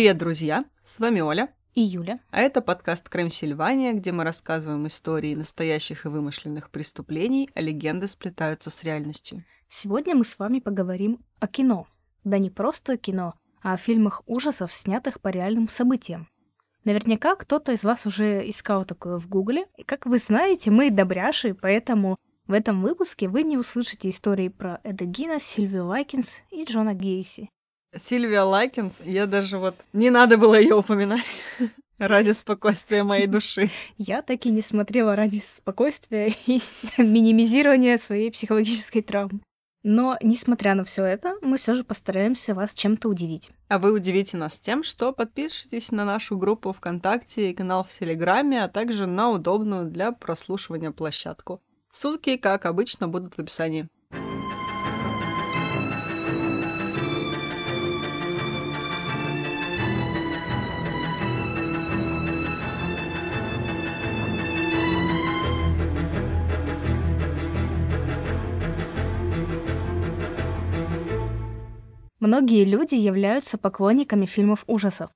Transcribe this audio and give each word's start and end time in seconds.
Привет, 0.00 0.16
друзья! 0.16 0.64
С 0.82 0.98
вами 0.98 1.20
Оля. 1.20 1.52
И 1.74 1.82
Юля. 1.82 2.20
А 2.30 2.40
это 2.40 2.62
подкаст 2.62 3.06
Кримсильвания, 3.10 3.92
где 3.92 4.12
мы 4.12 4.24
рассказываем 4.24 4.86
истории 4.86 5.34
настоящих 5.34 6.06
и 6.06 6.08
вымышленных 6.08 6.70
преступлений, 6.70 7.50
а 7.54 7.60
легенды 7.60 8.08
сплетаются 8.08 8.70
с 8.70 8.82
реальностью. 8.82 9.44
Сегодня 9.68 10.14
мы 10.14 10.24
с 10.24 10.38
вами 10.38 10.60
поговорим 10.60 11.22
о 11.38 11.46
кино. 11.46 11.86
Да 12.24 12.38
не 12.38 12.48
просто 12.48 12.94
о 12.94 12.96
кино, 12.96 13.34
а 13.62 13.74
о 13.74 13.76
фильмах 13.76 14.22
ужасов, 14.24 14.72
снятых 14.72 15.20
по 15.20 15.28
реальным 15.28 15.68
событиям. 15.68 16.30
Наверняка 16.84 17.36
кто-то 17.36 17.72
из 17.72 17.84
вас 17.84 18.06
уже 18.06 18.48
искал 18.48 18.86
такое 18.86 19.18
в 19.18 19.28
Гугле. 19.28 19.66
И 19.76 19.82
как 19.82 20.06
вы 20.06 20.16
знаете, 20.16 20.70
мы 20.70 20.90
добряши, 20.90 21.52
поэтому 21.52 22.16
в 22.46 22.54
этом 22.54 22.80
выпуске 22.80 23.28
вы 23.28 23.42
не 23.42 23.58
услышите 23.58 24.08
истории 24.08 24.48
про 24.48 24.80
Эда 24.82 25.04
Гина, 25.04 25.38
Сильвию 25.40 25.88
Лайкинс 25.88 26.40
и 26.50 26.64
Джона 26.64 26.94
Гейси. 26.94 27.50
Сильвия 27.96 28.42
Лайкинс, 28.42 29.00
я 29.04 29.26
даже 29.26 29.58
вот... 29.58 29.74
Не 29.92 30.10
надо 30.10 30.38
было 30.38 30.58
ее 30.58 30.76
упоминать 30.76 31.44
ради 31.98 32.30
спокойствия 32.30 33.02
моей 33.02 33.26
души. 33.26 33.70
Я 33.98 34.22
так 34.22 34.46
и 34.46 34.50
не 34.50 34.60
смотрела 34.60 35.16
ради 35.16 35.38
спокойствия 35.38 36.32
и 36.46 36.60
минимизирования 36.98 37.96
своей 37.96 38.30
психологической 38.30 39.02
травмы. 39.02 39.40
Но, 39.82 40.18
несмотря 40.22 40.74
на 40.74 40.84
все 40.84 41.04
это, 41.04 41.36
мы 41.40 41.56
все 41.56 41.74
же 41.74 41.84
постараемся 41.84 42.54
вас 42.54 42.74
чем-то 42.74 43.08
удивить. 43.08 43.50
А 43.68 43.78
вы 43.78 43.92
удивите 43.92 44.36
нас 44.36 44.60
тем, 44.60 44.82
что 44.82 45.12
подпишитесь 45.12 45.90
на 45.90 46.04
нашу 46.04 46.36
группу 46.36 46.72
ВКонтакте 46.72 47.50
и 47.50 47.54
канал 47.54 47.84
в 47.84 47.90
Телеграме, 47.90 48.62
а 48.62 48.68
также 48.68 49.06
на 49.06 49.30
удобную 49.30 49.86
для 49.86 50.12
прослушивания 50.12 50.90
площадку. 50.90 51.62
Ссылки, 51.92 52.36
как 52.36 52.66
обычно, 52.66 53.08
будут 53.08 53.34
в 53.34 53.38
описании. 53.38 53.88
Многие 72.20 72.64
люди 72.64 72.94
являются 72.94 73.56
поклонниками 73.56 74.26
фильмов 74.26 74.64
ужасов. 74.66 75.10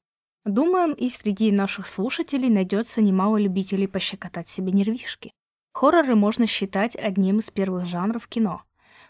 Думаем, 0.47 0.92
и 0.92 1.10
среди 1.10 1.53
наших 1.53 1.87
слушателей 1.87 2.48
найдется 2.48 3.03
немало 3.03 3.37
любителей 3.37 3.87
пощекотать 3.87 4.48
себе 4.48 4.72
нервишки. 4.72 5.32
Хорроры 5.75 6.14
можно 6.14 6.47
считать 6.47 6.97
одним 6.97 7.41
из 7.41 7.50
первых 7.50 7.84
жанров 7.84 8.26
кино. 8.26 8.62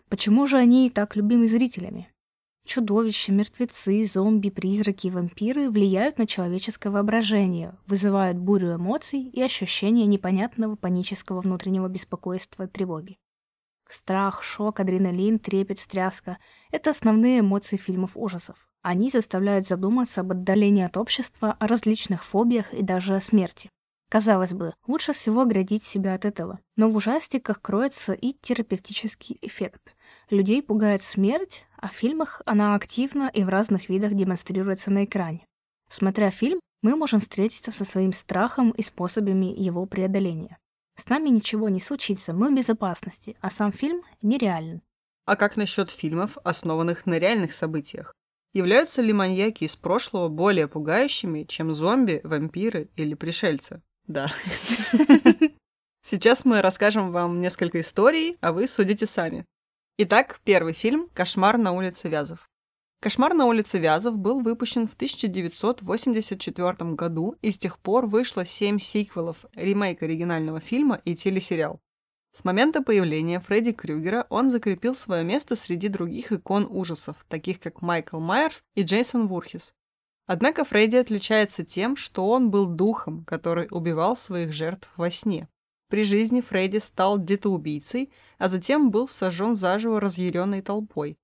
Почему 0.08 0.46
же 0.48 0.56
они 0.56 0.90
так 0.90 1.14
любимы 1.14 1.46
зрителями? 1.46 2.10
Чудовища, 2.66 3.30
мертвецы, 3.30 4.04
зомби, 4.06 4.48
призраки 4.48 5.06
и 5.06 5.10
вампиры 5.10 5.70
влияют 5.70 6.18
на 6.18 6.26
человеческое 6.26 6.90
воображение, 6.90 7.76
вызывают 7.86 8.38
бурю 8.38 8.74
эмоций 8.74 9.20
и 9.20 9.40
ощущение 9.40 10.06
непонятного 10.06 10.74
панического 10.74 11.42
внутреннего 11.42 11.88
беспокойства 11.88 12.64
и 12.64 12.68
тревоги. 12.68 13.18
Страх, 13.88 14.42
шок, 14.42 14.80
адреналин, 14.80 15.38
трепет, 15.38 15.78
стряска— 15.78 16.38
это 16.70 16.90
основные 16.90 17.40
эмоции 17.40 17.76
фильмов 17.76 18.12
ужасов. 18.14 18.68
Они 18.82 19.10
заставляют 19.10 19.66
задуматься 19.66 20.22
об 20.22 20.32
отдалении 20.32 20.84
от 20.84 20.96
общества, 20.96 21.56
о 21.58 21.66
различных 21.66 22.24
фобиях 22.24 22.72
и 22.72 22.82
даже 22.82 23.16
о 23.16 23.20
смерти. 23.20 23.70
Казалось 24.10 24.52
бы, 24.52 24.74
лучше 24.86 25.12
всего 25.12 25.42
оградить 25.42 25.82
себя 25.82 26.14
от 26.14 26.24
этого. 26.24 26.60
Но 26.76 26.88
в 26.88 26.96
ужастиках 26.96 27.60
кроется 27.60 28.12
и 28.12 28.32
терапевтический 28.32 29.38
эффект. 29.42 29.94
Людей 30.30 30.62
пугает 30.62 31.02
смерть, 31.02 31.64
а 31.76 31.88
в 31.88 31.92
фильмах 31.92 32.40
она 32.46 32.74
активно 32.74 33.30
и 33.32 33.42
в 33.42 33.48
разных 33.48 33.88
видах 33.88 34.14
демонстрируется 34.14 34.90
на 34.90 35.04
экране. 35.04 35.44
Смотря 35.88 36.30
фильм, 36.30 36.60
мы 36.82 36.96
можем 36.96 37.20
встретиться 37.20 37.72
со 37.72 37.84
своим 37.84 38.12
страхом 38.12 38.70
и 38.70 38.82
способами 38.82 39.46
его 39.46 39.86
преодоления. 39.86 40.58
С 40.96 41.08
нами 41.08 41.28
ничего 41.28 41.68
не 41.68 41.80
случится, 41.80 42.32
мы 42.32 42.50
в 42.50 42.54
безопасности, 42.54 43.36
а 43.40 43.50
сам 43.50 43.72
фильм 43.72 44.02
нереален. 44.22 44.82
А 45.26 45.36
как 45.36 45.56
насчет 45.56 45.90
фильмов, 45.90 46.38
основанных 46.44 47.06
на 47.06 47.18
реальных 47.18 47.52
событиях? 47.52 48.14
Являются 48.52 49.02
ли 49.02 49.12
маньяки 49.12 49.64
из 49.64 49.74
прошлого 49.74 50.28
более 50.28 50.68
пугающими, 50.68 51.44
чем 51.44 51.72
зомби, 51.72 52.20
вампиры 52.22 52.88
или 52.94 53.14
пришельцы? 53.14 53.82
Да. 54.06 54.32
Сейчас 56.02 56.44
мы 56.44 56.60
расскажем 56.60 57.10
вам 57.10 57.40
несколько 57.40 57.80
историй, 57.80 58.36
а 58.40 58.52
вы 58.52 58.68
судите 58.68 59.06
сами. 59.06 59.44
Итак, 59.96 60.40
первый 60.44 60.74
фильм 60.74 61.08
«Кошмар 61.14 61.56
на 61.56 61.72
улице 61.72 62.08
Вязов». 62.08 62.48
«Кошмар 63.00 63.34
на 63.34 63.46
улице 63.46 63.78
Вязов» 63.78 64.16
был 64.16 64.40
выпущен 64.40 64.88
в 64.88 64.94
1984 64.94 66.94
году, 66.94 67.36
и 67.42 67.50
с 67.50 67.58
тех 67.58 67.78
пор 67.78 68.06
вышло 68.06 68.44
семь 68.44 68.78
сиквелов, 68.78 69.44
ремейк 69.54 70.02
оригинального 70.02 70.60
фильма 70.60 71.00
и 71.04 71.14
телесериал. 71.14 71.80
С 72.32 72.44
момента 72.44 72.82
появления 72.82 73.38
Фредди 73.38 73.72
Крюгера 73.72 74.26
он 74.28 74.50
закрепил 74.50 74.96
свое 74.96 75.22
место 75.22 75.54
среди 75.54 75.86
других 75.86 76.32
икон 76.32 76.66
ужасов, 76.68 77.24
таких 77.28 77.60
как 77.60 77.80
Майкл 77.80 78.18
Майерс 78.18 78.64
и 78.74 78.82
Джейсон 78.82 79.28
Вурхис. 79.28 79.72
Однако 80.26 80.64
Фредди 80.64 80.96
отличается 80.96 81.64
тем, 81.64 81.96
что 81.96 82.28
он 82.28 82.50
был 82.50 82.66
духом, 82.66 83.24
который 83.24 83.68
убивал 83.70 84.16
своих 84.16 84.52
жертв 84.52 84.90
во 84.96 85.10
сне. 85.10 85.48
При 85.88 86.02
жизни 86.02 86.40
Фредди 86.40 86.78
стал 86.78 87.18
детоубийцей, 87.18 88.10
а 88.38 88.48
затем 88.48 88.90
был 88.90 89.06
сожжен 89.06 89.54
заживо 89.54 90.00
разъяренной 90.00 90.60
толпой. 90.60 91.18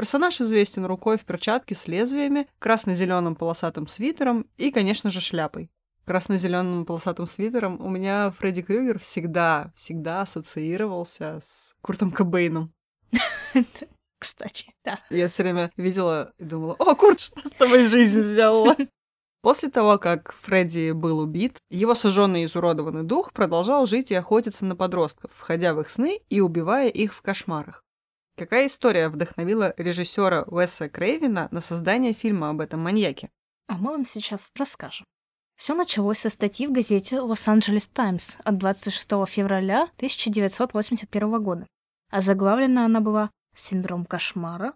Персонаж 0.00 0.40
известен 0.40 0.86
рукой 0.86 1.18
в 1.18 1.26
перчатке 1.26 1.74
с 1.74 1.86
лезвиями, 1.86 2.48
красно-зеленым 2.58 3.36
полосатым 3.36 3.86
свитером 3.86 4.46
и, 4.56 4.70
конечно 4.70 5.10
же, 5.10 5.20
шляпой. 5.20 5.70
Красно-зеленым 6.06 6.86
полосатым 6.86 7.26
свитером 7.26 7.78
у 7.82 7.90
меня 7.90 8.30
Фредди 8.38 8.62
Крюгер 8.62 8.98
всегда, 8.98 9.74
всегда 9.76 10.22
ассоциировался 10.22 11.42
с 11.44 11.74
Куртом 11.82 12.12
Кобейном. 12.12 12.72
Кстати, 14.18 14.72
да. 14.86 15.00
Я 15.10 15.28
все 15.28 15.42
время 15.42 15.70
видела 15.76 16.32
и 16.38 16.44
думала, 16.44 16.76
о, 16.78 16.94
Курт, 16.94 17.20
что 17.20 17.46
с 17.46 17.52
тобой 17.52 17.86
жизнь 17.86 18.22
сделала? 18.22 18.74
После 19.42 19.68
того, 19.68 19.98
как 19.98 20.32
Фредди 20.32 20.92
был 20.92 21.18
убит, 21.18 21.58
его 21.68 21.94
сожженный 21.94 22.44
и 22.44 22.46
изуродованный 22.46 23.02
дух 23.02 23.34
продолжал 23.34 23.84
жить 23.84 24.10
и 24.10 24.14
охотиться 24.14 24.64
на 24.64 24.76
подростков, 24.76 25.30
входя 25.36 25.74
в 25.74 25.80
их 25.82 25.90
сны 25.90 26.22
и 26.30 26.40
убивая 26.40 26.88
их 26.88 27.12
в 27.12 27.20
кошмарах. 27.20 27.84
Какая 28.40 28.68
история 28.68 29.10
вдохновила 29.10 29.74
режиссера 29.76 30.44
Уэса 30.46 30.88
Крейвина 30.88 31.48
на 31.50 31.60
создание 31.60 32.14
фильма 32.14 32.48
об 32.48 32.62
этом 32.62 32.80
маньяке? 32.80 33.28
А 33.68 33.74
мы 33.74 33.90
вам 33.90 34.06
сейчас 34.06 34.50
расскажем. 34.56 35.04
Все 35.56 35.74
началось 35.74 36.20
со 36.20 36.30
статьи 36.30 36.66
в 36.66 36.72
газете 36.72 37.20
«Лос-Анджелес 37.20 37.84
Таймс» 37.88 38.38
от 38.42 38.56
26 38.56 39.06
февраля 39.28 39.82
1981 39.96 41.42
года. 41.42 41.66
А 42.10 42.22
заглавлена 42.22 42.86
она 42.86 43.00
была 43.00 43.30
«Синдром 43.54 44.06
кошмара». 44.06 44.72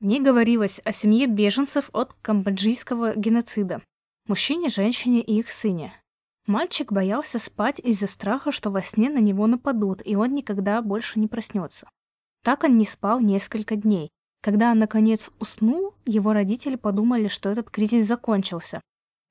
В 0.00 0.04
ней 0.04 0.20
говорилось 0.20 0.82
о 0.84 0.92
семье 0.92 1.26
беженцев 1.26 1.88
от 1.94 2.12
камбоджийского 2.20 3.14
геноцида. 3.16 3.80
Мужчине, 4.28 4.68
женщине 4.68 5.22
и 5.22 5.38
их 5.38 5.50
сыне. 5.50 5.94
Мальчик 6.46 6.92
боялся 6.92 7.38
спать 7.38 7.78
из-за 7.78 8.08
страха, 8.08 8.52
что 8.52 8.68
во 8.68 8.82
сне 8.82 9.08
на 9.08 9.20
него 9.20 9.46
нападут, 9.46 10.02
и 10.04 10.16
он 10.16 10.34
никогда 10.34 10.82
больше 10.82 11.18
не 11.18 11.28
проснется. 11.28 11.88
Так 12.46 12.62
он 12.62 12.78
не 12.78 12.84
спал 12.84 13.18
несколько 13.18 13.74
дней. 13.74 14.12
Когда 14.40 14.70
он, 14.70 14.78
наконец, 14.78 15.32
уснул, 15.40 15.94
его 16.04 16.32
родители 16.32 16.76
подумали, 16.76 17.26
что 17.26 17.50
этот 17.50 17.70
кризис 17.70 18.06
закончился. 18.06 18.80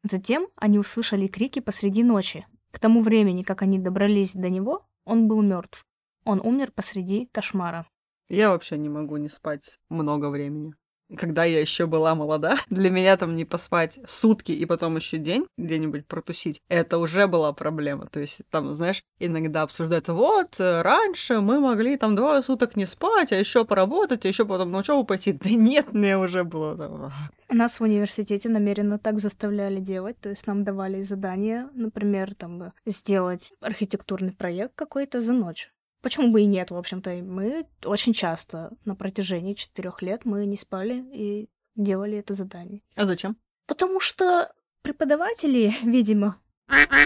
Затем 0.03 0.49
они 0.57 0.79
услышали 0.79 1.27
крики 1.27 1.61
посреди 1.61 2.03
ночи. 2.03 2.45
К 2.71 2.79
тому 2.79 3.01
времени, 3.01 3.43
как 3.43 3.61
они 3.61 3.79
добрались 3.79 4.33
до 4.33 4.49
него, 4.49 4.85
он 5.05 5.29
был 5.29 5.41
мертв. 5.41 5.85
Он 6.25 6.41
умер 6.41 6.73
посреди 6.75 7.29
кошмара. 7.31 7.87
Я 8.27 8.49
вообще 8.49 8.77
не 8.77 8.89
могу 8.89 9.15
не 9.15 9.29
спать 9.29 9.79
много 9.87 10.29
времени. 10.29 10.73
Когда 11.15 11.43
я 11.43 11.61
еще 11.61 11.85
была 11.85 12.15
молода, 12.15 12.57
для 12.69 12.89
меня 12.89 13.17
там 13.17 13.35
не 13.35 13.45
поспать 13.45 13.99
сутки 14.07 14.51
и 14.51 14.65
потом 14.65 14.95
еще 14.95 15.17
день 15.17 15.45
где-нибудь 15.57 16.07
протусить, 16.07 16.61
это 16.69 16.97
уже 16.97 17.27
была 17.27 17.53
проблема. 17.53 18.07
То 18.07 18.19
есть 18.19 18.41
там, 18.49 18.69
знаешь, 18.69 19.03
иногда 19.19 19.61
обсуждают, 19.61 20.07
вот, 20.07 20.55
э, 20.59 20.81
раньше 20.81 21.41
мы 21.41 21.59
могли 21.59 21.97
там 21.97 22.15
двое 22.15 22.41
суток 22.41 22.75
не 22.75 22.85
спать, 22.85 23.31
а 23.31 23.35
еще 23.35 23.65
поработать, 23.65 24.25
а 24.25 24.27
еще 24.27 24.45
потом 24.45 24.71
на 24.71 24.79
учебу 24.79 25.03
пойти. 25.03 25.33
Да 25.45 25.51
нет, 25.51 25.93
мне 25.93 26.17
уже 26.17 26.43
было 26.43 26.75
там... 26.75 27.11
Нас 27.49 27.79
в 27.79 27.83
университете 27.83 28.49
намеренно 28.49 28.97
так 28.97 29.19
заставляли 29.19 29.79
делать, 29.79 30.19
то 30.19 30.29
есть 30.29 30.47
нам 30.47 30.63
давали 30.63 31.03
задания, 31.03 31.69
например, 31.75 32.33
там 32.33 32.73
сделать 32.85 33.53
архитектурный 33.61 34.31
проект 34.31 34.73
какой-то 34.75 35.19
за 35.19 35.33
ночь. 35.33 35.71
Почему 36.05 36.29
бы 36.29 36.43
и 36.43 36.45
нет, 36.45 36.69
в 36.69 36.77
общем-то. 36.77 37.09
Мы 37.23 37.65
очень 37.83 38.13
часто 38.13 38.69
на 38.85 38.93
протяжении 38.93 39.55
четырех 39.55 40.03
лет 40.03 40.23
мы 40.23 40.45
не 40.45 40.55
спали 40.55 41.03
и 41.11 41.49
делали 41.75 42.19
это 42.19 42.33
задание. 42.33 42.83
А 42.95 43.07
зачем? 43.07 43.37
Потому 43.65 43.99
что 43.99 44.53
преподаватели, 44.83 45.73
видимо, 45.83 46.39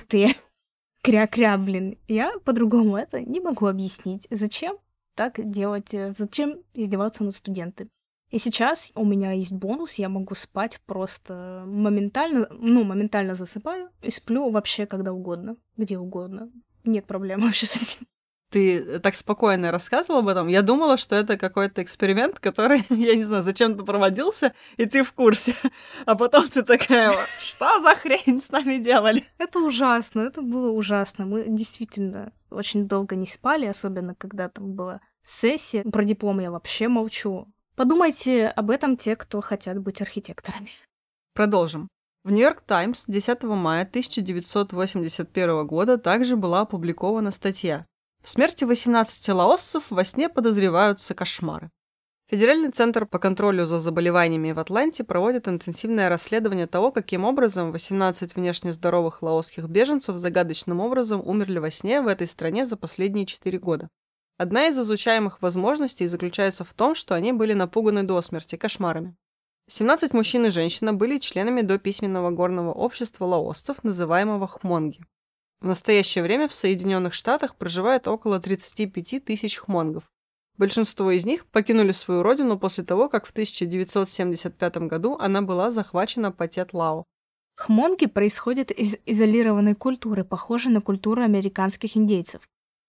ты 0.09 0.35
кря-кря, 1.01 1.57
блин. 1.57 1.97
Я 2.09 2.37
по-другому 2.43 2.97
это 2.97 3.21
не 3.21 3.39
могу 3.39 3.67
объяснить. 3.67 4.27
Зачем 4.31 4.77
так 5.15 5.49
делать? 5.49 5.95
Зачем 6.09 6.61
издеваться 6.73 7.23
над 7.23 7.33
студентами? 7.33 7.89
И 8.31 8.37
сейчас 8.37 8.91
у 8.95 9.05
меня 9.05 9.31
есть 9.31 9.53
бонус, 9.53 9.93
я 9.93 10.09
могу 10.09 10.35
спать 10.35 10.81
просто 10.85 11.63
моментально, 11.65 12.49
ну, 12.51 12.83
моментально 12.83 13.33
засыпаю 13.33 13.91
и 14.01 14.09
сплю 14.09 14.49
вообще 14.49 14.85
когда 14.85 15.13
угодно, 15.13 15.55
где 15.77 15.97
угодно. 15.97 16.51
Нет 16.83 17.05
проблем 17.05 17.39
вообще 17.43 17.65
с 17.65 17.77
этим 17.77 18.05
ты 18.49 18.99
так 18.99 19.15
спокойно 19.15 19.71
рассказывал 19.71 20.19
об 20.19 20.27
этом, 20.27 20.47
я 20.47 20.61
думала, 20.61 20.97
что 20.97 21.15
это 21.15 21.37
какой-то 21.37 21.83
эксперимент, 21.83 22.39
который, 22.39 22.83
я 22.89 23.15
не 23.15 23.23
знаю, 23.23 23.43
зачем-то 23.43 23.83
проводился, 23.83 24.53
и 24.77 24.85
ты 24.85 25.03
в 25.03 25.13
курсе. 25.13 25.55
А 26.05 26.15
потом 26.15 26.49
ты 26.49 26.63
такая, 26.63 27.15
что 27.39 27.81
за 27.81 27.95
хрень 27.95 28.41
с 28.41 28.51
нами 28.51 28.77
делали? 28.77 29.25
Это 29.37 29.59
ужасно, 29.59 30.21
это 30.21 30.41
было 30.41 30.71
ужасно. 30.71 31.25
Мы 31.25 31.45
действительно 31.47 32.31
очень 32.49 32.87
долго 32.87 33.15
не 33.15 33.25
спали, 33.25 33.65
особенно 33.65 34.15
когда 34.15 34.49
там 34.49 34.73
была 34.73 35.01
сессия. 35.23 35.83
Про 35.83 36.03
диплом 36.03 36.39
я 36.39 36.51
вообще 36.51 36.87
молчу. 36.87 37.47
Подумайте 37.75 38.47
об 38.47 38.71
этом 38.71 38.97
те, 38.97 39.15
кто 39.15 39.41
хотят 39.41 39.79
быть 39.79 40.01
архитекторами. 40.01 40.71
Продолжим. 41.33 41.87
В 42.23 42.31
Нью-Йорк 42.31 42.61
Таймс 42.61 43.05
10 43.07 43.43
мая 43.43 43.83
1981 43.83 45.67
года 45.67 45.97
также 45.97 46.35
была 46.35 46.61
опубликована 46.61 47.31
статья 47.31 47.85
в 48.23 48.29
смерти 48.29 48.63
18 48.63 49.29
лаоссов 49.29 49.83
во 49.89 50.03
сне 50.03 50.29
подозреваются 50.29 51.15
кошмары. 51.15 51.71
Федеральный 52.29 52.69
центр 52.69 53.07
по 53.07 53.17
контролю 53.17 53.65
за 53.65 53.79
заболеваниями 53.79 54.51
в 54.51 54.59
Атланте 54.59 55.03
проводит 55.03 55.47
интенсивное 55.47 56.09
расследование 56.09 56.67
того, 56.67 56.91
каким 56.91 57.25
образом 57.25 57.71
18 57.71 58.35
внешне 58.35 58.71
здоровых 58.71 59.23
лаосских 59.23 59.67
беженцев 59.67 60.17
загадочным 60.17 60.79
образом 60.79 61.27
умерли 61.27 61.57
во 61.57 61.71
сне 61.71 62.01
в 62.01 62.07
этой 62.07 62.27
стране 62.27 62.67
за 62.67 62.77
последние 62.77 63.25
4 63.25 63.57
года. 63.57 63.89
Одна 64.37 64.67
из 64.67 64.77
изучаемых 64.77 65.41
возможностей 65.41 66.05
заключается 66.05 66.63
в 66.63 66.73
том, 66.73 66.93
что 66.93 67.15
они 67.15 67.33
были 67.33 67.53
напуганы 67.53 68.03
до 68.03 68.21
смерти 68.21 68.57
кошмарами. 68.57 69.15
17 69.67 70.13
мужчин 70.13 70.45
и 70.45 70.49
женщина 70.49 70.93
были 70.93 71.17
членами 71.17 71.61
до 71.61 71.79
письменного 71.79 72.29
горного 72.29 72.71
общества 72.71 73.25
лаосцев, 73.25 73.83
называемого 73.83 74.47
хмонги. 74.47 75.03
В 75.61 75.67
настоящее 75.67 76.23
время 76.23 76.47
в 76.47 76.53
Соединенных 76.53 77.13
Штатах 77.13 77.55
проживает 77.55 78.07
около 78.07 78.39
35 78.39 79.25
тысяч 79.25 79.57
хмонгов. 79.57 80.03
Большинство 80.57 81.11
из 81.11 81.25
них 81.25 81.45
покинули 81.45 81.91
свою 81.91 82.23
родину 82.23 82.57
после 82.57 82.83
того, 82.83 83.09
как 83.09 83.25
в 83.25 83.31
1975 83.31 84.77
году 84.87 85.17
она 85.19 85.41
была 85.41 85.71
захвачена 85.71 86.31
Патет-Лао. 86.31 87.05
Хмонги 87.55 88.05
происходят 88.05 88.71
из 88.71 88.97
изолированной 89.05 89.75
культуры, 89.75 90.23
похожей 90.23 90.71
на 90.71 90.81
культуру 90.81 91.21
американских 91.21 91.97
индейцев. 91.97 92.41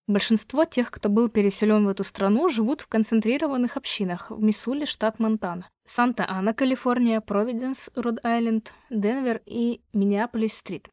Большинство 0.07 0.65
тех, 0.65 0.91
кто 0.91 1.09
был 1.09 1.29
переселен 1.29 1.87
в 1.87 1.89
эту 1.89 2.05
страну, 2.05 2.49
живут 2.49 2.81
в 2.81 2.87
концентрированных 2.87 3.77
общинах 3.77 4.31
в 4.31 4.41
Миссули, 4.41 4.85
штат 4.85 5.19
Монтана, 5.19 5.69
Санта-Ана, 5.87 6.55
Калифорния, 6.55 7.21
Провиденс, 7.21 7.91
Род-Айленд, 7.95 8.73
Денвер 8.91 9.41
и 9.47 9.81
Миннеаполис-Стрит. 9.93 10.89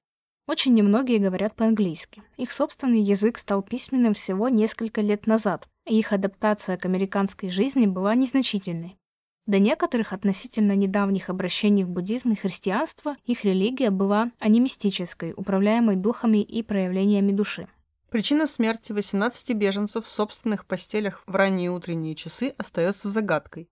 Очень 0.47 0.75
немногие 0.75 1.19
говорят 1.19 1.55
по-английски. 1.55 2.23
Их 2.37 2.53
собственный 2.53 3.01
язык 3.01 3.37
стал 3.37 3.61
письменным 3.61 4.13
всего 4.13 4.47
несколько 4.47 5.01
лет 5.01 5.27
назад, 5.27 5.67
и 5.85 5.99
их 5.99 6.13
адаптация 6.13 6.77
к 6.77 6.85
американской 6.85 7.49
жизни 7.49 7.85
была 7.85 8.15
незначительной. 8.15 8.97
До 9.45 9.59
некоторых 9.59 10.13
относительно 10.13 10.73
недавних 10.73 11.29
обращений 11.29 11.83
в 11.83 11.89
буддизм 11.89 12.31
и 12.31 12.35
христианство 12.35 13.17
их 13.25 13.43
религия 13.43 13.89
была 13.89 14.31
анимистической, 14.39 15.33
управляемой 15.35 15.97
духами 15.97 16.41
и 16.41 16.63
проявлениями 16.63 17.33
души. 17.33 17.67
Причина 18.09 18.47
смерти 18.47 18.93
18 18.93 19.53
беженцев 19.53 20.05
в 20.05 20.09
собственных 20.09 20.65
постелях 20.65 21.23
в 21.27 21.35
ранние 21.35 21.71
утренние 21.71 22.15
часы 22.15 22.53
остается 22.57 23.09
загадкой. 23.09 23.67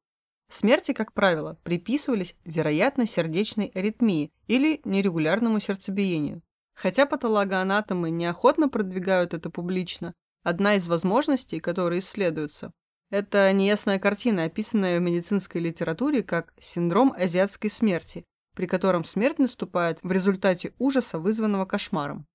Смерти, 0.49 0.91
как 0.91 1.13
правило, 1.13 1.57
приписывались, 1.63 2.35
вероятно, 2.43 3.05
сердечной 3.05 3.71
аритмии 3.73 4.31
или 4.47 4.81
нерегулярному 4.83 5.61
сердцебиению. 5.61 6.41
Хотя 6.75 7.05
патологоанатомы 7.05 8.09
неохотно 8.09 8.69
продвигают 8.69 9.33
это 9.33 9.49
публично, 9.49 10.13
одна 10.43 10.75
из 10.75 10.87
возможностей, 10.87 11.59
которые 11.59 11.99
исследуются, 11.99 12.71
это 13.09 13.51
неясная 13.53 13.99
картина, 13.99 14.43
описанная 14.43 14.99
в 14.99 15.01
медицинской 15.01 15.61
литературе 15.61 16.21
как 16.21 16.53
синдром 16.59 17.13
азиатской 17.17 17.69
смерти, 17.69 18.25
при 18.55 18.65
котором 18.65 19.03
смерть 19.03 19.39
наступает 19.39 19.99
в 20.01 20.11
результате 20.11 20.73
ужаса, 20.79 21.19
вызванного 21.19 21.65
кошмаром. 21.65 22.25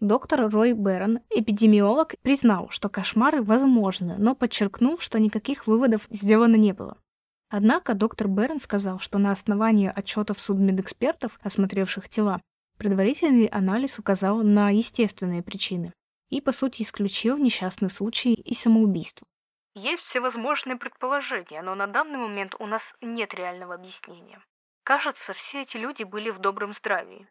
Доктор 0.00 0.50
Рой 0.50 0.72
Берон, 0.74 1.20
эпидемиолог, 1.30 2.16
признал, 2.20 2.68
что 2.68 2.90
кошмары 2.90 3.42
возможны, 3.42 4.16
но 4.18 4.34
подчеркнул, 4.34 4.98
что 4.98 5.18
никаких 5.18 5.66
выводов 5.66 6.06
сделано 6.10 6.56
не 6.56 6.74
было. 6.74 6.98
Однако 7.48 7.94
доктор 7.94 8.28
Берн 8.28 8.60
сказал, 8.60 8.98
что 8.98 9.18
на 9.18 9.30
основании 9.30 9.90
отчетов 9.94 10.38
судмедэкспертов, 10.38 11.38
осмотревших 11.42 12.08
тела, 12.08 12.42
Предварительный 12.78 13.46
анализ 13.46 13.98
указал 13.98 14.42
на 14.42 14.70
естественные 14.70 15.42
причины 15.42 15.92
и, 16.28 16.40
по 16.40 16.52
сути, 16.52 16.82
исключил 16.82 17.38
несчастный 17.38 17.88
случай 17.88 18.34
и 18.34 18.54
самоубийство. 18.54 19.26
Есть 19.74 20.02
всевозможные 20.04 20.76
предположения, 20.76 21.62
но 21.62 21.74
на 21.74 21.86
данный 21.86 22.18
момент 22.18 22.54
у 22.58 22.66
нас 22.66 22.94
нет 23.00 23.34
реального 23.34 23.74
объяснения. 23.74 24.42
Кажется, 24.84 25.32
все 25.32 25.62
эти 25.62 25.76
люди 25.76 26.02
были 26.02 26.30
в 26.30 26.38
добром 26.38 26.72
здравии. 26.72 27.28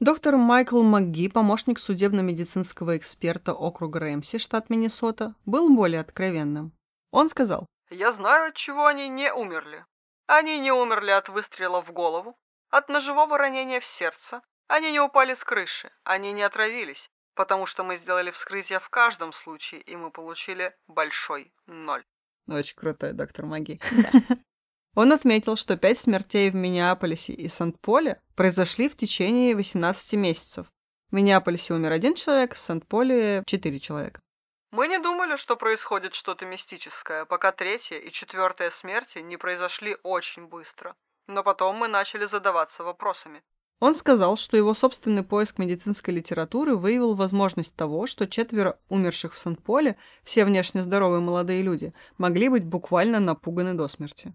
Доктор 0.00 0.36
Майкл 0.36 0.82
МакГи, 0.82 1.28
помощник 1.28 1.78
судебно-медицинского 1.78 2.96
эксперта 2.96 3.52
округа 3.52 4.00
Рэмси, 4.00 4.38
штат 4.38 4.70
Миннесота, 4.70 5.34
был 5.44 5.74
более 5.74 6.00
откровенным. 6.00 6.72
Он 7.10 7.28
сказал, 7.28 7.66
«Я 7.90 8.12
знаю, 8.12 8.48
от 8.48 8.54
чего 8.54 8.86
они 8.86 9.08
не 9.08 9.32
умерли. 9.32 9.84
Они 10.26 10.58
не 10.58 10.72
умерли 10.72 11.10
от 11.10 11.28
выстрела 11.28 11.82
в 11.82 11.92
голову, 11.92 12.36
от 12.70 12.88
ножевого 12.88 13.36
ранения 13.36 13.80
в 13.80 13.84
сердце, 13.84 14.42
они 14.70 14.92
не 14.92 15.00
упали 15.00 15.34
с 15.34 15.42
крыши, 15.42 15.90
они 16.04 16.30
не 16.30 16.42
отравились, 16.42 17.10
потому 17.34 17.66
что 17.66 17.82
мы 17.82 17.96
сделали 17.96 18.30
вскрытие 18.30 18.78
в 18.78 18.88
каждом 18.88 19.32
случае, 19.32 19.80
и 19.80 19.96
мы 19.96 20.12
получили 20.12 20.76
большой 20.86 21.52
ноль. 21.66 22.04
Очень 22.46 22.76
крутой 22.76 23.12
доктор 23.12 23.46
Маги. 23.46 23.80
Он 24.94 25.12
отметил, 25.12 25.56
что 25.56 25.76
пять 25.76 25.98
смертей 25.98 26.50
в 26.50 26.54
Миннеаполисе 26.54 27.32
и 27.32 27.48
Сант-Поле 27.48 28.20
произошли 28.36 28.88
в 28.88 28.96
течение 28.96 29.56
18 29.56 30.14
месяцев. 30.14 30.66
В 31.10 31.14
Миннеаполисе 31.16 31.74
умер 31.74 31.90
один 31.90 32.14
человек, 32.14 32.54
в 32.54 32.60
Сант-Поле– 32.60 33.42
четыре 33.46 33.80
человека. 33.80 34.20
Мы 34.70 34.86
не 34.86 35.00
думали, 35.00 35.34
что 35.34 35.56
происходит 35.56 36.14
что-то 36.14 36.46
мистическое, 36.46 37.24
пока 37.24 37.50
третья 37.50 37.98
и 37.98 38.12
четвертая 38.12 38.70
смерти 38.70 39.18
не 39.18 39.36
произошли 39.36 39.96
очень 40.04 40.46
быстро. 40.46 40.94
Но 41.26 41.42
потом 41.42 41.76
мы 41.76 41.88
начали 41.88 42.24
задаваться 42.24 42.84
вопросами. 42.84 43.42
Он 43.80 43.94
сказал, 43.94 44.36
что 44.36 44.58
его 44.58 44.74
собственный 44.74 45.22
поиск 45.22 45.58
медицинской 45.58 46.12
литературы 46.12 46.76
выявил 46.76 47.14
возможность 47.14 47.74
того, 47.74 48.06
что 48.06 48.28
четверо 48.28 48.78
умерших 48.90 49.32
в 49.32 49.38
Сан-Поле, 49.38 49.96
все 50.22 50.44
внешне 50.44 50.82
здоровые 50.82 51.20
молодые 51.20 51.62
люди, 51.62 51.94
могли 52.18 52.50
быть 52.50 52.64
буквально 52.64 53.20
напуганы 53.20 53.72
до 53.72 53.88
смерти. 53.88 54.34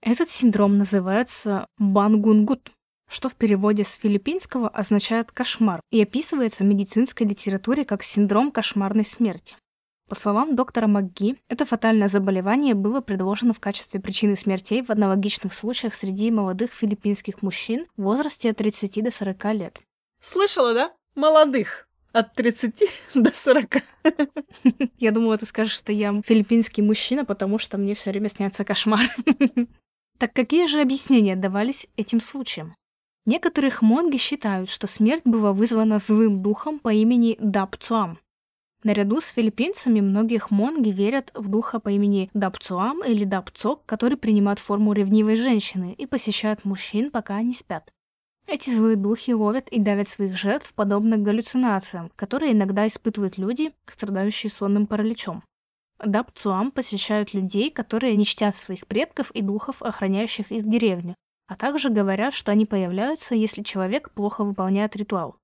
Этот 0.00 0.30
синдром 0.30 0.78
называется 0.78 1.66
бангунгут, 1.78 2.72
что 3.08 3.28
в 3.28 3.34
переводе 3.34 3.84
с 3.84 3.94
филиппинского 3.94 4.68
означает 4.68 5.30
«кошмар» 5.30 5.80
и 5.90 6.02
описывается 6.02 6.64
в 6.64 6.66
медицинской 6.66 7.26
литературе 7.26 7.84
как 7.84 8.02
синдром 8.02 8.50
кошмарной 8.50 9.04
смерти. 9.04 9.56
По 10.08 10.14
словам 10.14 10.54
доктора 10.54 10.86
МакГи, 10.86 11.36
это 11.48 11.64
фатальное 11.64 12.06
заболевание 12.06 12.74
было 12.74 13.00
предложено 13.00 13.52
в 13.52 13.58
качестве 13.58 13.98
причины 13.98 14.36
смертей 14.36 14.82
в 14.82 14.90
аналогичных 14.90 15.52
случаях 15.52 15.94
среди 15.94 16.30
молодых 16.30 16.72
филиппинских 16.72 17.42
мужчин 17.42 17.86
в 17.96 18.02
возрасте 18.02 18.50
от 18.50 18.56
30 18.58 19.02
до 19.02 19.10
40 19.10 19.44
лет. 19.54 19.80
Слышала, 20.22 20.74
да? 20.74 20.92
Молодых. 21.16 21.88
От 22.12 22.34
30 22.34 22.84
до 23.14 23.34
40. 23.34 23.82
Я 24.98 25.10
думала, 25.10 25.38
ты 25.38 25.46
скажешь, 25.46 25.76
что 25.76 25.92
я 25.92 26.20
филиппинский 26.24 26.84
мужчина, 26.84 27.24
потому 27.24 27.58
что 27.58 27.76
мне 27.76 27.94
все 27.94 28.10
время 28.10 28.28
снятся 28.28 28.64
кошмары. 28.64 29.08
Так 30.18 30.32
какие 30.32 30.64
же 30.64 30.80
объяснения 30.80 31.36
давались 31.36 31.88
этим 31.98 32.22
случаям? 32.22 32.74
Некоторые 33.26 33.70
хмонги 33.70 34.16
считают, 34.16 34.70
что 34.70 34.86
смерть 34.86 35.20
была 35.26 35.52
вызвана 35.52 35.98
злым 35.98 36.42
духом 36.42 36.78
по 36.78 36.90
имени 36.90 37.36
Дапцуам. 37.38 38.18
Наряду 38.86 39.20
с 39.20 39.30
филиппинцами 39.30 39.98
многие 40.00 40.38
хмонги 40.38 40.90
верят 40.90 41.32
в 41.34 41.48
духа 41.48 41.80
по 41.80 41.88
имени 41.88 42.30
Дапцуам 42.34 43.02
или 43.04 43.24
Дапцок, 43.24 43.84
который 43.84 44.16
принимает 44.16 44.60
форму 44.60 44.92
ревнивой 44.92 45.34
женщины 45.34 45.92
и 45.92 46.06
посещает 46.06 46.64
мужчин, 46.64 47.10
пока 47.10 47.34
они 47.34 47.52
спят. 47.52 47.90
Эти 48.46 48.70
злые 48.70 48.94
духи 48.94 49.32
ловят 49.32 49.68
и 49.70 49.80
давят 49.80 50.08
своих 50.08 50.36
жертв 50.36 50.72
подобно 50.72 51.16
галлюцинациям, 51.16 52.12
которые 52.14 52.52
иногда 52.52 52.86
испытывают 52.86 53.38
люди, 53.38 53.72
страдающие 53.88 54.50
сонным 54.50 54.86
параличом. 54.86 55.42
Дапцуам 55.98 56.70
посещают 56.70 57.34
людей, 57.34 57.72
которые 57.72 58.14
не 58.14 58.24
чтят 58.24 58.54
своих 58.54 58.86
предков 58.86 59.32
и 59.32 59.42
духов, 59.42 59.82
охраняющих 59.82 60.52
их 60.52 60.64
деревню, 60.64 61.16
а 61.48 61.56
также 61.56 61.90
говорят, 61.90 62.34
что 62.34 62.52
они 62.52 62.66
появляются, 62.66 63.34
если 63.34 63.64
человек 63.64 64.12
плохо 64.12 64.44
выполняет 64.44 64.94
ритуал. 64.94 65.38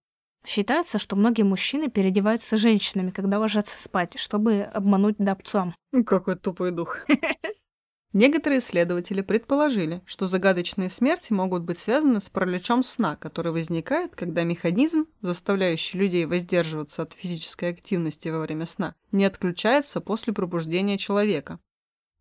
Считается, 0.45 0.99
что 0.99 1.17
многие 1.17 1.43
мужчины 1.43 1.89
переодеваются 1.89 2.57
женщинами, 2.57 3.11
когда 3.11 3.39
ложатся 3.39 3.81
спать, 3.81 4.19
чтобы 4.19 4.63
обмануть 4.63 5.17
Дапцуам. 5.19 5.75
Какой 6.05 6.37
тупой 6.37 6.73
дух. 6.73 6.99
Некоторые 8.13 8.59
исследователи 8.59 9.23
предположили, 9.23 10.03
что 10.05 10.27
загадочные 10.27 10.91
смерти 10.91 11.33
могут 11.33 11.63
быть 11.63 11.79
связаны 11.79 12.21
с 12.21 12.29
параличом 12.29 12.83
сна, 12.83 13.17
который 13.17 13.53
возникает, 13.53 14.15
когда 14.15 14.43
механизм, 14.43 15.07
заставляющий 15.23 15.99
людей 15.99 16.27
воздерживаться 16.27 17.03
от 17.03 17.15
физической 17.15 17.71
активности 17.71 18.29
во 18.29 18.41
время 18.41 18.67
сна, 18.67 18.95
не 19.13 19.25
отключается 19.25 20.03
после 20.03 20.35
пробуждения 20.35 20.99
человека. 20.99 21.59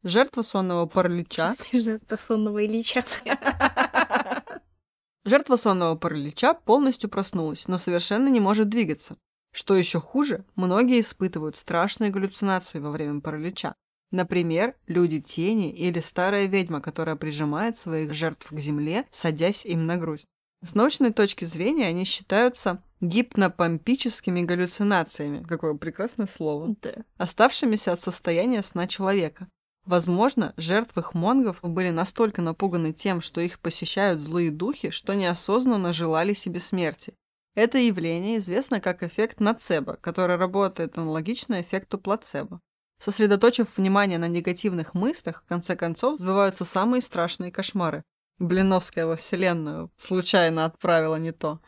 Жертва 0.03 0.43
сонного 0.43 0.85
паралича... 0.85 1.55
Жертва 1.73 2.15
сонного 2.15 2.65
Ильича. 2.65 3.03
Жертва 5.25 5.55
сонного 5.55 5.95
паралича 5.95 6.53
полностью 6.53 7.09
проснулась, 7.09 7.67
но 7.67 7.77
совершенно 7.77 8.27
не 8.27 8.39
может 8.39 8.69
двигаться. 8.69 9.17
Что 9.53 9.75
еще 9.75 9.99
хуже, 9.99 10.45
многие 10.55 10.99
испытывают 11.01 11.57
страшные 11.57 12.09
галлюцинации 12.09 12.79
во 12.79 12.91
время 12.91 13.21
паралича, 13.21 13.75
Например, 14.11 14.75
люди-тени 14.87 15.71
или 15.71 16.01
старая 16.01 16.45
ведьма, 16.45 16.81
которая 16.81 17.15
прижимает 17.15 17.77
своих 17.77 18.13
жертв 18.13 18.49
к 18.49 18.59
земле, 18.59 19.05
садясь 19.09 19.65
им 19.65 19.85
на 19.85 19.97
грудь. 19.97 20.27
С 20.63 20.75
научной 20.75 21.11
точки 21.11 21.45
зрения 21.45 21.87
они 21.87 22.03
считаются 22.03 22.83
гипнопомпическими 22.99 24.41
галлюцинациями, 24.41 25.43
какое 25.43 25.73
прекрасное 25.75 26.27
слово, 26.27 26.75
Да. 26.81 26.93
оставшимися 27.17 27.93
от 27.93 28.01
состояния 28.01 28.61
сна 28.61 28.85
человека. 28.85 29.47
Возможно, 29.85 30.53
жертвы 30.57 31.01
хмонгов 31.01 31.59
были 31.63 31.89
настолько 31.89 32.41
напуганы 32.41 32.93
тем, 32.93 33.19
что 33.19 33.41
их 33.41 33.59
посещают 33.59 34.21
злые 34.21 34.51
духи, 34.51 34.91
что 34.91 35.13
неосознанно 35.13 35.91
желали 35.91 36.33
себе 36.33 36.59
смерти. 36.59 37.15
Это 37.55 37.77
явление 37.77 38.37
известно 38.37 38.79
как 38.79 39.03
эффект 39.03 39.39
нацебо, 39.39 39.97
который 39.97 40.37
работает 40.37 40.97
аналогично 40.97 41.59
эффекту 41.59 41.97
плацебо. 41.97 42.61
Сосредоточив 42.99 43.77
внимание 43.77 44.19
на 44.19 44.27
негативных 44.27 44.93
мыслях, 44.93 45.43
в 45.43 45.49
конце 45.49 45.75
концов 45.75 46.19
сбываются 46.19 46.65
самые 46.65 47.01
страшные 47.01 47.51
кошмары. 47.51 48.03
Блиновская 48.37 49.05
во 49.05 49.15
Вселенную 49.15 49.91
случайно 49.97 50.65
отправила 50.65 51.15
не 51.15 51.31
то. 51.31 51.59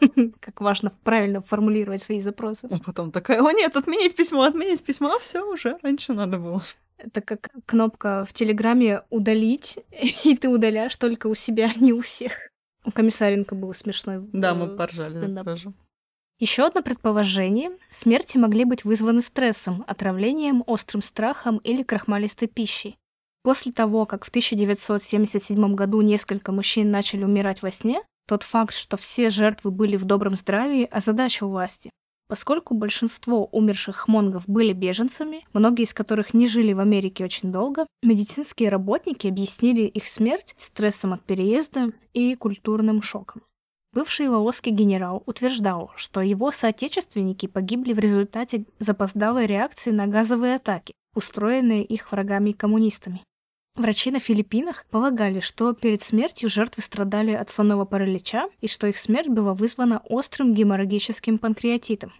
Как 0.40 0.60
важно 0.60 0.92
правильно 1.02 1.40
формулировать 1.40 2.02
свои 2.02 2.20
запросы. 2.20 2.68
А 2.70 2.78
потом 2.78 3.12
такая, 3.12 3.40
о 3.40 3.52
нет, 3.52 3.76
отменить 3.76 4.16
письмо, 4.16 4.42
отменить 4.42 4.84
письмо, 4.84 5.14
а 5.14 5.18
все 5.20 5.44
уже 5.44 5.78
раньше 5.82 6.12
надо 6.12 6.38
было. 6.38 6.62
Это 7.02 7.20
как 7.20 7.50
кнопка 7.66 8.24
в 8.28 8.32
Телеграме 8.32 9.02
«удалить», 9.10 9.78
и 10.24 10.36
ты 10.36 10.48
удаляешь 10.48 10.96
только 10.96 11.26
у 11.26 11.34
себя, 11.34 11.70
а 11.74 11.78
не 11.78 11.92
у 11.92 12.00
всех. 12.00 12.32
У 12.84 12.90
Комиссаренко 12.90 13.54
был 13.54 13.74
смешной 13.74 14.20
Да, 14.32 14.52
э, 14.52 14.54
мы 14.54 14.76
поржали 14.76 15.18
стендап. 15.18 15.44
тоже. 15.44 15.72
Еще 16.38 16.64
одно 16.64 16.82
предположение– 16.82 17.70
смерти 17.90 18.38
могли 18.38 18.64
быть 18.64 18.84
вызваны 18.84 19.20
стрессом, 19.20 19.84
отравлением, 19.86 20.64
острым 20.66 21.02
страхом 21.02 21.58
или 21.58 21.82
крахмалистой 21.82 22.48
пищей. 22.48 22.96
После 23.42 23.72
того, 23.72 24.06
как 24.06 24.24
в 24.24 24.28
1977 24.28 25.74
году 25.74 26.00
несколько 26.00 26.52
мужчин 26.52 26.90
начали 26.90 27.24
умирать 27.24 27.60
во 27.60 27.70
сне, 27.70 28.02
тот 28.26 28.42
факт, 28.42 28.74
что 28.74 28.96
все 28.96 29.28
жертвы 29.28 29.70
были 29.70 29.96
в 29.96 30.04
добром 30.04 30.34
здравии, 30.34 30.88
озадачил 30.90 31.50
власти. 31.50 31.90
Поскольку 32.30 32.74
большинство 32.74 33.46
умерших 33.46 33.96
хмонгов 33.96 34.44
были 34.46 34.72
беженцами, 34.72 35.44
многие 35.52 35.82
из 35.82 35.92
которых 35.92 36.32
не 36.32 36.46
жили 36.46 36.72
в 36.72 36.78
Америке 36.78 37.24
очень 37.24 37.50
долго, 37.50 37.88
медицинские 38.04 38.68
работники 38.68 39.26
объяснили 39.26 39.80
их 39.80 40.06
смерть 40.06 40.54
стрессом 40.56 41.12
от 41.12 41.24
переезда 41.24 41.90
и 42.14 42.36
культурным 42.36 43.02
шоком. 43.02 43.42
Бывший 43.92 44.28
лаосский 44.28 44.70
генерал 44.70 45.24
утверждал, 45.26 45.90
что 45.96 46.20
его 46.20 46.52
соотечественники 46.52 47.46
погибли 47.46 47.94
в 47.94 47.98
результате 47.98 48.64
запоздалой 48.78 49.46
реакции 49.46 49.90
на 49.90 50.06
газовые 50.06 50.54
атаки, 50.54 50.94
устроенные 51.16 51.82
их 51.82 52.12
врагами 52.12 52.50
и 52.50 52.52
коммунистами. 52.52 53.22
Врачи 53.80 54.10
на 54.10 54.20
Филиппинах 54.20 54.84
полагали, 54.90 55.40
что 55.40 55.72
перед 55.72 56.02
смертью 56.02 56.50
жертвы 56.50 56.82
страдали 56.82 57.30
от 57.30 57.48
сонного 57.48 57.86
паралича 57.86 58.50
и 58.60 58.68
что 58.68 58.86
их 58.86 58.98
смерть 58.98 59.28
была 59.28 59.54
вызвана 59.54 60.02
острым 60.04 60.52
геморрагическим 60.52 61.38
панкреатитом. 61.38 62.12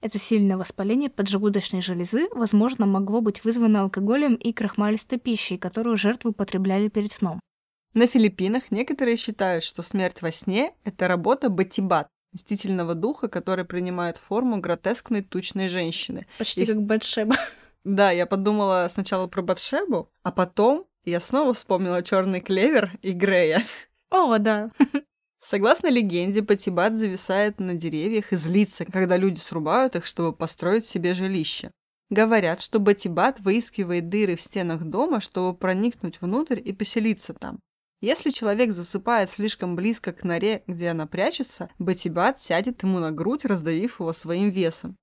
Это 0.00 0.16
сильное 0.20 0.56
воспаление 0.56 1.10
поджелудочной 1.10 1.80
железы, 1.80 2.28
возможно, 2.30 2.86
могло 2.86 3.20
быть 3.20 3.42
вызвано 3.42 3.80
алкоголем 3.82 4.36
и 4.36 4.52
крахмалистой 4.52 5.18
пищей, 5.18 5.58
которую 5.58 5.96
жертвы 5.96 6.30
употребляли 6.30 6.86
перед 6.86 7.10
сном. 7.10 7.40
На 7.94 8.06
Филиппинах 8.06 8.70
некоторые 8.70 9.16
считают, 9.16 9.64
что 9.64 9.82
смерть 9.82 10.22
во 10.22 10.30
сне– 10.30 10.72
это 10.84 11.08
работа 11.08 11.48
Батибат, 11.48 12.06
мстительного 12.32 12.94
духа, 12.94 13.26
который 13.26 13.64
принимает 13.64 14.18
форму 14.18 14.60
гротескной 14.60 15.22
тучной 15.22 15.66
женщины. 15.66 16.28
Почти 16.38 16.60
Есть- 16.60 16.74
как 16.74 16.82
Батшеба. 16.82 17.34
Да, 17.82 18.10
я 18.10 18.26
подумала 18.26 18.86
сначала 18.88 19.26
про 19.26 19.42
Батшебу, 19.42 20.10
а 20.22 20.30
потом 20.30 20.84
я 21.04 21.20
снова 21.20 21.54
вспомнила 21.54 22.02
черный 22.02 22.40
клевер 22.40 22.92
и 23.02 23.12
Грея. 23.12 23.62
О, 24.10 24.38
да. 24.38 24.70
Согласно 25.40 25.88
легенде, 25.88 26.42
Патибат 26.42 26.96
зависает 26.96 27.60
на 27.60 27.74
деревьях 27.74 28.32
и 28.32 28.36
злится, 28.36 28.84
когда 28.84 29.16
люди 29.16 29.38
срубают 29.38 29.94
их, 29.94 30.04
чтобы 30.04 30.36
построить 30.36 30.84
себе 30.84 31.14
жилище. 31.14 31.70
Говорят, 32.10 32.62
что 32.62 32.80
Батибат 32.80 33.38
выискивает 33.40 34.08
дыры 34.08 34.34
в 34.34 34.40
стенах 34.40 34.82
дома, 34.82 35.20
чтобы 35.20 35.56
проникнуть 35.56 36.20
внутрь 36.20 36.60
и 36.64 36.72
поселиться 36.72 37.34
там. 37.34 37.60
Если 38.00 38.30
человек 38.30 38.72
засыпает 38.72 39.30
слишком 39.30 39.76
близко 39.76 40.12
к 40.12 40.24
норе, 40.24 40.62
где 40.66 40.88
она 40.88 41.06
прячется, 41.06 41.68
Батибат 41.78 42.40
сядет 42.40 42.82
ему 42.82 42.98
на 42.98 43.10
грудь, 43.10 43.44
раздавив 43.44 44.00
его 44.00 44.12
своим 44.12 44.50
весом. 44.50 44.96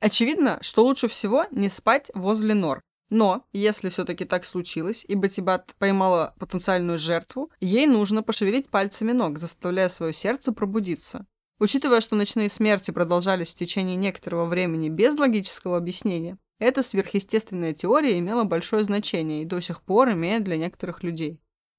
Очевидно, 0.00 0.58
что 0.60 0.84
лучше 0.84 1.08
всего 1.08 1.46
не 1.50 1.68
спать 1.68 2.10
возле 2.14 2.54
нор. 2.54 2.80
Но, 3.12 3.44
если 3.52 3.90
все-таки 3.90 4.24
так 4.24 4.46
случилось, 4.46 5.04
и 5.06 5.14
Батибат 5.14 5.74
поймала 5.78 6.34
потенциальную 6.38 6.98
жертву, 6.98 7.50
ей 7.60 7.86
нужно 7.86 8.22
пошевелить 8.22 8.70
пальцами 8.70 9.12
ног, 9.12 9.38
заставляя 9.38 9.90
свое 9.90 10.14
сердце 10.14 10.50
пробудиться. 10.50 11.26
Учитывая, 11.58 12.00
что 12.00 12.16
ночные 12.16 12.48
смерти 12.48 12.90
продолжались 12.90 13.50
в 13.50 13.54
течение 13.54 13.96
некоторого 13.96 14.46
времени 14.46 14.88
без 14.88 15.14
логического 15.18 15.76
объяснения, 15.76 16.38
эта 16.58 16.82
сверхъестественная 16.82 17.74
теория 17.74 18.18
имела 18.18 18.44
большое 18.44 18.82
значение 18.82 19.42
и 19.42 19.46
до 19.46 19.60
сих 19.60 19.82
пор 19.82 20.12
имеет 20.12 20.42
для 20.44 20.56
некоторых 20.56 21.02
людей. 21.02 21.38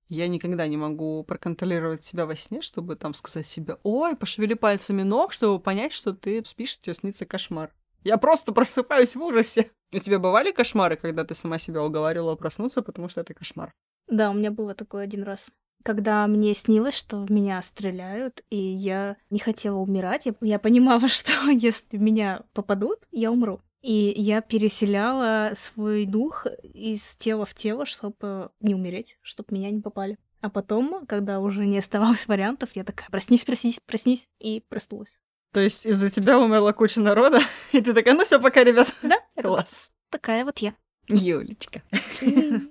Я 0.09 0.27
никогда 0.27 0.67
не 0.67 0.77
могу 0.77 1.23
проконтролировать 1.23 2.03
себя 2.03 2.27
во 2.27 2.35
сне, 2.35 2.61
чтобы 2.61 2.95
там 2.95 3.15
сказать 3.15 3.47
себе 3.47 3.77
«Ой, 3.81 4.15
пошевели 4.15 4.53
пальцами 4.53 5.01
ног», 5.01 5.33
чтобы 5.33 5.59
понять, 5.59 5.93
что 5.93 6.13
ты 6.13 6.45
спишь, 6.45 6.79
тебе 6.79 6.93
снится 6.93 7.25
кошмар. 7.25 7.73
Я 8.03 8.17
просто 8.17 8.51
просыпаюсь 8.51 9.15
в 9.15 9.23
ужасе. 9.23 9.71
У 9.93 9.99
тебя 9.99 10.17
бывали 10.17 10.51
кошмары, 10.51 10.95
когда 10.95 11.23
ты 11.23 11.35
сама 11.35 11.59
себя 11.59 11.83
уговаривала 11.83 12.35
проснуться, 12.35 12.81
потому 12.81 13.09
что 13.09 13.21
это 13.21 13.33
кошмар? 13.33 13.71
Да, 14.07 14.31
у 14.31 14.33
меня 14.33 14.51
было 14.51 14.73
такое 14.73 15.03
один 15.03 15.23
раз. 15.23 15.51
Когда 15.83 16.25
мне 16.27 16.53
снилось, 16.53 16.95
что 16.95 17.17
в 17.17 17.31
меня 17.31 17.61
стреляют, 17.61 18.43
и 18.49 18.57
я 18.57 19.17
не 19.29 19.39
хотела 19.39 19.77
умирать, 19.77 20.25
я, 20.25 20.33
я 20.41 20.57
понимала, 20.57 21.07
что 21.07 21.31
если 21.49 21.97
в 21.97 22.01
меня 22.01 22.43
попадут, 22.53 22.99
я 23.11 23.31
умру. 23.31 23.61
И 23.81 24.13
я 24.15 24.41
переселяла 24.41 25.51
свой 25.55 26.05
дух 26.05 26.47
из 26.63 27.15
тела 27.17 27.45
в 27.45 27.53
тело, 27.53 27.85
чтобы 27.85 28.49
не 28.61 28.73
умереть, 28.73 29.17
чтобы 29.21 29.53
меня 29.53 29.69
не 29.71 29.81
попали. 29.81 30.17
А 30.39 30.49
потом, 30.49 31.05
когда 31.05 31.39
уже 31.39 31.65
не 31.65 31.77
оставалось 31.77 32.27
вариантов, 32.27 32.71
я 32.75 32.83
такая, 32.83 33.09
проснись, 33.09 33.45
проснись, 33.45 33.79
проснись, 33.85 34.29
и 34.39 34.63
проснулась. 34.67 35.19
То 35.53 35.59
есть 35.59 35.85
из-за 35.85 36.09
тебя 36.09 36.39
умерла 36.39 36.73
куча 36.73 36.99
народа, 36.99 37.39
и 37.71 37.79
ты 37.79 37.93
такая, 37.93 38.15
ну 38.15 38.25
все, 38.25 38.41
пока, 38.41 38.63
ребят. 38.63 38.93
Да, 39.03 39.17
Класс. 39.41 39.91
такая 40.09 40.43
вот 40.43 40.57
я. 40.57 40.73
Юлечка. 41.07 41.83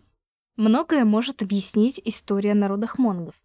Многое 0.57 1.05
может 1.05 1.43
объяснить 1.43 2.01
история 2.05 2.55
народа 2.55 2.89
хмонгов. 2.89 3.37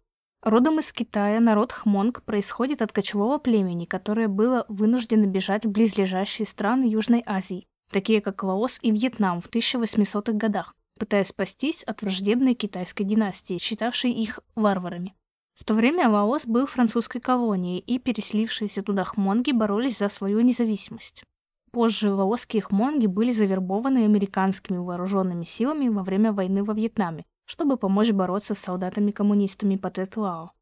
Родом 0.42 0.78
из 0.80 0.92
Китая 0.92 1.40
народ 1.40 1.72
хмонг 1.72 2.22
происходит 2.22 2.82
от 2.82 2.92
кочевого 2.92 3.38
племени, 3.38 3.86
которое 3.86 4.28
было 4.28 4.64
вынуждено 4.68 5.26
бежать 5.26 5.64
в 5.64 5.70
близлежащие 5.70 6.46
страны 6.46 6.84
Южной 6.84 7.22
Азии, 7.26 7.66
такие 7.90 8.20
как 8.20 8.42
Лаос 8.42 8.78
и 8.82 8.90
Вьетнам 8.90 9.40
в 9.40 9.48
1800-х 9.48 10.32
годах, 10.32 10.74
пытаясь 10.98 11.28
спастись 11.28 11.82
от 11.84 12.02
враждебной 12.02 12.54
китайской 12.54 13.04
династии, 13.04 13.58
считавшей 13.58 14.12
их 14.12 14.40
варварами. 14.54 15.14
В 15.58 15.64
то 15.64 15.74
время 15.74 16.08
Лаос 16.08 16.46
был 16.46 16.66
французской 16.66 17.18
колонией, 17.18 17.80
и 17.80 17.98
переселившиеся 17.98 18.84
туда 18.84 19.02
хмонги 19.02 19.50
боролись 19.50 19.98
за 19.98 20.08
свою 20.08 20.40
независимость. 20.40 21.24
Позже 21.72 22.12
лаосские 22.12 22.62
хмонги 22.62 23.06
были 23.06 23.32
завербованы 23.32 24.04
американскими 24.04 24.78
вооруженными 24.78 25.44
силами 25.44 25.88
во 25.88 26.04
время 26.04 26.32
войны 26.32 26.62
во 26.62 26.74
Вьетнаме, 26.74 27.24
чтобы 27.44 27.76
помочь 27.76 28.12
бороться 28.12 28.54
с 28.54 28.60
солдатами-коммунистами 28.60 29.76
по 29.76 29.90
Тетлао. 29.90 30.52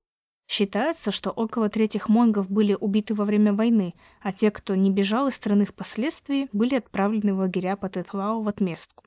Считается, 0.48 1.10
что 1.10 1.30
около 1.30 1.68
трети 1.68 1.98
хмонгов 1.98 2.50
были 2.50 2.74
убиты 2.80 3.14
во 3.14 3.26
время 3.26 3.52
войны, 3.52 3.94
а 4.22 4.32
те, 4.32 4.50
кто 4.50 4.74
не 4.74 4.90
бежал 4.90 5.28
из 5.28 5.34
страны 5.34 5.66
впоследствии, 5.66 6.48
были 6.52 6.76
отправлены 6.76 7.34
в 7.34 7.38
лагеря 7.40 7.76
по 7.76 7.90
Тетлао 7.90 8.40
в 8.40 8.48
отместку. 8.48 9.04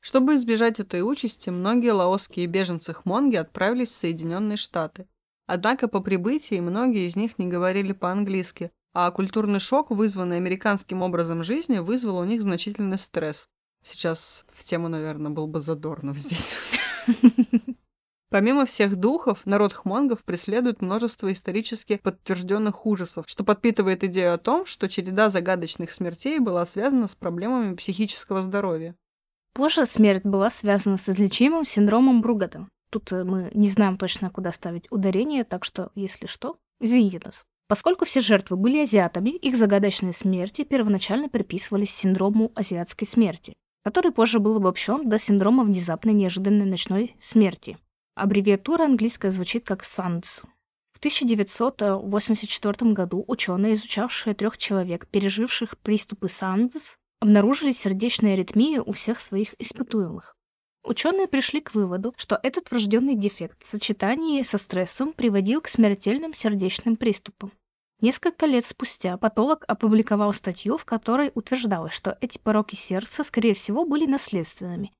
Чтобы 0.00 0.34
избежать 0.34 0.80
этой 0.80 1.02
участи, 1.02 1.50
многие 1.50 1.92
лаосские 1.92 2.46
беженцы 2.46 2.92
хмонги 2.92 3.36
отправились 3.36 3.90
в 3.90 3.94
Соединенные 3.94 4.56
Штаты, 4.56 5.06
Однако 5.52 5.88
по 5.88 5.98
прибытии 5.98 6.60
многие 6.60 7.06
из 7.06 7.16
них 7.16 7.36
не 7.36 7.48
говорили 7.48 7.92
по-английски, 7.92 8.70
а 8.94 9.10
культурный 9.10 9.58
шок, 9.58 9.90
вызванный 9.90 10.36
американским 10.36 11.02
образом 11.02 11.42
жизни, 11.42 11.78
вызвал 11.78 12.18
у 12.18 12.24
них 12.24 12.40
значительный 12.40 12.98
стресс. 12.98 13.48
Сейчас 13.82 14.46
в 14.52 14.62
тему, 14.62 14.86
наверное, 14.86 15.32
был 15.32 15.48
бы 15.48 15.60
Задорнов 15.60 16.18
здесь. 16.18 16.54
Помимо 18.30 18.64
всех 18.64 18.94
духов, 18.94 19.44
народ 19.44 19.72
хмонгов 19.72 20.22
преследует 20.22 20.82
множество 20.82 21.32
исторически 21.32 21.96
подтвержденных 21.96 22.86
ужасов, 22.86 23.24
что 23.26 23.42
подпитывает 23.42 24.04
идею 24.04 24.34
о 24.34 24.38
том, 24.38 24.66
что 24.66 24.88
череда 24.88 25.30
загадочных 25.30 25.90
смертей 25.90 26.38
была 26.38 26.64
связана 26.64 27.08
с 27.08 27.16
проблемами 27.16 27.74
психического 27.74 28.40
здоровья. 28.40 28.94
Позже 29.52 29.84
смерть 29.84 30.22
была 30.22 30.48
связана 30.48 30.96
с 30.96 31.08
излечимым 31.08 31.64
синдромом 31.64 32.20
Бругата, 32.20 32.68
Тут 32.90 33.12
э, 33.12 33.24
мы 33.24 33.50
не 33.54 33.68
знаем 33.68 33.96
точно, 33.96 34.30
куда 34.30 34.52
ставить 34.52 34.90
ударение, 34.90 35.44
так 35.44 35.64
что, 35.64 35.90
если 35.94 36.26
что, 36.26 36.56
извините 36.80 37.20
нас. 37.24 37.44
Поскольку 37.68 38.04
все 38.04 38.20
жертвы 38.20 38.56
были 38.56 38.82
азиатами, 38.82 39.30
их 39.30 39.56
загадочные 39.56 40.12
смерти 40.12 40.64
первоначально 40.64 41.28
приписывались 41.28 41.94
синдрому 41.94 42.50
азиатской 42.56 43.06
смерти, 43.06 43.54
который 43.84 44.10
позже 44.10 44.40
был 44.40 44.56
обобщен 44.56 45.08
до 45.08 45.20
синдрома 45.20 45.62
внезапной 45.62 46.12
неожиданной 46.12 46.66
ночной 46.66 47.14
смерти. 47.20 47.78
Аббревиатура 48.16 48.84
английская 48.84 49.30
звучит 49.30 49.64
как 49.64 49.84
SANS. 49.84 50.44
В 50.92 50.98
1984 50.98 52.92
году 52.92 53.24
ученые, 53.28 53.74
изучавшие 53.74 54.34
трех 54.34 54.58
человек, 54.58 55.06
переживших 55.06 55.78
приступы 55.78 56.26
SANS, 56.26 56.96
обнаружили 57.20 57.70
сердечные 57.70 58.34
аритмии 58.34 58.78
у 58.78 58.90
всех 58.92 59.20
своих 59.20 59.54
испытуемых. 59.60 60.36
Ученые 60.82 61.28
пришли 61.28 61.60
к 61.60 61.74
выводу, 61.74 62.14
что 62.16 62.40
этот 62.42 62.70
врожденный 62.70 63.14
дефект 63.14 63.62
в 63.62 63.70
сочетании 63.70 64.42
со 64.42 64.56
стрессом 64.56 65.12
приводил 65.12 65.60
к 65.60 65.68
смертельным 65.68 66.32
сердечным 66.32 66.96
приступам. 66.96 67.52
Несколько 68.00 68.46
лет 68.46 68.64
спустя 68.64 69.18
патолог 69.18 69.64
опубликовал 69.68 70.32
статью, 70.32 70.78
в 70.78 70.86
которой 70.86 71.32
утверждалось, 71.34 71.92
что 71.92 72.16
эти 72.22 72.38
пороки 72.38 72.74
сердца, 72.74 73.22
скорее 73.22 73.52
всего, 73.52 73.84
были 73.84 74.06
наследственными. 74.06 74.90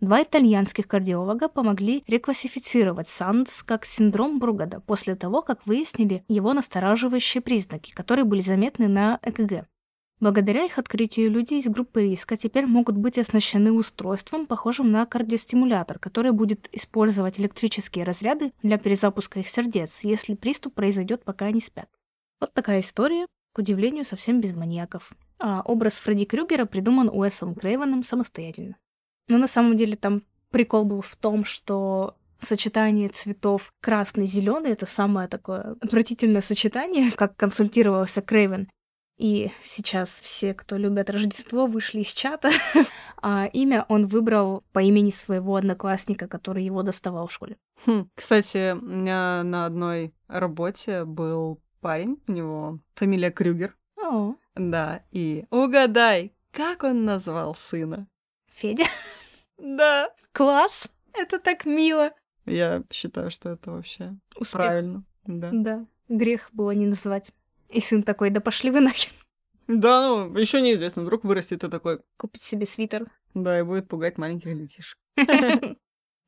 Два 0.00 0.22
итальянских 0.22 0.86
кардиолога 0.86 1.48
помогли 1.48 2.04
реклассифицировать 2.06 3.08
САНДС 3.08 3.62
как 3.62 3.86
синдром 3.86 4.38
Бругада 4.38 4.80
после 4.80 5.14
того, 5.14 5.40
как 5.40 5.66
выяснили 5.66 6.22
его 6.28 6.52
настораживающие 6.52 7.42
признаки, 7.42 7.92
которые 7.92 8.24
были 8.24 8.40
заметны 8.40 8.88
на 8.88 9.18
ЭКГ. 9.22 9.66
Благодаря 10.20 10.66
их 10.66 10.78
открытию 10.78 11.30
люди 11.30 11.54
из 11.54 11.66
группы 11.66 12.02
риска 12.02 12.36
теперь 12.36 12.66
могут 12.66 12.96
быть 12.96 13.16
оснащены 13.16 13.72
устройством, 13.72 14.46
похожим 14.46 14.92
на 14.92 15.06
кардиостимулятор, 15.06 15.98
который 15.98 16.32
будет 16.32 16.68
использовать 16.72 17.40
электрические 17.40 18.04
разряды 18.04 18.52
для 18.62 18.76
перезапуска 18.76 19.40
их 19.40 19.48
сердец, 19.48 20.00
если 20.02 20.34
приступ 20.34 20.74
произойдет, 20.74 21.24
пока 21.24 21.46
они 21.46 21.60
спят. 21.60 21.88
Вот 22.38 22.52
такая 22.52 22.80
история, 22.80 23.26
к 23.54 23.58
удивлению, 23.58 24.04
совсем 24.04 24.42
без 24.42 24.54
маньяков. 24.54 25.10
А 25.38 25.62
образ 25.62 25.94
Фредди 25.94 26.26
Крюгера 26.26 26.66
придуман 26.66 27.08
Уэсом 27.08 27.54
Крейвеном 27.54 28.02
самостоятельно. 28.02 28.76
Но 29.28 29.38
на 29.38 29.46
самом 29.46 29.78
деле 29.78 29.96
там 29.96 30.22
прикол 30.50 30.84
был 30.84 31.00
в 31.00 31.16
том, 31.16 31.46
что 31.46 32.16
сочетание 32.38 33.08
цветов 33.08 33.72
красный-зеленый— 33.80 34.70
это 34.72 34.84
самое 34.84 35.28
такое 35.28 35.76
отвратительное 35.80 36.42
сочетание, 36.42 37.10
как 37.10 37.36
консультировался 37.36 38.20
Крейвен. 38.20 38.68
И 39.20 39.52
сейчас 39.62 40.22
все, 40.22 40.54
кто 40.54 40.78
любят 40.78 41.10
Рождество, 41.10 41.66
вышли 41.66 42.00
из 42.00 42.06
чата. 42.06 42.50
а 43.22 43.50
имя 43.52 43.84
он 43.90 44.06
выбрал 44.06 44.64
по 44.72 44.78
имени 44.78 45.10
своего 45.10 45.56
одноклассника, 45.56 46.26
который 46.26 46.64
его 46.64 46.82
доставал 46.82 47.26
в 47.26 47.32
школе. 47.32 47.58
Хм. 47.84 48.08
Кстати, 48.14 48.72
у 48.72 48.80
меня 48.80 49.42
на 49.44 49.66
одной 49.66 50.14
работе 50.26 51.04
был 51.04 51.60
парень, 51.82 52.18
у 52.28 52.32
него 52.32 52.78
фамилия 52.94 53.30
Крюгер. 53.30 53.76
О. 54.02 54.36
Да, 54.54 55.02
и 55.10 55.44
угадай, 55.50 56.32
как 56.50 56.82
он 56.82 57.04
назвал 57.04 57.54
сына? 57.54 58.08
Федя? 58.50 58.84
Да. 59.58 60.08
Класс! 60.32 60.88
Это 61.12 61.38
так 61.38 61.66
мило. 61.66 62.12
Я 62.46 62.82
считаю, 62.90 63.30
что 63.30 63.50
это 63.50 63.72
вообще 63.72 64.14
Успех. 64.34 64.52
правильно. 64.52 65.04
Да. 65.26 65.50
Да. 65.52 65.86
Грех 66.08 66.48
было 66.54 66.70
не 66.70 66.86
назвать. 66.86 67.32
И 67.70 67.80
сын 67.80 68.02
такой, 68.02 68.30
да 68.30 68.40
пошли 68.40 68.70
вы 68.70 68.80
нахер. 68.80 69.12
Да, 69.68 70.08
ну, 70.08 70.36
еще 70.36 70.60
неизвестно, 70.60 71.02
вдруг 71.02 71.24
вырастет 71.24 71.62
и 71.62 71.68
такой. 71.68 72.00
Купить 72.16 72.42
себе 72.42 72.66
свитер. 72.66 73.06
Да, 73.34 73.58
и 73.58 73.62
будет 73.62 73.88
пугать 73.88 74.18
маленьких 74.18 74.56
детишек. 74.56 74.98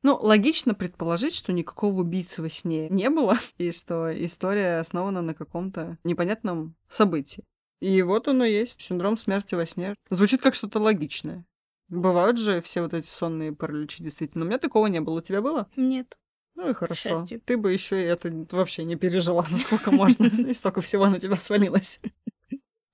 Ну, 0.05 0.17
логично 0.17 0.73
предположить, 0.73 1.33
что 1.33 1.53
никакого 1.53 2.01
убийцы 2.01 2.41
во 2.41 2.49
сне 2.49 2.89
не 2.89 3.09
было, 3.09 3.37
и 3.57 3.71
что 3.71 4.11
история 4.11 4.79
основана 4.79 5.21
на 5.21 5.33
каком-то 5.33 5.97
непонятном 6.03 6.75
событии. 6.89 7.45
И 7.79 8.01
вот 8.01 8.27
оно 8.27 8.43
есть, 8.43 8.81
синдром 8.81 9.15
смерти 9.15 9.55
во 9.55 9.65
сне. 9.65 9.95
Звучит 10.09 10.41
как 10.41 10.55
что-то 10.55 10.79
логичное. 10.79 11.45
Бывают 11.87 12.37
же 12.37 12.61
все 12.61 12.81
вот 12.81 12.93
эти 12.93 13.07
сонные 13.07 13.53
параличи, 13.53 14.03
действительно. 14.03 14.43
У 14.43 14.47
меня 14.47 14.57
такого 14.57 14.87
не 14.87 14.99
было. 14.99 15.19
У 15.19 15.21
тебя 15.21 15.41
было? 15.41 15.69
Нет. 15.75 16.17
Ну 16.55 16.69
и 16.69 16.73
хорошо. 16.73 17.09
счастью. 17.09 17.41
Ты 17.45 17.57
бы 17.57 17.71
еще 17.71 18.01
и 18.01 18.05
это 18.05 18.31
вообще 18.51 18.83
не 18.83 18.95
пережила, 18.95 19.45
насколько 19.51 19.91
можно. 19.91 20.25
И 20.49 20.53
столько 20.53 20.81
всего 20.81 21.07
на 21.07 21.19
тебя 21.19 21.35
свалилось. 21.35 21.99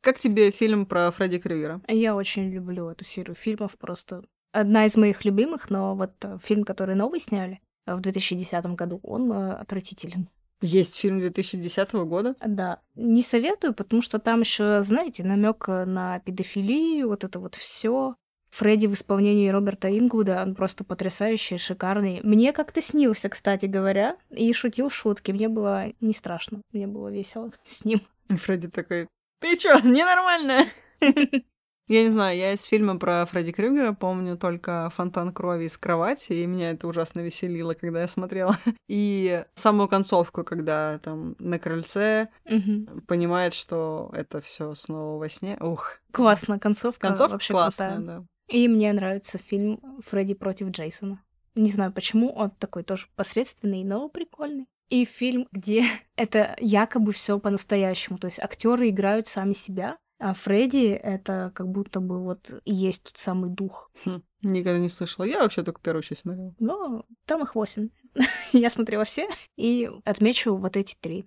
Как 0.02 0.17
тебе 0.17 0.52
фильм 0.52 0.86
про 0.86 1.12
Фредди 1.12 1.39
Крюгера? 1.39 1.82
Я 1.88 2.15
очень 2.15 2.50
люблю 2.50 2.88
эту 2.88 3.04
серию 3.04 3.36
фильмов, 3.36 3.78
просто 3.78 4.24
одна 4.52 4.86
из 4.86 4.95
моих 4.98 5.26
любимых, 5.26 5.69
но 5.69 5.95
вот 5.95 6.13
э, 6.24 6.38
фильм, 6.41 6.63
который 6.63 6.95
новый 6.95 7.19
сняли 7.19 7.60
э, 7.86 7.95
в 7.95 8.02
2010 8.02 8.65
году, 8.67 9.00
он 9.04 9.32
э, 9.32 9.54
отвратителен. 9.54 10.30
Есть 10.62 10.98
фильм 10.98 11.19
2010 11.19 11.93
года? 11.93 12.36
Да, 12.45 12.80
не 12.95 13.22
советую, 13.22 13.74
потому 13.74 14.02
что 14.02 14.19
там 14.19 14.41
еще, 14.41 14.82
знаете, 14.84 15.24
намек 15.24 15.67
на 15.67 16.19
педофилию, 16.19 17.08
вот 17.08 17.24
это 17.24 17.39
вот 17.39 17.56
все. 17.56 18.15
Фредди 18.52 18.88
в 18.88 18.94
исполнении 18.94 19.50
Роберта 19.50 19.90
Инглуда, 19.98 20.42
он 20.42 20.56
просто 20.56 20.84
потрясающий, 20.84 21.58
шикарный. 21.58 22.20
Мне 22.24 22.52
как-то 22.54 22.82
снился, 22.82 23.30
кстати 23.30 23.66
говоря, 23.68 24.18
и 24.32 24.52
шутил 24.54 24.90
шутки. 24.90 25.32
Мне 25.32 25.48
было 25.50 25.86
не 26.02 26.14
страшно, 26.14 26.62
мне 26.72 26.88
было 26.88 27.10
весело 27.10 27.52
с 27.68 27.86
ним. 27.86 28.02
Фредди 28.30 28.68
такой, 28.70 29.08
ты 29.40 29.56
чё, 29.58 29.80
ненормальная? 29.84 30.68
Я 31.88 32.04
не 32.04 32.12
знаю, 32.12 32.38
я 32.38 32.54
из 32.54 32.66
фильма 32.66 33.00
про 33.00 33.26
Фредди 33.26 33.52
Крюгера 33.52 33.94
помню 33.94 34.38
только 34.38 34.92
фонтан 34.96 35.34
крови 35.34 35.64
из 35.66 35.76
кровати, 35.76 36.34
и 36.34 36.46
меня 36.46 36.70
это 36.70 36.88
ужасно 36.88 37.22
веселило, 37.22 37.74
когда 37.74 38.02
я 38.02 38.08
смотрела. 38.08 38.60
И 38.88 39.44
самую 39.56 39.88
концовку, 39.90 40.44
когда 40.44 41.00
там 41.00 41.36
на 41.40 41.58
крыльце 41.58 42.30
Мгм. 42.48 43.02
понимает, 43.08 43.56
что 43.56 44.12
это 44.14 44.40
все 44.40 44.76
снова 44.76 45.18
во 45.18 45.30
сне. 45.30 45.58
Ух, 45.60 45.98
Классно, 46.12 46.60
концовка, 46.60 47.08
концовка 47.08 47.32
вообще 47.34 47.54
классная, 47.54 47.96
крутая. 47.98 48.20
да. 48.20 48.26
И 48.50 48.68
мне 48.68 48.92
нравится 48.94 49.38
фильм 49.38 49.80
«Фредди 50.06 50.34
против 50.34 50.70
Джейсона». 50.70 51.24
Не 51.56 51.70
знаю 51.70 51.92
почему, 51.92 52.32
он 52.32 52.52
такой 52.52 52.84
тоже 52.84 53.08
посредственный, 53.16 53.84
но 53.84 54.10
прикольный. 54.10 54.68
И 54.90 55.06
фильм, 55.06 55.48
где 55.52 55.86
это 56.16 56.56
якобы 56.60 57.12
все 57.12 57.40
по-настоящему. 57.40 58.18
То 58.18 58.26
есть 58.26 58.40
актеры 58.40 58.90
играют 58.90 59.28
сами 59.28 59.54
себя, 59.54 59.98
а 60.20 60.34
Фредди 60.34 60.88
это 60.88 61.52
как 61.56 61.70
будто 61.70 62.00
бы 62.00 62.24
вот 62.24 62.62
и 62.66 62.74
есть 62.74 63.04
тот 63.04 63.18
самый 63.18 63.50
дух. 63.50 63.92
Хм, 64.04 64.22
никогда 64.42 64.80
не 64.80 64.90
слышала. 64.90 65.26
Я 65.26 65.40
вообще 65.40 65.64
только 65.64 65.82
первую 65.82 66.04
часть 66.04 66.22
смотрела. 66.22 66.54
Но 66.60 67.06
там 67.26 67.44
их 67.44 67.56
восемь. 67.56 67.90
Я 68.52 68.70
смотрела 68.70 69.06
все 69.06 69.30
и 69.56 69.90
отмечу 70.06 70.56
вот 70.56 70.76
эти 70.76 70.96
три. 71.00 71.26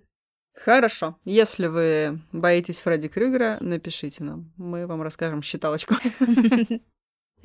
Хорошо. 0.55 1.17
Если 1.25 1.67
вы 1.67 2.21
боитесь 2.31 2.79
Фредди 2.81 3.07
Крюгера, 3.07 3.57
напишите 3.61 4.23
нам. 4.23 4.53
Мы 4.57 4.85
вам 4.85 5.01
расскажем 5.01 5.41
считалочку. 5.41 5.95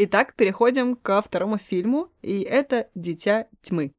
Итак, 0.01 0.35
переходим 0.37 0.95
ко 0.95 1.21
второму 1.21 1.59
фильму, 1.59 2.13
и 2.23 2.43
это 2.43 2.89
«Дитя 2.95 3.49
тьмы». 3.63 3.91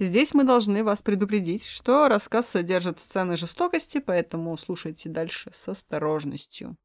Здесь 0.00 0.34
мы 0.34 0.42
должны 0.42 0.82
вас 0.82 1.00
предупредить, 1.00 1.64
что 1.64 2.08
рассказ 2.08 2.48
содержит 2.48 2.98
сцены 2.98 3.36
жестокости, 3.36 3.98
поэтому 4.00 4.56
слушайте 4.56 5.08
дальше 5.08 5.50
с 5.54 5.68
осторожностью. 5.68 6.76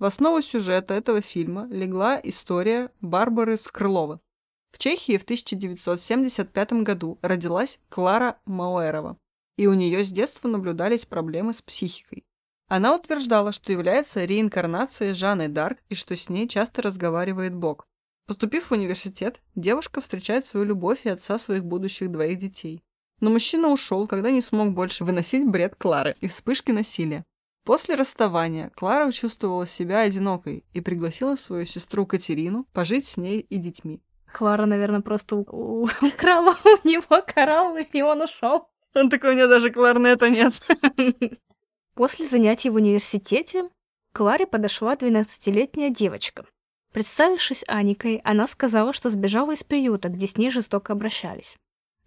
В 0.00 0.04
основу 0.04 0.42
сюжета 0.42 0.94
этого 0.94 1.20
фильма 1.20 1.68
легла 1.70 2.20
история 2.24 2.90
Барбары 3.00 3.56
Скрыловы. 3.56 4.18
В 4.72 4.78
Чехии 4.78 5.16
в 5.16 5.22
1975 5.22 6.72
году 6.82 7.20
родилась 7.22 7.78
Клара 7.88 8.40
Мауэрова, 8.46 9.16
и 9.56 9.68
у 9.68 9.74
нее 9.74 10.02
с 10.02 10.10
детства 10.10 10.48
наблюдались 10.48 11.06
проблемы 11.06 11.52
с 11.52 11.62
психикой. 11.62 12.24
Она 12.66 12.96
утверждала, 12.96 13.52
что 13.52 13.70
является 13.70 14.24
реинкарнацией 14.24 15.14
Жанны 15.14 15.46
Дарк 15.46 15.78
и 15.88 15.94
что 15.94 16.16
с 16.16 16.28
ней 16.28 16.48
часто 16.48 16.82
разговаривает 16.82 17.54
Бог. 17.54 17.86
Поступив 18.28 18.68
в 18.68 18.72
университет, 18.72 19.40
девушка 19.54 20.02
встречает 20.02 20.44
свою 20.44 20.66
любовь 20.66 20.98
и 21.04 21.08
отца 21.08 21.38
своих 21.38 21.64
будущих 21.64 22.10
двоих 22.10 22.38
детей. 22.38 22.82
Но 23.20 23.30
мужчина 23.30 23.68
ушел, 23.68 24.06
когда 24.06 24.30
не 24.30 24.42
смог 24.42 24.74
больше 24.74 25.04
выносить 25.04 25.48
бред 25.48 25.76
Клары 25.76 26.14
и 26.20 26.28
вспышки 26.28 26.70
насилия. 26.70 27.24
После 27.64 27.94
расставания 27.94 28.70
Клара 28.76 29.10
чувствовала 29.12 29.66
себя 29.66 30.00
одинокой 30.00 30.66
и 30.74 30.82
пригласила 30.82 31.36
свою 31.36 31.64
сестру 31.64 32.04
Катерину 32.04 32.66
пожить 32.74 33.06
с 33.06 33.16
ней 33.16 33.40
и 33.40 33.56
детьми. 33.56 34.02
Клара, 34.30 34.66
наверное, 34.66 35.00
просто 35.00 35.36
украла 35.36 36.54
у 36.64 36.86
него 36.86 37.24
кораллы, 37.26 37.88
и 37.90 38.02
он 38.02 38.20
ушел. 38.20 38.68
Он 38.94 39.08
такой, 39.08 39.30
у 39.30 39.32
меня 39.32 39.46
даже 39.46 39.70
кларнета 39.70 40.28
нет. 40.28 40.52
После 41.94 42.26
занятий 42.26 42.68
в 42.68 42.74
университете 42.74 43.70
Кларе 44.12 44.46
подошла 44.46 44.96
12-летняя 44.96 45.88
девочка. 45.88 46.44
Представившись 46.98 47.62
Аникой, 47.68 48.20
она 48.24 48.48
сказала, 48.48 48.92
что 48.92 49.08
сбежала 49.08 49.52
из 49.52 49.62
приюта, 49.62 50.08
где 50.08 50.26
с 50.26 50.36
ней 50.36 50.50
жестоко 50.50 50.94
обращались. 50.94 51.56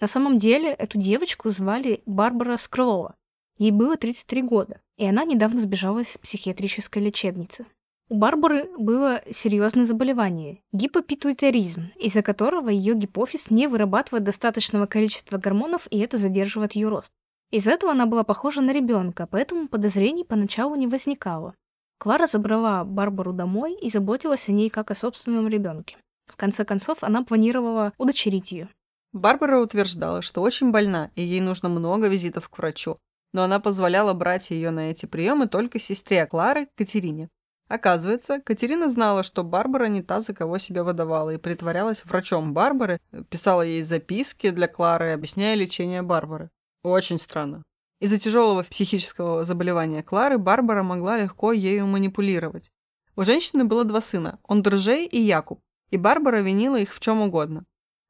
На 0.01 0.07
самом 0.07 0.37
деле, 0.37 0.73
эту 0.73 0.97
девочку 0.97 1.49
звали 1.49 2.03
Барбара 2.05 2.57
Скрылова. 2.57 3.15
Ей 3.57 3.71
было 3.71 3.95
33 3.95 4.41
года, 4.41 4.81
и 4.97 5.05
она 5.05 5.23
недавно 5.23 5.61
сбежала 5.61 5.99
из 5.99 6.17
психиатрической 6.17 7.01
лечебницы. 7.01 7.65
У 8.09 8.15
Барбары 8.15 8.69
было 8.77 9.21
серьезное 9.31 9.85
заболевание– 9.85 10.59
гипопитуитаризм, 10.73 11.93
из-за 11.95 12.21
которого 12.21 12.67
ее 12.67 12.93
гипофиз 12.93 13.49
не 13.49 13.67
вырабатывает 13.67 14.25
достаточного 14.25 14.87
количества 14.87 15.37
гормонов, 15.37 15.87
и 15.89 15.99
это 15.99 16.17
задерживает 16.17 16.73
ее 16.73 16.89
рост. 16.89 17.13
Из-за 17.49 17.71
этого 17.71 17.93
она 17.93 18.07
была 18.07 18.25
похожа 18.25 18.59
на 18.59 18.71
ребенка, 18.73 19.25
поэтому 19.25 19.69
подозрений 19.69 20.25
поначалу 20.25 20.75
не 20.75 20.87
возникало. 20.87 21.55
Клара 22.01 22.25
забрала 22.25 22.83
Барбару 22.83 23.31
домой 23.31 23.75
и 23.75 23.87
заботилась 23.87 24.49
о 24.49 24.51
ней 24.51 24.71
как 24.71 24.89
о 24.89 24.95
собственном 24.95 25.47
ребенке. 25.47 25.97
В 26.25 26.35
конце 26.35 26.65
концов, 26.65 27.03
она 27.03 27.23
планировала 27.23 27.93
удочерить 27.99 28.51
ее. 28.51 28.69
Барбара 29.13 29.59
утверждала, 29.59 30.23
что 30.23 30.41
очень 30.41 30.71
больна, 30.71 31.11
и 31.13 31.21
ей 31.21 31.41
нужно 31.41 31.69
много 31.69 32.07
визитов 32.07 32.49
к 32.49 32.57
врачу, 32.57 32.97
но 33.33 33.43
она 33.43 33.59
позволяла 33.59 34.13
брать 34.13 34.49
ее 34.49 34.71
на 34.71 34.89
эти 34.89 35.05
приемы 35.05 35.45
только 35.45 35.77
сестре 35.77 36.25
Клары, 36.25 36.69
Катерине. 36.75 37.29
Оказывается, 37.67 38.41
Катерина 38.41 38.89
знала, 38.89 39.21
что 39.21 39.43
Барбара 39.43 39.85
не 39.85 40.01
та, 40.01 40.21
за 40.21 40.33
кого 40.33 40.57
себя 40.57 40.83
выдавала, 40.83 41.29
и 41.29 41.37
притворялась 41.37 42.03
врачом 42.03 42.51
Барбары, 42.55 42.99
писала 43.29 43.61
ей 43.61 43.83
записки 43.83 44.49
для 44.49 44.67
Клары, 44.67 45.11
объясняя 45.11 45.53
лечение 45.53 46.01
Барбары. 46.01 46.49
Очень 46.81 47.19
странно. 47.19 47.61
Из-за 48.01 48.17
тяжелого 48.17 48.63
психического 48.63 49.45
заболевания 49.45 50.01
Клары 50.01 50.39
Барбара 50.39 50.81
могла 50.81 51.19
легко 51.19 51.51
ею 51.51 51.85
манипулировать. 51.85 52.71
У 53.15 53.23
женщины 53.23 53.63
было 53.63 53.83
два 53.83 54.01
сына– 54.01 54.39
Ондржей 54.47 55.05
и 55.05 55.19
Якуб, 55.19 55.59
и 55.91 55.97
Барбара 55.97 56.41
винила 56.41 56.79
их 56.79 56.95
в 56.95 56.99
чем 56.99 57.21
угодно. 57.21 57.63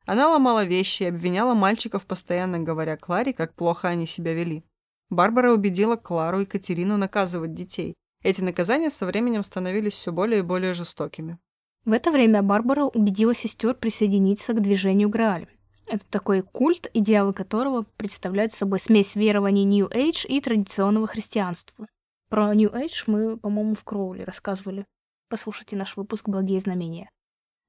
Она 0.05 0.29
ломала 0.29 0.63
вещи 0.63 1.03
и 1.03 1.07
обвиняла 1.07 1.55
мальчиков, 1.55 2.05
постоянно 2.05 2.59
говоря 2.59 2.95
Кларе, 2.95 3.33
как 3.33 3.53
плохо 3.53 3.89
они 3.89 4.05
себя 4.05 4.33
вели. 4.33 4.63
Барбара 5.09 5.51
убедила 5.51 5.97
Клару 5.97 6.39
и 6.39 6.45
Катерину 6.45 6.95
наказывать 6.95 7.53
детей. 7.53 7.95
Эти 8.23 8.41
наказания 8.41 8.89
со 8.89 9.05
временем 9.05 9.43
становились 9.43 9.93
все 9.93 10.13
более 10.13 10.39
и 10.39 10.43
более 10.43 10.73
жестокими. 10.73 11.37
В 11.83 11.91
это 11.91 12.11
время 12.11 12.41
Барбара 12.41 12.85
убедила 12.85 13.35
сестер 13.35 13.73
присоединиться 13.73 14.53
к 14.53 14.61
движению 14.61 15.09
Грааль. 15.09 15.47
Это 15.91 16.05
такой 16.09 16.41
культ, 16.41 16.89
идеалы 16.93 17.33
которого 17.33 17.85
представляют 17.97 18.53
собой 18.53 18.79
смесь 18.79 19.17
верований 19.17 19.65
New 19.65 19.89
Age 19.89 20.25
и 20.25 20.39
традиционного 20.39 21.05
христианства. 21.05 21.85
Про 22.29 22.53
New 22.53 22.71
Age 22.71 23.03
мы, 23.07 23.35
по-моему, 23.35 23.75
в 23.75 23.83
Кроули 23.83 24.21
рассказывали. 24.21 24.85
Послушайте 25.29 25.75
наш 25.75 25.97
выпуск 25.97 26.29
«Благие 26.29 26.61
знамения». 26.61 27.09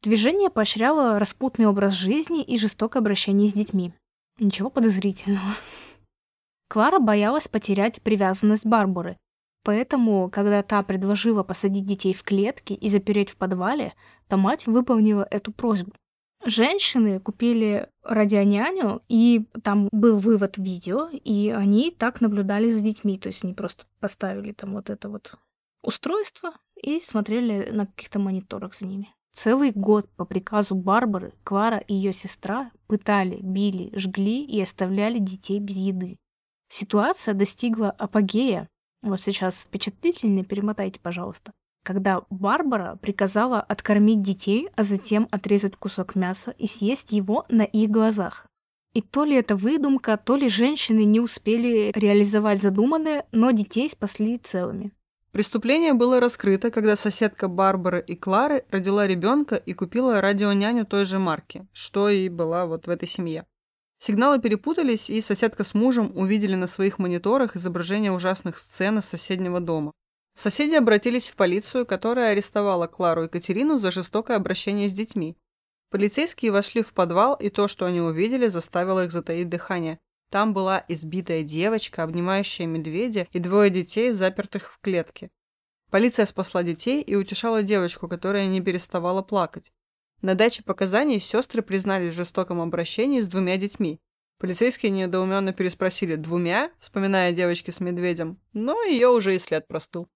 Движение 0.05 0.51
поощряло 0.51 1.19
распутный 1.19 1.67
образ 1.67 1.95
жизни 1.95 2.45
и 2.45 2.57
жестокое 2.59 3.01
обращение 3.01 3.49
с 3.49 3.55
детьми. 3.55 3.93
Ничего 4.39 4.71
подозрительного. 4.71 5.57
Клара 6.69 7.01
боялась 7.01 7.49
потерять 7.49 8.03
привязанность 8.03 8.65
Барбары, 8.65 9.17
поэтому, 9.65 10.31
когда 10.31 10.63
та 10.63 10.85
предложила 10.85 11.43
посадить 11.43 11.87
детей 11.87 12.15
в 12.15 12.23
клетки 12.23 12.73
и 12.73 12.87
запереть 12.87 13.31
в 13.31 13.37
подвале, 13.37 13.95
то 14.29 14.37
мать 14.37 14.69
выполнила 14.69 15.27
эту 15.29 15.51
просьбу. 15.51 15.93
Женщины 16.45 17.21
купили 17.21 17.89
радионяню, 18.03 19.03
и 19.09 19.47
там 19.63 19.89
был 19.93 20.19
вывод 20.19 20.59
видео, 20.59 21.09
и 21.09 21.51
они 21.51 21.91
так 21.91 22.21
наблюдали 22.21 22.69
за 22.69 22.83
детьми, 22.83 23.19
то 23.19 23.29
есть 23.29 23.45
они 23.45 23.55
просто 23.55 23.85
поставили 24.01 24.53
там 24.53 24.73
вот 24.73 24.91
это 24.91 25.09
вот 25.09 25.37
устройство 25.83 26.53
и 26.83 26.99
смотрели 26.99 27.71
на 27.71 27.87
каких-то 27.87 28.19
мониторах 28.19 28.75
за 28.75 28.87
ними. 28.87 29.15
Целый 29.35 29.73
год 29.73 30.11
по 30.17 30.25
приказу 30.25 30.75
Барбары 30.75 31.33
Клара 31.43 31.79
и 31.79 31.95
ее 31.95 32.13
сестра 32.13 32.71
пытали, 32.87 33.39
били, 33.41 33.97
жгли 33.97 34.45
и 34.45 34.61
оставляли 34.61 35.19
детей 35.19 35.59
без 35.59 35.77
еды. 35.77 36.19
Ситуация 36.69 37.35
достигла 37.35 37.91
апогея. 37.91 38.69
Вот 39.01 39.21
сейчас 39.21 39.63
впечатлительно 39.63 40.45
перемотайте, 40.45 41.01
пожалуйста. 41.01 41.53
Когда 41.85 42.23
Барбара 42.31 42.97
приказала 43.01 43.61
откормить 43.61 44.23
детей, 44.23 44.69
а 44.77 44.83
затем 44.83 45.27
отрезать 45.31 45.77
кусок 45.77 46.15
мяса 46.15 46.55
и 46.59 46.67
съесть 46.67 47.13
его 47.13 47.45
на 47.49 47.63
их 47.63 47.91
глазах. 47.91 48.47
И 48.95 49.01
то 49.01 49.25
ли 49.25 49.35
это 49.35 49.57
выдумка, 49.57 50.17
то 50.17 50.37
ли 50.37 50.49
женщины 50.49 51.05
не 51.05 51.19
успели 51.19 51.93
реализовать 51.95 52.63
задуманное, 52.63 53.27
но 53.33 53.51
детей 53.51 53.89
спасли 53.89 54.39
целыми. 54.39 54.93
Преступление 55.33 55.95
было 55.95 56.21
раскрыто, 56.21 56.71
когда 56.71 56.95
соседка 56.95 57.49
Барбары 57.49 58.05
и 58.07 58.15
Клары 58.15 58.67
родила 58.71 59.07
ребенка 59.07 59.57
и 59.57 59.73
купила 59.73 60.21
радионяню 60.21 60.85
той 60.85 61.07
же 61.07 61.19
марки, 61.19 61.67
что 61.73 62.11
и 62.11 62.29
была 62.29 62.67
вот 62.67 62.87
в 62.87 62.91
этой 62.91 63.09
семье. 63.09 63.47
Сигналы 63.97 64.41
перепутались, 64.41 65.09
и 65.09 65.21
соседка 65.23 65.65
с 65.65 65.73
мужем 65.73 66.13
увидели 66.15 66.55
на 66.55 66.67
своих 66.67 66.99
мониторах 66.99 67.57
изображение 67.57 68.13
ужасных 68.13 68.59
сцен 68.59 68.99
из 68.99 69.07
соседнего 69.07 69.59
дома. 69.61 69.93
Соседи 70.35 70.75
обратились 70.75 71.29
в 71.29 71.37
полицию, 71.37 71.87
которая 71.87 72.33
арестовала 72.33 72.87
Клару 72.87 73.25
и 73.25 73.29
Катерину 73.29 73.79
за 73.79 73.91
жестокое 73.91 74.37
обращение 74.37 74.89
с 74.89 74.93
детьми. 74.93 75.37
Полицейские 75.91 76.53
вошли 76.53 76.83
в 76.83 76.95
подвал, 76.95 77.35
и 77.35 77.51
то, 77.51 77.69
что 77.69 77.85
они 77.85 78.01
увидели, 78.01 78.47
заставило 78.47 79.05
их 79.05 79.13
затаить 79.13 79.51
дыхание. 79.51 79.99
Там 80.31 80.55
была 80.55 80.83
избитая 80.89 81.43
девочка, 81.43 82.03
обнимающая 82.03 82.67
медведя, 82.67 83.29
и 83.33 83.39
двое 83.39 83.69
детей, 83.69 84.11
запертых 84.11 84.73
в 84.73 84.79
клетке. 84.81 85.31
Полиция 85.91 86.25
спасла 86.25 86.63
детей 86.63 87.03
и 87.03 87.15
утешала 87.15 87.63
девочку, 87.63 88.09
которая 88.09 88.47
не 88.47 88.63
переставала 88.63 89.21
плакать. 89.21 89.71
На 90.23 90.35
даче 90.35 90.63
показаний 90.63 91.21
сестры 91.21 91.61
признались 91.61 92.15
в 92.15 92.17
жестоком 92.17 92.63
обращении 92.63 93.21
с 93.21 93.27
двумя 93.27 93.59
детьми. 93.59 94.01
Полицейские 94.39 94.91
недоуменно 94.91 95.53
переспросили 95.53 96.15
«двумя?», 96.15 96.71
вспоминая 96.81 97.33
девочки 97.33 97.71
с 97.71 97.81
медведем, 97.81 98.41
но 98.55 98.83
ее 98.83 99.09
уже 99.09 99.37
и 99.37 99.39
след 99.39 99.69
простыл. 99.69 100.09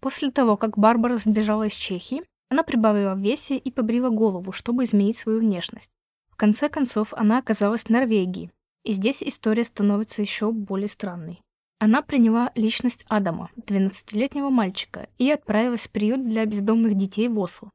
После 0.00 0.30
того, 0.30 0.56
как 0.56 0.78
Барбара 0.78 1.18
сбежала 1.18 1.66
из 1.66 1.74
Чехии, 1.74 2.22
она 2.48 2.62
прибавила 2.62 3.14
в 3.14 3.20
весе 3.20 3.56
и 3.56 3.70
побрила 3.70 4.08
голову, 4.08 4.50
чтобы 4.50 4.84
изменить 4.84 5.18
свою 5.18 5.40
внешность. 5.40 5.90
В 6.30 6.36
конце 6.36 6.68
концов, 6.68 7.12
она 7.14 7.38
оказалась 7.38 7.84
в 7.84 7.90
Норвегии, 7.90 8.50
и 8.82 8.92
здесь 8.92 9.22
история 9.22 9.64
становится 9.64 10.22
еще 10.22 10.50
более 10.50 10.88
странной. 10.88 11.40
Она 11.78 12.02
приняла 12.02 12.50
личность 12.54 13.04
Адама, 13.08 13.50
12-летнего 13.56 14.50
мальчика, 14.50 15.08
и 15.18 15.30
отправилась 15.30 15.86
в 15.86 15.90
приют 15.90 16.24
для 16.26 16.44
бездомных 16.44 16.96
детей 16.96 17.28
в 17.28 17.38
Осло. 17.38 17.70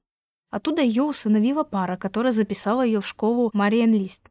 Оттуда 0.51 0.81
ее 0.81 1.03
усыновила 1.03 1.63
пара, 1.63 1.95
которая 1.97 2.31
записала 2.31 2.83
ее 2.83 3.01
в 3.01 3.07
школу 3.07 3.49
Мариен 3.53 3.93
Лист. 3.93 4.29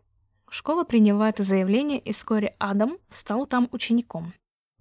Школа 0.48 0.84
приняла 0.84 1.28
это 1.28 1.42
заявление, 1.42 1.98
и 1.98 2.12
вскоре 2.12 2.54
Адам 2.58 2.98
стал 3.08 3.46
там 3.46 3.68
учеником. 3.72 4.32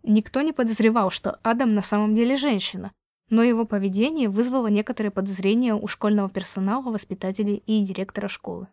Никто 0.03 0.41
не 0.41 0.51
подозревал, 0.51 1.09
что 1.09 1.39
Адам 1.43 1.73
на 1.73 1.81
самом 1.81 2.15
деле 2.15 2.35
женщина, 2.35 2.91
но 3.33 3.41
его 3.41 3.65
поведение 3.65 4.29
вызвало 4.29 4.67
некоторые 4.67 5.09
подозрения 5.09 5.73
у 5.73 5.87
школьного 5.87 6.29
персонала, 6.29 6.91
воспитателей 6.91 7.63
и 7.65 7.83
директора 7.83 8.27
школы. 8.27 8.67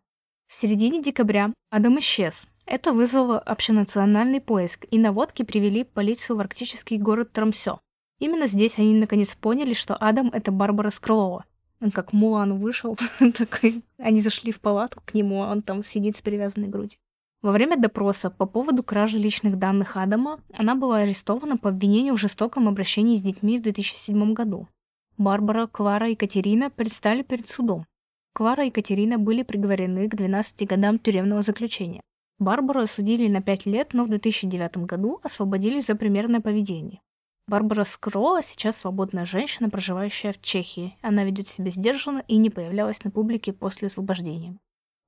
В 0.48 0.52
середине 0.52 1.02
декабря 1.02 1.54
Адам 1.70 1.98
исчез. 2.00 2.46
Это 2.66 2.92
вызвало 2.92 3.38
общенациональный 3.38 4.40
поиск, 4.42 4.84
и 4.90 4.98
наводки 4.98 5.44
привели 5.44 5.84
полицию 5.84 6.36
в 6.36 6.40
арктический 6.40 6.98
город 6.98 7.32
Тромсё. 7.32 7.80
Именно 8.18 8.46
здесь 8.46 8.78
они 8.78 8.92
наконец 8.92 9.34
поняли, 9.34 9.72
что 9.72 9.96
Адам— 9.96 10.28
это 10.34 10.52
Барбара 10.52 10.90
Скрылова. 10.90 11.46
Он 11.80 11.90
как 11.90 12.12
Мулан 12.12 12.58
вышел, 12.58 12.98
такой, 13.38 13.82
они 13.96 14.20
зашли 14.20 14.52
в 14.52 14.60
палатку 14.60 15.02
к 15.06 15.14
нему, 15.14 15.42
а 15.42 15.50
он 15.50 15.62
там 15.62 15.82
сидит 15.82 16.18
с 16.18 16.20
перевязанной 16.20 16.68
грудью. 16.68 16.98
Во 17.42 17.52
время 17.52 17.78
допроса 17.78 18.28
по 18.28 18.44
поводу 18.44 18.82
кражи 18.82 19.16
личных 19.16 19.58
данных 19.58 19.96
Адама 19.96 20.40
она 20.52 20.74
была 20.74 20.98
арестована 20.98 21.56
по 21.56 21.70
обвинению 21.70 22.14
в 22.14 22.20
жестоком 22.20 22.68
обращении 22.68 23.14
с 23.14 23.22
детьми 23.22 23.58
в 23.58 23.62
2007 23.62 24.34
году. 24.34 24.68
Барбара, 25.16 25.66
Клара 25.66 26.10
и 26.10 26.14
Катерина 26.14 26.68
предстали 26.68 27.22
перед 27.22 27.48
судом. 27.48 27.86
Клара 28.34 28.66
и 28.66 28.70
Катерина 28.70 29.18
были 29.18 29.42
приговорены 29.42 30.08
к 30.08 30.16
12 30.16 30.68
годам 30.68 30.98
тюремного 30.98 31.40
заключения. 31.40 32.02
Барбару 32.38 32.80
осудили 32.80 33.28
на 33.28 33.40
5 33.40 33.66
лет, 33.66 33.94
но 33.94 34.04
в 34.04 34.08
2009 34.08 34.78
году 34.86 35.20
освободили 35.22 35.80
за 35.80 35.94
примерное 35.94 36.40
поведение. 36.40 37.00
Барбара 37.46 37.84
Скро 37.84 38.40
сейчас 38.42 38.78
свободная 38.78 39.24
женщина, 39.24 39.70
проживающая 39.70 40.32
в 40.32 40.40
Чехии. 40.40 40.96
Она 41.00 41.24
ведет 41.24 41.48
себя 41.48 41.70
сдержанно 41.70 42.22
и 42.28 42.36
не 42.36 42.48
появлялась 42.48 43.02
на 43.02 43.10
публике 43.10 43.52
после 43.52 43.86
освобождения. 43.86 44.58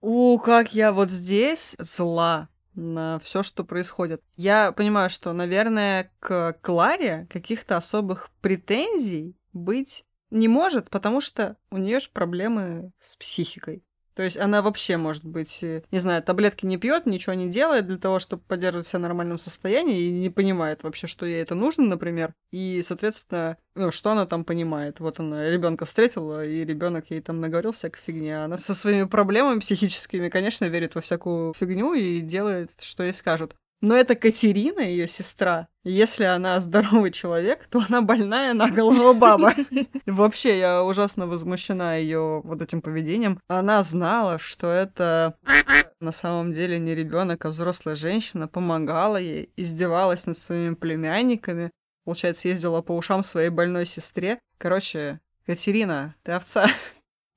У, 0.02 0.36
как 0.40 0.74
я 0.74 0.92
вот 0.92 1.12
здесь 1.12 1.76
зла 1.78 2.48
на 2.74 3.20
все, 3.20 3.44
что 3.44 3.62
происходит. 3.62 4.20
Я 4.34 4.72
понимаю, 4.72 5.08
что, 5.10 5.32
наверное, 5.32 6.10
к 6.18 6.58
Кларе 6.60 7.28
каких-то 7.30 7.76
особых 7.76 8.30
претензий 8.40 9.36
быть 9.52 10.04
не 10.30 10.48
может, 10.48 10.90
потому 10.90 11.20
что 11.20 11.56
у 11.70 11.76
нее 11.76 12.00
же 12.00 12.10
проблемы 12.10 12.90
с 12.98 13.14
психикой. 13.14 13.84
То 14.14 14.22
есть 14.22 14.36
она 14.36 14.62
вообще, 14.62 14.96
может 14.96 15.24
быть, 15.24 15.62
э, 15.62 15.82
не 15.90 15.98
знаю, 15.98 16.22
таблетки 16.22 16.66
не 16.66 16.76
пьет, 16.76 17.06
ничего 17.06 17.34
не 17.34 17.48
делает 17.48 17.86
для 17.86 17.98
того, 17.98 18.18
чтобы 18.18 18.42
поддерживать 18.42 18.86
себя 18.86 18.98
в 18.98 19.02
нормальном 19.02 19.38
состоянии 19.38 20.00
и 20.02 20.10
не 20.10 20.30
понимает 20.30 20.82
вообще, 20.82 21.06
что 21.06 21.24
ей 21.26 21.42
это 21.42 21.54
нужно, 21.54 21.84
например. 21.86 22.34
И, 22.50 22.82
соответственно, 22.82 23.56
ну, 23.74 23.90
что 23.90 24.10
она 24.10 24.26
там 24.26 24.44
понимает? 24.44 25.00
Вот 25.00 25.18
она 25.18 25.50
ребенка 25.50 25.84
встретила, 25.86 26.44
и 26.44 26.64
ребенок 26.64 27.10
ей 27.10 27.20
там 27.22 27.40
наговорил 27.40 27.72
всякой 27.72 28.00
фигни. 28.00 28.30
А 28.30 28.44
она 28.44 28.58
со 28.58 28.74
своими 28.74 29.04
проблемами 29.04 29.60
психическими, 29.60 30.28
конечно, 30.28 30.66
верит 30.66 30.94
во 30.94 31.00
всякую 31.00 31.54
фигню 31.54 31.94
и 31.94 32.20
делает, 32.20 32.72
что 32.80 33.02
ей 33.02 33.12
скажут. 33.12 33.56
Но 33.82 33.96
это 33.96 34.14
Катерина, 34.14 34.80
ее 34.80 35.08
сестра. 35.08 35.66
Если 35.82 36.22
она 36.22 36.60
здоровый 36.60 37.10
человек, 37.10 37.66
то 37.68 37.82
она 37.88 38.00
больная 38.00 38.54
на 38.54 38.70
голову 38.70 39.12
баба. 39.12 39.54
Вообще, 40.06 40.60
я 40.60 40.84
ужасно 40.84 41.26
возмущена 41.26 41.96
ее 41.96 42.40
вот 42.44 42.62
этим 42.62 42.80
поведением. 42.80 43.40
Она 43.48 43.82
знала, 43.82 44.38
что 44.38 44.70
это 44.70 45.36
на 45.98 46.12
самом 46.12 46.52
деле 46.52 46.78
не 46.78 46.94
ребенок, 46.94 47.44
а 47.44 47.48
взрослая 47.48 47.96
женщина, 47.96 48.46
помогала 48.46 49.16
ей, 49.16 49.50
издевалась 49.56 50.26
над 50.26 50.38
своими 50.38 50.74
племянниками. 50.74 51.72
Получается, 52.04 52.48
ездила 52.48 52.82
по 52.82 52.96
ушам 52.96 53.24
своей 53.24 53.48
больной 53.48 53.86
сестре. 53.86 54.38
Короче, 54.58 55.20
Катерина, 55.44 56.14
ты 56.22 56.32
овца. 56.32 56.66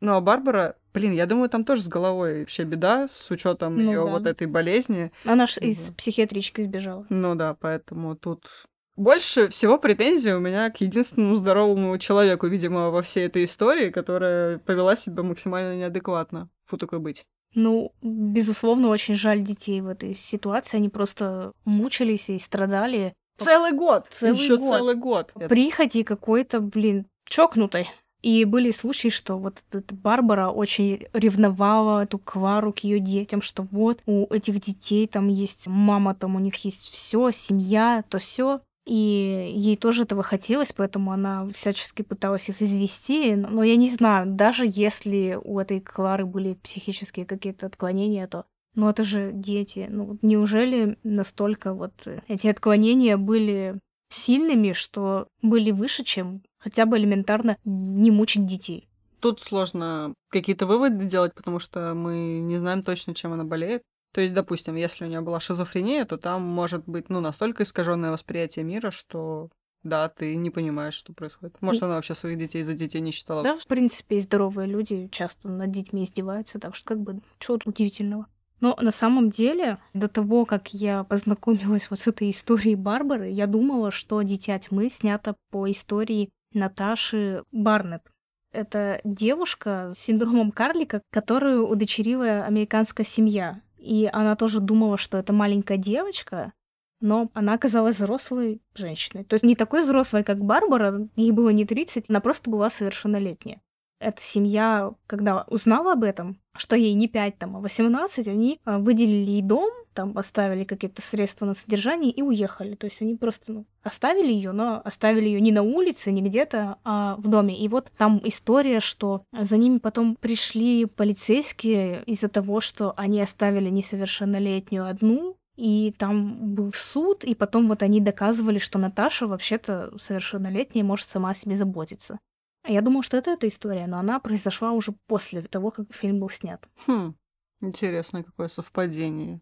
Ну 0.02 0.14
а 0.14 0.22
Барбара 0.22 0.76
Блин, 0.96 1.12
я 1.12 1.26
думаю, 1.26 1.50
там 1.50 1.66
тоже 1.66 1.82
с 1.82 1.88
головой 1.90 2.40
вообще 2.40 2.64
беда, 2.64 3.08
с 3.10 3.30
учетом 3.30 3.76
ну, 3.76 3.92
ее 3.92 4.06
да. 4.06 4.12
вот 4.12 4.26
этой 4.26 4.48
болезни. 4.48 5.12
Она 5.26 5.46
ж 5.46 5.58
из 5.58 5.92
психиатрички 5.92 6.62
сбежала. 6.62 7.06
Ну 7.10 7.36
да, 7.36 7.54
поэтому 7.54 8.16
тут 8.16 8.48
больше 8.96 9.50
всего 9.50 9.78
претензий 9.78 10.32
у 10.32 10.40
меня 10.40 10.72
к 10.72 10.78
единственному 10.80 11.36
здоровому 11.36 11.98
человеку, 11.98 12.48
видимо, 12.48 12.92
во 12.92 13.02
всей 13.02 13.26
этой 13.26 13.44
истории, 13.44 13.90
которая 13.90 14.60
повела 14.60 14.96
себя 14.96 15.22
максимально 15.22 15.76
неадекватно. 15.76 16.50
Фу, 16.64 16.78
такой 16.78 17.00
быть. 17.00 17.26
Ну, 17.56 17.92
безусловно, 18.02 18.88
очень 18.88 19.16
жаль 19.16 19.42
детей 19.42 19.82
в 19.82 19.88
этой 19.88 20.14
ситуации. 20.14 20.78
Они 20.78 20.88
просто 20.88 21.52
мучились 21.66 22.30
и 22.30 22.40
страдали. 22.40 23.14
Целый 23.38 23.74
год! 23.74 24.08
Целый 24.12 24.40
Еще 24.40 24.56
год. 24.56 24.66
целый 24.66 24.96
год. 24.96 25.34
Прихоти 25.50 26.04
какой-то, 26.04 26.62
блин, 26.62 27.06
чокнутой. 27.28 27.90
И 28.26 28.44
были 28.44 28.72
случаи, 28.72 29.10
что 29.10 29.38
вот 29.38 29.62
эта 29.72 29.94
Барбара 29.94 30.50
очень 30.50 31.06
ревновала 31.14 32.06
эту 32.06 32.18
Клару 32.18 32.74
к 32.74 32.80
ее 32.80 33.00
детям, 33.00 33.40
что 33.40 33.68
вот 33.70 34.02
у 34.08 34.26
этих 34.34 34.60
детей 34.62 35.06
там 35.06 35.28
есть 35.28 35.68
мама, 35.68 36.16
там 36.16 36.36
у 36.36 36.40
них 36.40 36.56
есть 36.66 36.90
все, 36.90 37.30
семья, 37.30 38.04
то 38.10 38.18
все. 38.18 38.62
И 38.88 39.54
ей 39.56 39.78
тоже 39.78 40.04
этого 40.04 40.24
хотелось, 40.24 40.72
поэтому 40.72 41.12
она 41.12 41.48
всячески 41.54 42.02
пыталась 42.02 42.50
их 42.50 42.64
извести. 42.64 43.36
Но 43.36 43.62
я 43.62 43.76
не 43.76 43.92
знаю, 43.92 44.26
даже 44.26 44.66
если 44.68 45.38
у 45.44 45.60
этой 45.60 45.80
Клары 45.80 46.26
были 46.26 46.56
психические 46.56 47.28
какие-то 47.28 47.68
отклонения, 47.68 48.26
то 48.26 48.46
ну 48.74 48.90
это 48.90 49.04
же 49.04 49.34
дети. 49.34 49.86
Ну 49.88 50.18
неужели 50.24 50.98
настолько 51.04 51.76
вот 51.76 51.94
эти 52.28 52.48
отклонения 52.48 53.18
были 53.18 53.80
сильными, 54.10 54.74
что 54.74 55.28
были 55.44 55.70
выше, 55.70 56.04
чем 56.04 56.42
хотя 56.66 56.88
бы 56.88 56.98
элементарно 56.98 57.58
не 57.64 58.10
мучить 58.10 58.48
детей. 58.48 58.90
Тут 59.20 59.40
сложно 59.40 60.16
какие-то 60.32 60.66
выводы 60.66 61.06
делать, 61.06 61.36
потому 61.36 61.60
что 61.60 61.94
мы 61.94 62.40
не 62.40 62.58
знаем 62.58 62.82
точно, 62.82 63.14
чем 63.14 63.34
она 63.34 63.44
болеет. 63.44 63.84
То 64.14 64.22
есть, 64.22 64.34
допустим, 64.34 64.76
если 64.76 65.06
у 65.06 65.08
нее 65.08 65.22
была 65.22 65.40
шизофрения, 65.40 66.06
то 66.06 66.18
там 66.18 66.42
может 66.42 66.88
быть 66.88 67.10
ну, 67.10 67.20
настолько 67.20 67.64
искаженное 67.64 68.12
восприятие 68.12 68.66
мира, 68.66 68.90
что 68.90 69.50
да, 69.84 70.10
ты 70.10 70.36
не 70.36 70.50
понимаешь, 70.50 70.96
что 70.96 71.14
происходит. 71.14 71.56
Может, 71.62 71.84
она 71.84 71.96
вообще 71.96 72.16
своих 72.16 72.40
детей 72.40 72.64
за 72.64 72.74
детей 72.74 73.02
не 73.02 73.12
считала. 73.12 73.44
Да, 73.44 73.58
в 73.58 73.68
принципе, 73.68 74.18
и 74.18 74.20
здоровые 74.20 74.68
люди 74.68 75.08
часто 75.12 75.50
над 75.50 75.70
детьми 75.70 76.02
издеваются, 76.02 76.60
так 76.60 76.76
что 76.76 76.88
как 76.88 77.00
бы 77.02 77.22
чего 77.38 77.60
удивительного. 77.64 78.26
Но 78.60 78.76
на 78.82 78.92
самом 78.92 79.30
деле, 79.30 79.78
до 79.94 80.08
того, 80.08 80.46
как 80.46 80.74
я 80.74 81.04
познакомилась 81.04 81.92
вот 81.92 82.00
с 82.00 82.08
этой 82.08 82.32
историей 82.32 82.76
Барбары, 82.76 83.30
я 83.30 83.46
думала, 83.46 83.92
что 83.92 84.20
«Дитя 84.24 84.58
тьмы» 84.58 84.90
снято 84.90 85.36
по 85.52 85.70
истории 85.70 86.30
Наташи 86.56 87.44
Барнетт. 87.52 88.12
Это 88.52 89.02
девушка 89.04 89.92
с 89.94 90.00
синдромом 90.00 90.52
карлика, 90.52 91.02
которую 91.12 91.68
удочерила 91.68 92.46
американская 92.46 93.06
семья. 93.06 93.62
И 93.78 94.10
она 94.12 94.36
тоже 94.36 94.62
думала, 94.62 94.98
что 94.98 95.18
это 95.18 95.34
маленькая 95.34 95.78
девочка, 95.78 96.54
но 97.02 97.30
она 97.34 97.54
оказалась 97.54 97.98
взрослой 97.98 98.62
женщиной. 98.74 99.26
То 99.26 99.34
есть 99.34 99.44
не 99.44 99.56
такой 99.56 99.82
взрослой, 99.82 100.24
как 100.24 100.40
Барбара, 100.40 101.08
ей 101.16 101.32
было 101.32 101.50
не 101.50 101.66
30, 101.66 102.10
она 102.10 102.22
просто 102.22 102.50
была 102.50 102.70
совершеннолетняя 102.70 103.62
эта 104.06 104.22
семья, 104.22 104.94
когда 105.08 105.46
узнала 105.48 105.94
об 105.94 106.04
этом, 106.04 106.38
что 106.56 106.76
ей 106.76 106.94
не 106.94 107.08
5, 107.08 107.38
там, 107.38 107.58
а 107.58 107.60
18, 107.60 108.28
они 108.28 108.60
а, 108.64 108.78
выделили 108.78 109.32
ей 109.32 109.42
дом, 109.42 109.70
там 109.94 110.14
поставили 110.14 110.64
какие-то 110.64 111.02
средства 111.02 111.46
на 111.46 111.54
содержание 111.56 112.12
и 112.12 112.22
уехали. 112.22 112.76
То 112.76 112.86
есть 112.86 113.02
они 113.02 113.16
просто 113.16 113.52
ну, 113.52 113.66
оставили 113.82 114.32
ее, 114.32 114.52
но 114.52 114.82
оставили 114.84 115.26
ее 115.26 115.42
не 115.42 115.52
на 115.52 115.64
улице, 115.64 116.12
не 116.12 116.22
где-то, 116.22 116.78
а 116.84 117.16
в 117.18 117.28
доме. 117.28 117.58
И 117.58 117.68
вот 117.68 117.92
там 117.98 118.22
история, 118.24 118.80
что 118.80 119.24
за 119.32 119.58
ними 119.58 119.80
потом 119.80 120.16
пришли 120.16 120.86
полицейские 120.86 122.04
из-за 122.06 122.30
того, 122.30 122.62
что 122.62 122.94
они 122.98 123.22
оставили 123.22 123.70
несовершеннолетнюю 123.70 124.88
одну, 124.88 125.38
и 125.56 125.94
там 125.98 126.54
был 126.54 126.74
суд, 126.74 127.24
и 127.24 127.34
потом 127.34 127.68
вот 127.70 127.82
они 127.82 128.02
доказывали, 128.02 128.60
что 128.60 128.78
Наташа 128.78 129.26
вообще-то 129.28 129.94
совершеннолетняя 129.98 130.84
может 130.84 131.08
сама 131.08 131.30
о 131.30 131.34
себе 131.34 131.56
заботиться. 131.56 132.20
Я 132.68 132.82
думала, 132.82 133.04
что 133.04 133.18
это 133.18 133.32
эта 133.32 133.48
история, 133.48 133.88
но 133.88 134.00
она 134.00 134.20
произошла 134.20 134.72
уже 134.72 134.94
после 135.08 135.42
того, 135.44 135.72
как 135.72 135.94
фильм 135.94 136.20
был 136.20 136.30
снят. 136.30 136.68
Хм, 136.88 137.16
интересное 137.62 138.24
какое 138.24 138.48
совпадение. 138.48 139.42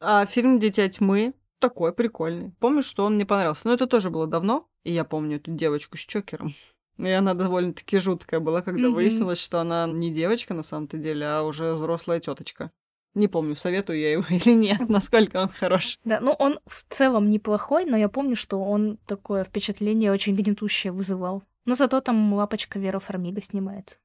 А 0.00 0.26
фильм 0.26 0.58
«Дитя 0.58 0.88
тьмы» 0.88 1.34
такой 1.58 1.92
прикольный. 1.92 2.52
Помню, 2.58 2.82
что 2.82 3.04
он 3.04 3.14
мне 3.14 3.24
понравился. 3.24 3.68
Но 3.68 3.74
это 3.74 3.86
тоже 3.86 4.10
было 4.10 4.26
давно, 4.26 4.68
и 4.82 4.90
я 4.90 5.04
помню 5.04 5.36
эту 5.36 5.52
девочку 5.52 5.96
с 5.96 6.00
чокером. 6.00 6.52
И 6.98 7.08
она 7.08 7.34
довольно-таки 7.34 7.98
жуткая 7.98 8.40
была, 8.40 8.62
когда 8.62 8.88
mm-hmm. 8.88 8.94
выяснилось, 8.94 9.40
что 9.40 9.60
она 9.60 9.86
не 9.86 10.10
девочка 10.10 10.54
на 10.54 10.62
самом-то 10.62 10.98
деле, 10.98 11.26
а 11.26 11.42
уже 11.42 11.74
взрослая 11.74 12.20
теточка. 12.20 12.70
Не 13.14 13.28
помню, 13.28 13.56
советую 13.56 14.00
я 14.00 14.12
его 14.12 14.24
или 14.30 14.54
нет, 14.54 14.88
насколько 14.88 15.42
он 15.42 15.48
хорош. 15.48 15.98
Да, 16.04 16.20
ну 16.20 16.32
он 16.32 16.58
в 16.66 16.84
целом 16.88 17.30
неплохой, 17.30 17.84
но 17.84 17.96
я 17.96 18.08
помню, 18.08 18.36
что 18.36 18.62
он 18.62 18.98
такое 19.06 19.44
впечатление 19.44 20.12
очень 20.12 20.34
гнетущее 20.34 20.92
вызывал. 20.92 21.42
Но 21.64 21.74
зато 21.74 22.00
там 22.00 22.32
лапочка 22.34 22.78
Вера 22.78 22.98
Фармига 22.98 23.40
снимается. 23.42 23.98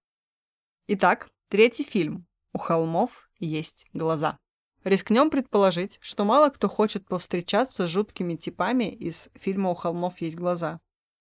Итак, 0.88 1.30
третий 1.50 1.84
фильм. 1.84 2.28
У 2.54 2.60
холмов 2.60 3.30
есть 3.40 3.86
глаза. 3.94 4.38
Рискнем 4.84 5.30
предположить, 5.30 5.98
что 6.02 6.24
мало 6.24 6.50
кто 6.50 6.70
хочет 6.70 7.08
повстречаться 7.08 7.88
с 7.88 7.90
жуткими 7.90 8.36
типами 8.36 8.90
из 8.90 9.30
фильма 9.36 9.72
«У 9.72 9.76
холмов 9.76 10.22
есть 10.22 10.38
глаза». 10.38 10.80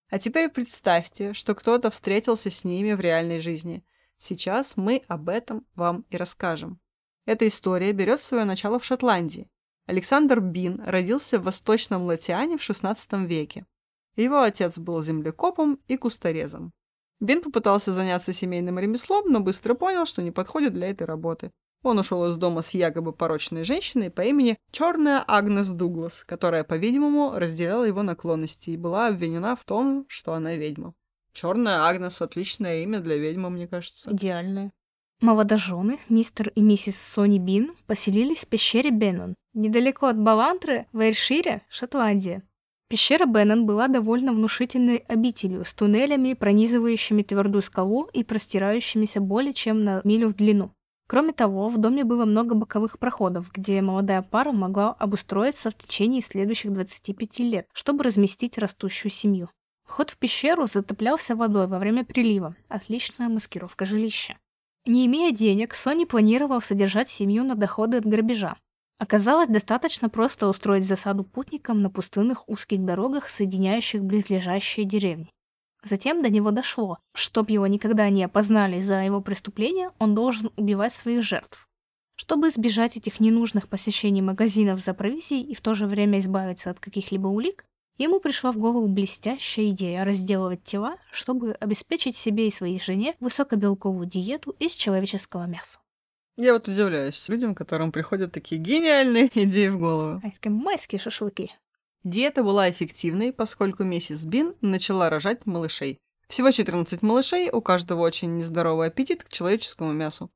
А 0.09 0.19
теперь 0.19 0.51
представьте, 0.51 1.33
что 1.33 1.55
кто-то 1.55 1.91
встретился 1.91 2.49
с 2.49 2.63
ними 2.63 2.93
в 2.93 3.01
реальной 3.01 3.41
жизни. 3.41 3.85
Сейчас 4.19 4.77
мы 4.77 5.03
об 5.09 5.29
этом 5.29 5.67
вам 5.75 6.05
и 6.11 6.17
расскажем. 6.17 6.81
Эта 7.25 7.49
история 7.49 7.93
берет 7.93 8.23
свое 8.23 8.45
начало 8.45 8.79
в 8.79 8.85
Шотландии. 8.85 9.51
Александр 9.87 10.41
Бин 10.41 10.81
родился 10.85 11.41
в 11.41 11.45
Восточном 11.45 12.05
Латиане 12.05 12.57
в 12.57 12.61
XVI 12.61 13.27
веке. 13.27 13.67
Его 14.17 14.41
отец 14.41 14.79
был 14.79 15.03
землекопом 15.03 15.79
и 15.89 15.97
кусторезом. 15.97 16.73
Бин 17.21 17.43
попытался 17.43 17.93
заняться 17.93 18.33
семейным 18.33 18.79
ремеслом, 18.79 19.31
но 19.31 19.41
быстро 19.41 19.75
понял, 19.75 20.07
что 20.07 20.23
не 20.23 20.31
подходит 20.31 20.75
для 20.75 20.89
этой 20.89 21.07
работы. 21.07 21.51
Он 21.83 21.99
ушел 21.99 22.27
из 22.27 22.37
дома 22.37 22.63
с 22.63 22.75
якобы 22.75 23.13
порочной 23.13 23.63
женщиной 23.63 24.11
по 24.11 24.23
имени 24.23 24.59
Черная 24.73 25.25
Агнес 25.27 25.69
Дуглас, 25.69 26.25
которая, 26.25 26.65
по-видимому, 26.65 27.39
разделяла 27.39 27.85
его 27.85 28.03
наклонности 28.03 28.71
и 28.71 28.77
была 28.77 29.09
обвинена 29.09 29.55
в 29.57 29.65
том, 29.65 30.05
что 30.09 30.33
она 30.33 30.57
ведьма. 30.57 30.95
Черная 31.33 31.85
Агнес— 31.85 32.21
отличное 32.23 32.83
имя 32.83 33.01
для 33.01 33.17
ведьмы, 33.17 33.51
мне 33.51 33.69
кажется. 33.69 34.11
Идеальное. 34.11 34.73
Молодожены, 35.21 35.99
мистер 36.09 36.51
и 36.55 36.61
миссис 36.61 37.01
Сони 37.01 37.39
Бин, 37.39 37.75
поселились 37.87 38.45
в 38.45 38.49
пещере 38.49 38.91
Беннон, 38.91 39.35
Недалеко 39.55 40.07
от 40.07 40.19
Балантры, 40.19 40.87
в 40.93 41.01
Эйршире, 41.01 41.63
Шотландия. 41.71 42.43
Пещера 42.89 43.27
Беннон 43.27 43.67
была 43.67 43.89
довольно 43.89 44.33
внушительной 44.33 44.99
обителью 44.99 45.65
с 45.65 45.75
туннелями, 45.75 46.35
пронизывающими 46.35 47.23
твердую 47.23 47.63
скалу 47.63 48.09
и 48.13 48.23
простирающимися 48.23 49.21
более 49.21 49.53
чем 49.53 49.83
на 49.83 50.01
милю 50.05 50.29
в 50.29 50.35
длину. 50.35 50.71
Кроме 51.09 51.33
того, 51.33 51.69
в 51.69 51.79
доме 51.79 52.05
было 52.05 52.25
много 52.25 52.55
боковых 52.55 52.99
проходов, 52.99 53.51
где 53.53 53.81
молодая 53.81 54.23
пара 54.23 54.53
могла 54.53 54.93
обустроиться 54.93 55.71
в 55.71 55.77
течение 55.77 56.23
следующих 56.23 56.73
25 56.73 57.39
лет, 57.41 57.67
чтобы 57.73 58.05
разместить 58.05 58.59
растущую 58.59 59.11
семью. 59.11 59.49
Вход 59.85 60.11
в 60.11 60.19
пещеру 60.19 60.67
затоплялся 60.67 61.37
водой 61.37 61.67
во 61.67 61.79
время 61.79 62.05
прилива. 62.05 62.57
Отличная 62.69 63.29
маскировка 63.29 63.85
жилища. 63.85 64.37
Не 64.85 65.07
имея 65.07 65.33
денег, 65.33 65.75
Сони 65.75 66.05
планировал 66.05 66.61
содержать 66.61 67.09
семью 67.09 67.43
на 67.45 67.57
доходы 67.57 67.97
от 67.97 68.07
грабежа. 68.07 68.57
Оказалось 68.99 69.49
достаточно 69.49 70.09
просто 70.09 70.49
устроить 70.49 70.87
засаду 70.87 71.23
путникам 71.23 71.83
на 71.83 71.91
пустынных 71.91 72.49
узких 72.49 72.83
дорогах, 72.85 73.29
соединяющих 73.29 74.03
близлежащие 74.03 74.87
деревни. 74.87 75.31
Затем 75.83 76.23
до 76.23 76.31
него 76.31 76.51
дошло, 76.51 76.99
чтоб 77.15 77.51
его 77.51 77.67
никогда 77.67 78.09
не 78.09 78.25
опознали 78.25 78.81
за 78.81 79.03
его 79.03 79.21
преступление, 79.21 79.91
он 79.99 80.15
должен 80.15 80.51
убивать 80.57 80.95
своих 80.95 81.23
жертв. 81.23 81.69
Чтобы 82.17 82.49
избежать 82.49 82.97
этих 82.97 83.21
ненужных 83.21 83.69
посещений 83.69 84.23
магазинов 84.23 84.81
за 84.81 84.95
провизией 84.95 85.43
и 85.43 85.55
в 85.55 85.61
то 85.61 85.75
же 85.75 85.87
время 85.87 86.19
избавиться 86.19 86.71
от 86.71 86.81
каких-либо 86.81 87.29
улик, 87.29 87.67
ему 87.99 88.21
пришла 88.21 88.51
в 88.51 88.57
голову 88.57 88.89
блестящая 88.89 89.69
идея 89.69 90.05
разделывать 90.05 90.65
тела, 90.65 90.97
чтобы 91.13 91.53
обеспечить 91.53 92.17
себе 92.17 92.49
и 92.49 92.51
своей 92.51 92.81
жене 92.81 93.15
высокобелковую 93.21 94.07
диету 94.07 94.57
из 94.59 94.73
человеческого 94.73 95.47
мяса. 95.47 95.79
Я 96.37 96.53
вот 96.53 96.69
удивляюсь 96.69 97.29
людям, 97.29 97.55
которым 97.55 97.93
приходят 97.93 98.33
такие 98.33 98.61
гениальные 98.61 99.31
идеи 99.35 99.69
в 99.69 99.79
голову. 99.79 100.21
А 100.23 100.29
это 100.29 100.51
майские 100.51 100.99
шашлыки. 100.99 101.51
Диета 102.05 102.45
была 102.45 102.71
эффективной, 102.71 103.33
поскольку 103.33 103.85
миссис 103.85 104.25
Бин 104.25 104.55
начала 104.61 105.09
рожать 105.09 105.47
малышей. 105.47 105.99
Всего 106.29 106.51
14 106.51 107.03
малышей, 107.03 107.51
у 107.51 107.61
каждого 107.61 108.03
очень 108.03 108.37
нездоровый 108.37 108.89
аппетит 108.89 109.25
к 109.25 109.33
человеческому 109.33 109.93
мясу. 109.93 110.31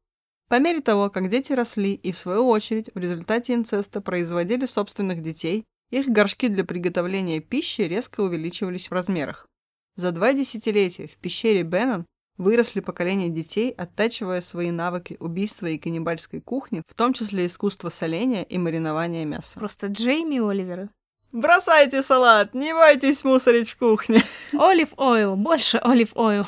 По 0.48 0.58
мере 0.58 0.80
того, 0.80 1.10
как 1.10 1.28
дети 1.28 1.52
росли 1.52 1.94
и, 1.94 2.12
в 2.12 2.18
свою 2.18 2.48
очередь, 2.48 2.90
в 2.94 2.98
результате 2.98 3.54
инцеста 3.54 4.00
производили 4.00 4.66
собственных 4.66 5.22
детей, 5.22 5.64
их 5.90 6.06
горшки 6.08 6.48
для 6.48 6.64
приготовления 6.64 7.40
пищи 7.40 7.82
резко 7.82 8.20
увеличивались 8.20 8.88
в 8.88 8.92
размерах. 8.92 9.48
За 9.96 10.12
два 10.12 10.32
десятилетия 10.32 11.06
в 11.06 11.16
пещере 11.18 11.62
Беннон 11.62 12.06
выросли 12.40 12.80
поколения 12.80 13.28
детей, 13.28 13.70
оттачивая 13.70 14.40
свои 14.40 14.70
навыки 14.70 15.16
убийства 15.20 15.66
и 15.66 15.78
каннибальской 15.78 16.40
кухни, 16.40 16.82
в 16.88 16.94
том 16.94 17.12
числе 17.12 17.46
искусство 17.46 17.90
соления 17.90 18.42
и 18.42 18.56
маринования 18.56 19.26
мяса. 19.26 19.58
Просто 19.58 19.88
Джейми 19.88 20.38
Оливеры. 20.38 20.88
Бросайте 21.32 22.02
салат, 22.02 22.54
не 22.54 22.72
бойтесь 22.72 23.22
мусорить 23.24 23.70
в 23.70 23.76
кухне. 23.76 24.22
Олив 24.52 24.88
ойл, 24.96 25.36
больше 25.36 25.78
олив 25.78 26.16
ойл. 26.16 26.46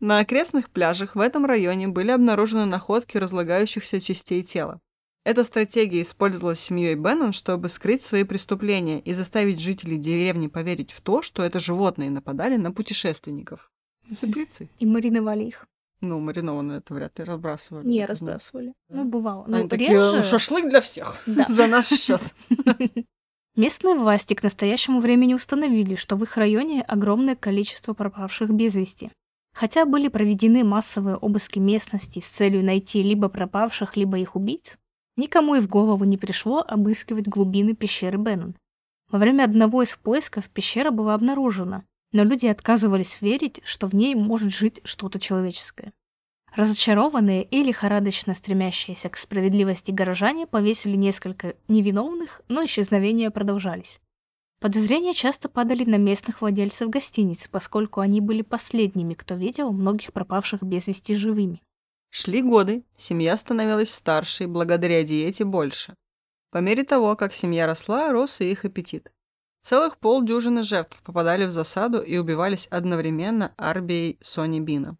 На 0.00 0.18
окрестных 0.18 0.70
пляжах 0.70 1.14
в 1.14 1.20
этом 1.20 1.46
районе 1.46 1.88
были 1.88 2.10
обнаружены 2.10 2.66
находки 2.66 3.16
разлагающихся 3.16 4.00
частей 4.00 4.42
тела. 4.42 4.80
Эта 5.24 5.44
стратегия 5.44 6.02
использовалась 6.02 6.60
семьей 6.60 6.94
Беннон, 6.94 7.32
чтобы 7.32 7.68
скрыть 7.68 8.02
свои 8.02 8.24
преступления 8.24 9.00
и 9.00 9.12
заставить 9.12 9.60
жителей 9.60 9.98
деревни 9.98 10.46
поверить 10.48 10.90
в 10.90 11.00
то, 11.00 11.22
что 11.22 11.42
это 11.42 11.58
животные 11.60 12.10
нападали 12.10 12.56
на 12.56 12.72
путешественников. 12.72 13.70
Хитрецы. 14.20 14.68
И 14.78 14.86
мариновали 14.86 15.44
их. 15.44 15.66
Ну, 16.00 16.20
маринованные 16.20 16.78
это 16.78 16.94
вряд 16.94 17.18
ли 17.18 17.24
разбрасывали. 17.24 17.86
Не 17.86 18.06
разбрасывали. 18.06 18.72
Ну, 18.88 19.04
бывало. 19.04 19.44
Ну, 19.48 19.58
Они 19.58 19.68
такие, 19.68 19.90
реже... 19.90 20.22
шашлык 20.22 20.68
для 20.68 20.80
всех. 20.80 21.16
Да. 21.26 21.46
За 21.48 21.66
наш 21.66 21.88
счет. 21.88 22.22
Местные 23.56 23.96
власти 23.96 24.34
к 24.34 24.44
настоящему 24.44 25.00
времени 25.00 25.34
установили, 25.34 25.96
что 25.96 26.14
в 26.14 26.22
их 26.22 26.36
районе 26.36 26.82
огромное 26.82 27.34
количество 27.34 27.94
пропавших 27.94 28.50
без 28.50 28.76
вести. 28.76 29.10
Хотя 29.52 29.84
были 29.84 30.06
проведены 30.06 30.62
массовые 30.62 31.16
обыски 31.16 31.58
местности 31.58 32.20
с 32.20 32.28
целью 32.28 32.62
найти 32.62 33.02
либо 33.02 33.28
пропавших, 33.28 33.96
либо 33.96 34.16
их 34.18 34.36
убийц, 34.36 34.78
никому 35.16 35.56
и 35.56 35.60
в 35.60 35.68
голову 35.68 36.04
не 36.04 36.16
пришло 36.16 36.64
обыскивать 36.64 37.26
глубины 37.26 37.74
пещеры 37.74 38.18
Беннон. 38.18 38.54
Во 39.10 39.18
время 39.18 39.42
одного 39.42 39.82
из 39.82 39.96
поисков 39.96 40.48
пещера 40.48 40.92
была 40.92 41.14
обнаружена, 41.14 41.82
но 42.12 42.24
люди 42.24 42.46
отказывались 42.46 43.20
верить, 43.20 43.60
что 43.64 43.86
в 43.86 43.94
ней 43.94 44.14
может 44.14 44.52
жить 44.52 44.80
что-то 44.84 45.18
человеческое. 45.18 45.92
Разочарованные 46.54 47.44
и 47.44 47.62
лихорадочно 47.62 48.34
стремящиеся 48.34 49.08
к 49.08 49.16
справедливости 49.16 49.90
горожане 49.90 50.46
повесили 50.46 50.96
несколько 50.96 51.54
невиновных, 51.68 52.42
но 52.48 52.64
исчезновения 52.64 53.30
продолжались. 53.30 54.00
Подозрения 54.60 55.14
часто 55.14 55.48
падали 55.48 55.84
на 55.84 55.96
местных 55.96 56.40
владельцев 56.40 56.90
гостиниц, 56.90 57.46
поскольку 57.46 58.00
они 58.00 58.20
были 58.20 58.42
последними, 58.42 59.14
кто 59.14 59.36
видел 59.36 59.72
многих 59.72 60.12
пропавших 60.12 60.62
без 60.62 60.88
вести 60.88 61.14
живыми. 61.14 61.62
Шли 62.10 62.42
годы, 62.42 62.82
семья 62.96 63.36
становилась 63.36 63.94
старше 63.94 64.44
и 64.44 64.46
благодаря 64.46 65.04
диете 65.04 65.44
больше. 65.44 65.94
По 66.50 66.58
мере 66.58 66.82
того, 66.82 67.14
как 67.14 67.34
семья 67.34 67.66
росла, 67.66 68.10
рос 68.10 68.40
и 68.40 68.50
их 68.50 68.64
аппетит. 68.64 69.12
Целых 69.68 69.98
полдюжины 69.98 70.62
жертв 70.62 71.02
попадали 71.02 71.44
в 71.44 71.50
засаду 71.50 72.00
и 72.00 72.16
убивались 72.16 72.68
одновременно 72.68 73.52
армией 73.58 74.18
Сони 74.22 74.60
Бина. 74.60 74.96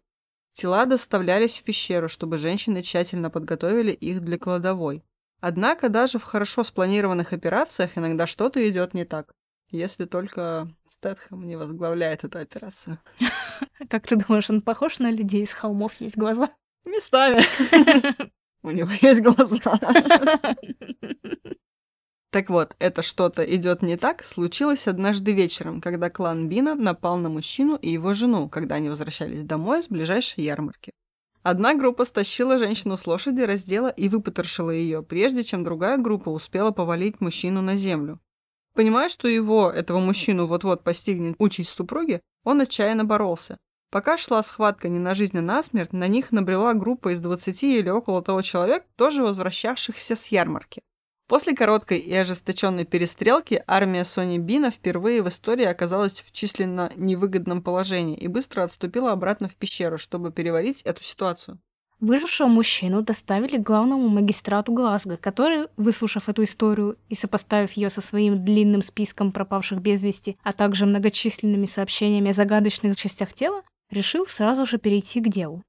Тела 0.53 0.85
доставлялись 0.85 1.55
в 1.55 1.63
пещеру, 1.63 2.07
чтобы 2.07 2.37
женщины 2.37 2.83
тщательно 2.83 3.31
подготовили 3.31 3.91
их 3.91 4.21
для 4.21 4.37
кладовой. 4.37 5.03
Однако 5.41 5.89
даже 5.89 6.19
в 6.19 6.23
хорошо 6.23 6.63
спланированных 6.63 7.33
операциях 7.33 7.97
иногда 7.97 8.27
что-то 8.27 8.69
идет 8.69 8.93
не 8.93 9.05
так. 9.05 9.33
Если 9.71 10.05
только 10.05 10.71
Стэтхэм 10.85 11.47
не 11.47 11.55
возглавляет 11.55 12.23
эту 12.23 12.37
операцию. 12.37 12.99
Как 13.89 14.05
ты 14.05 14.17
думаешь, 14.17 14.51
он 14.51 14.61
похож 14.61 14.99
на 14.99 15.09
людей 15.09 15.41
из 15.41 15.51
холмов 15.51 15.95
есть 15.95 16.15
глаза? 16.15 16.51
Местами. 16.85 17.41
У 18.61 18.69
него 18.69 18.91
есть 19.01 19.21
глаза. 19.21 19.79
Так 22.31 22.49
вот, 22.49 22.75
это 22.77 23.01
что-то 23.01 23.43
идет 23.43 23.81
не 23.81 23.97
так 23.97 24.23
случилось 24.23 24.87
однажды 24.87 25.31
вечером, 25.31 25.81
когда 25.81 26.11
клан 26.11 26.47
Бина 26.47 26.75
напал 26.75 27.17
на 27.17 27.27
мужчину 27.29 27.75
и 27.75 27.89
его 27.89 28.13
жену, 28.13 28.47
когда 28.47 28.75
они 28.75 28.89
возвращались 28.89 29.41
домой 29.41 29.81
с 29.81 29.87
ближайшей 29.87 30.43
ярмарки. 30.43 30.91
Одна 31.41 31.73
группа 31.73 32.05
стащила 32.05 32.59
женщину 32.59 32.97
с 32.97 33.07
лошади, 33.07 33.41
раздела 33.41 33.87
и 33.87 34.09
выпотрошила 34.09 34.69
ее, 34.69 35.01
прежде 35.01 35.43
чем 35.43 35.63
другая 35.63 35.97
группа 35.97 36.29
успела 36.29 36.69
повалить 36.69 37.19
мужчину 37.19 37.61
на 37.61 37.75
землю. 37.75 38.19
Понимая, 38.75 39.09
что 39.09 39.27
его, 39.27 39.71
этого 39.71 39.99
мужчину, 39.99 40.45
вот-вот 40.45 40.83
постигнет 40.83 41.35
участь 41.39 41.69
супруги, 41.69 42.21
он 42.43 42.61
отчаянно 42.61 43.05
боролся. 43.05 43.57
Пока 43.89 44.17
шла 44.17 44.43
схватка 44.43 44.87
не 44.87 44.99
на 44.99 45.15
жизнь, 45.15 45.37
а 45.39 45.41
на 45.41 45.63
смерть, 45.63 45.93
на 45.93 46.07
них 46.07 46.31
набрела 46.31 46.73
группа 46.73 47.11
из 47.11 47.19
20 47.21 47.63
или 47.63 47.89
около 47.89 48.21
того 48.21 48.43
человек, 48.43 48.85
тоже 48.95 49.23
возвращавшихся 49.23 50.15
с 50.15 50.27
ярмарки. 50.27 50.83
После 51.29 51.55
короткой 51.55 51.99
и 51.99 52.13
ожесточенной 52.15 52.85
перестрелки 52.85 53.61
армия 53.67 54.03
Сони 54.03 54.39
Бина 54.39 54.71
впервые 54.71 55.21
в 55.21 55.29
истории 55.29 55.65
оказалась 55.65 56.13
в 56.13 56.31
численно 56.31 56.91
невыгодном 56.95 57.61
положении 57.61 58.17
и 58.17 58.27
быстро 58.27 58.63
отступила 58.63 59.11
обратно 59.11 59.47
в 59.47 59.55
пещеру, 59.55 59.99
чтобы 59.99 60.31
переварить 60.31 60.81
эту 60.81 61.03
ситуацию. 61.03 61.59
Выжившего 61.99 62.47
мужчину 62.47 63.03
доставили 63.03 63.57
к 63.57 63.63
главному 63.63 64.07
магистрату 64.07 64.73
Глазго, 64.73 65.17
который, 65.17 65.67
выслушав 65.77 66.29
эту 66.29 66.43
историю 66.45 66.97
и 67.09 67.13
сопоставив 67.15 67.73
ее 67.73 67.91
со 67.91 68.01
своим 68.01 68.43
длинным 68.43 68.81
списком 68.81 69.31
пропавших 69.31 69.81
без 69.81 70.01
вести, 70.01 70.35
а 70.41 70.51
также 70.51 70.87
многочисленными 70.87 71.67
сообщениями 71.67 72.31
о 72.31 72.33
загадочных 72.33 72.95
частях 72.95 73.33
тела, 73.33 73.61
решил 73.91 74.25
сразу 74.25 74.65
же 74.65 74.79
перейти 74.79 75.21
к 75.21 75.29
делу. 75.29 75.61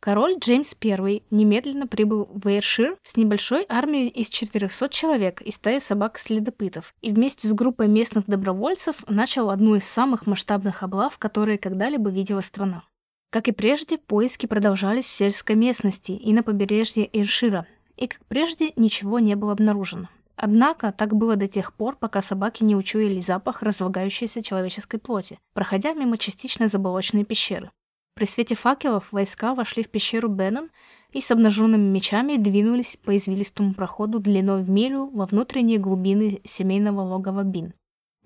Король 0.00 0.38
Джеймс 0.38 0.76
I 0.82 1.22
немедленно 1.30 1.88
прибыл 1.88 2.28
в 2.32 2.46
Эйршир 2.46 2.96
с 3.02 3.16
небольшой 3.16 3.66
армией 3.68 4.08
из 4.08 4.28
400 4.30 4.88
человек 4.90 5.42
и 5.42 5.50
стаи 5.50 5.80
собак-следопытов 5.80 6.94
и 7.00 7.10
вместе 7.10 7.48
с 7.48 7.52
группой 7.52 7.88
местных 7.88 8.26
добровольцев 8.26 9.04
начал 9.08 9.50
одну 9.50 9.74
из 9.74 9.84
самых 9.84 10.26
масштабных 10.26 10.84
облав, 10.84 11.18
которые 11.18 11.58
когда-либо 11.58 12.10
видела 12.10 12.42
страна. 12.42 12.84
Как 13.30 13.48
и 13.48 13.52
прежде, 13.52 13.98
поиски 13.98 14.46
продолжались 14.46 15.06
в 15.06 15.10
сельской 15.10 15.56
местности 15.56 16.12
и 16.12 16.32
на 16.32 16.44
побережье 16.44 17.10
Эйршира, 17.12 17.66
и, 17.96 18.06
как 18.06 18.20
прежде, 18.28 18.72
ничего 18.76 19.18
не 19.18 19.34
было 19.34 19.52
обнаружено. 19.52 20.08
Однако 20.36 20.92
так 20.92 21.16
было 21.16 21.34
до 21.34 21.48
тех 21.48 21.72
пор, 21.72 21.96
пока 21.96 22.22
собаки 22.22 22.62
не 22.62 22.76
учуяли 22.76 23.18
запах 23.18 23.62
разлагающейся 23.62 24.40
человеческой 24.44 24.98
плоти, 24.98 25.40
проходя 25.52 25.92
мимо 25.92 26.16
частично 26.16 26.68
заболоченной 26.68 27.24
пещеры. 27.24 27.72
При 28.18 28.24
свете 28.24 28.56
факелов 28.56 29.12
войска 29.12 29.54
вошли 29.54 29.84
в 29.84 29.90
пещеру 29.90 30.28
Беннон 30.28 30.70
и 31.12 31.20
с 31.20 31.30
обнаженными 31.30 31.88
мечами 31.88 32.34
двинулись 32.34 32.96
по 32.96 33.16
извилистому 33.16 33.74
проходу 33.74 34.18
длиной 34.18 34.64
в 34.64 34.68
милю 34.68 35.06
во 35.14 35.24
внутренние 35.26 35.78
глубины 35.78 36.40
семейного 36.42 37.02
логова 37.02 37.44
Бин. 37.44 37.74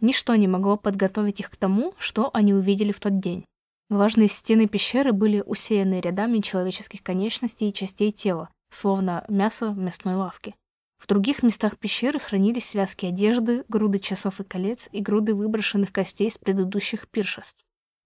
Ничто 0.01 0.34
не 0.34 0.49
могло 0.49 0.78
подготовить 0.78 1.40
их 1.40 1.51
к 1.51 1.57
тому, 1.57 1.93
что 1.99 2.30
они 2.32 2.55
увидели 2.55 2.90
в 2.90 3.01
тот 3.01 3.20
день. 3.20 3.45
Влажные 3.90 4.28
стены 4.28 4.66
пещеры 4.66 5.12
были 5.12 5.43
усеяны 5.45 6.01
рядами 6.01 6.38
человеческих 6.38 7.03
конечностей 7.03 7.68
и 7.68 7.74
частей 7.74 8.12
тела, 8.12 8.49
словно 8.70 9.26
мясо 9.28 9.68
в 9.68 9.76
мясной 9.76 10.14
лавке. 10.14 10.55
В 10.97 11.07
других 11.07 11.43
местах 11.43 11.76
пещеры 11.76 12.18
хранились 12.18 12.70
связки 12.70 13.05
одежды, 13.05 13.66
груды 13.68 13.99
часов 13.99 14.40
и 14.40 14.45
колец 14.45 14.88
и 14.90 15.03
груды 15.03 15.34
выброшенных 15.34 15.93
костей 15.93 16.30
с 16.30 16.38
предыдущих 16.38 17.09
пиршеств. 17.09 17.62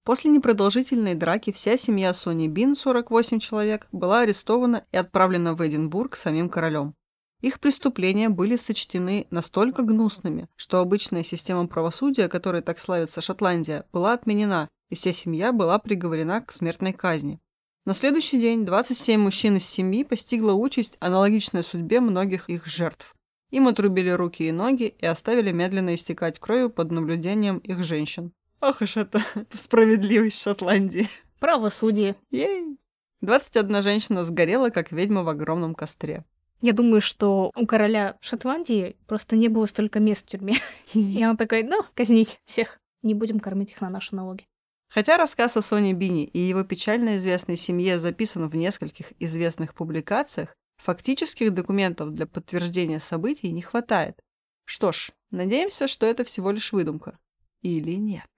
После 0.07 0.31
непродолжительной 0.31 1.17
драки 1.17 1.51
вся 1.51 1.77
семья 1.77 2.15
Сони 2.15 2.47
Бин, 2.47 2.77
48 2.77 3.41
человек, 3.41 3.89
была 3.91 4.21
арестована 4.21 4.85
и 4.93 4.97
отправлена 4.97 5.55
в 5.55 5.67
Эдинбург 5.67 6.15
самим 6.15 6.49
королем. 6.49 6.95
Их 7.41 7.59
преступления 7.59 8.29
были 8.29 8.55
сочтены 8.55 9.27
настолько 9.31 9.83
гнусными, 9.83 10.49
что 10.55 10.79
обычная 10.79 11.25
система 11.25 11.67
правосудия, 11.67 12.29
которой 12.29 12.63
так 12.63 12.79
славится 12.79 13.21
Шотландия, 13.21 13.85
была 13.93 14.13
отменена, 14.13 14.69
и 14.91 14.95
вся 14.95 15.13
семья 15.13 15.51
была 15.51 15.77
приговорена 15.81 16.41
к 16.41 16.53
смертной 16.53 16.93
казни. 16.93 17.41
На 17.85 17.93
следующий 17.93 18.41
день 18.41 18.65
27 18.65 19.21
мужчин 19.21 19.57
из 19.57 19.67
семьи 19.67 20.05
постигла 20.05 20.53
участь, 20.53 20.97
аналогичная 21.01 21.65
судьбе 21.65 21.99
многих 21.99 22.49
их 22.49 22.65
жертв. 22.67 23.17
Им 23.51 23.67
отрубили 23.67 24.11
руки 24.11 24.47
и 24.47 24.53
ноги 24.53 24.95
и 25.01 25.05
оставили 25.05 25.51
медленно 25.51 25.97
истекать 25.97 26.39
кровью 26.39 26.71
под 26.71 26.93
наблюдением 26.93 27.59
их 27.59 27.83
женщин. 27.83 28.33
Ох 28.61 28.81
уж 28.81 28.97
это 28.97 29.23
справедливость 29.53 30.41
Шотландии. 30.41 31.09
Правосудие. 31.39 32.17
Ей! 32.31 32.79
21 33.21 33.83
женщина 33.83 34.25
сгорела, 34.25 34.71
как 34.71 34.93
ведьма 34.93 35.23
в 35.23 35.29
огромном 35.29 35.75
костре. 35.75 36.25
Я 36.61 36.73
думаю, 36.73 37.01
что 37.01 37.53
у 37.55 37.67
короля 37.67 38.17
Шотландии 38.21 38.97
просто 39.07 39.37
не 39.37 39.49
было 39.49 39.67
столько 39.67 40.01
мест 40.01 40.27
в 40.27 40.31
тюрьме. 40.31 40.57
И 40.95 41.23
она 41.23 41.37
такая, 41.37 41.65
ну, 41.65 41.83
казнить 41.95 42.41
всех. 42.45 42.79
Не 43.03 43.15
будем 43.15 43.41
кормить 43.41 43.71
их 43.71 43.81
на 43.81 43.91
наши 43.91 44.15
налоги. 44.15 44.47
Хотя 44.89 45.17
рассказ 45.17 45.57
о 45.57 45.63
Соне 45.63 45.93
Бини 45.93 46.25
и 46.25 46.39
его 46.39 46.63
печально 46.65 47.19
известной 47.19 47.57
семье 47.57 47.99
записан 47.99 48.49
в 48.49 48.57
нескольких 48.57 49.13
известных 49.19 49.75
публикациях, 49.75 50.55
фактических 50.79 51.53
документов 51.53 52.15
для 52.15 52.27
подтверждения 52.27 53.01
событий 53.01 53.51
не 53.51 53.63
хватает. 53.63 54.19
Что 54.65 54.93
ж, 54.93 55.11
надеемся, 55.31 55.89
что 55.89 56.07
это 56.07 56.25
всего 56.25 56.51
лишь 56.51 56.73
выдумка. 56.73 57.19
Или 57.63 57.93
нет. 57.93 58.31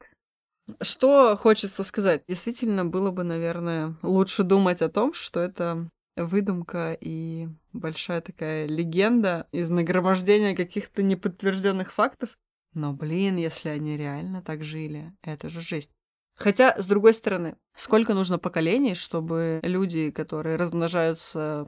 Что 0.81 1.37
хочется 1.37 1.85
сказать? 1.85 2.23
Действительно, 2.29 2.85
было 2.85 3.11
бы, 3.11 3.25
наверное, 3.25 3.97
лучше 4.03 4.43
думать 4.43 4.83
о 4.83 4.89
том, 4.89 5.15
что 5.15 5.41
это 5.41 5.89
выдумка 6.17 6.97
и 7.01 7.49
большая 7.73 8.21
такая 8.21 8.67
легенда 8.67 9.47
из 9.53 9.71
нагромождения 9.71 10.55
каких-то 10.55 11.03
неподтвержденных 11.03 11.93
фактов. 11.93 12.37
Но, 12.75 12.93
блин, 12.93 13.37
если 13.37 13.71
они 13.71 13.97
реально 13.97 14.43
так 14.43 14.63
жили, 14.63 15.13
это 15.23 15.49
же 15.49 15.61
жесть. 15.61 15.91
Хотя, 16.37 16.81
с 16.81 16.87
другой 16.87 17.15
стороны, 17.15 17.57
сколько 17.75 18.15
нужно 18.15 18.39
поколений, 18.39 18.95
чтобы 18.95 19.61
люди, 19.65 20.11
которые 20.11 20.57
размножаются 20.57 21.67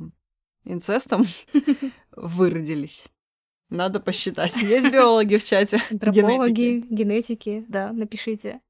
инцестом, 0.64 1.24
выродились? 2.12 3.08
Надо 3.68 4.00
посчитать. 4.00 4.56
Есть 4.56 4.90
биологи 4.92 5.36
в 5.36 5.44
чате? 5.44 5.80
Антропологи, 5.90 6.84
генетики, 6.88 7.64
да, 7.68 7.92
напишите. 7.92 8.60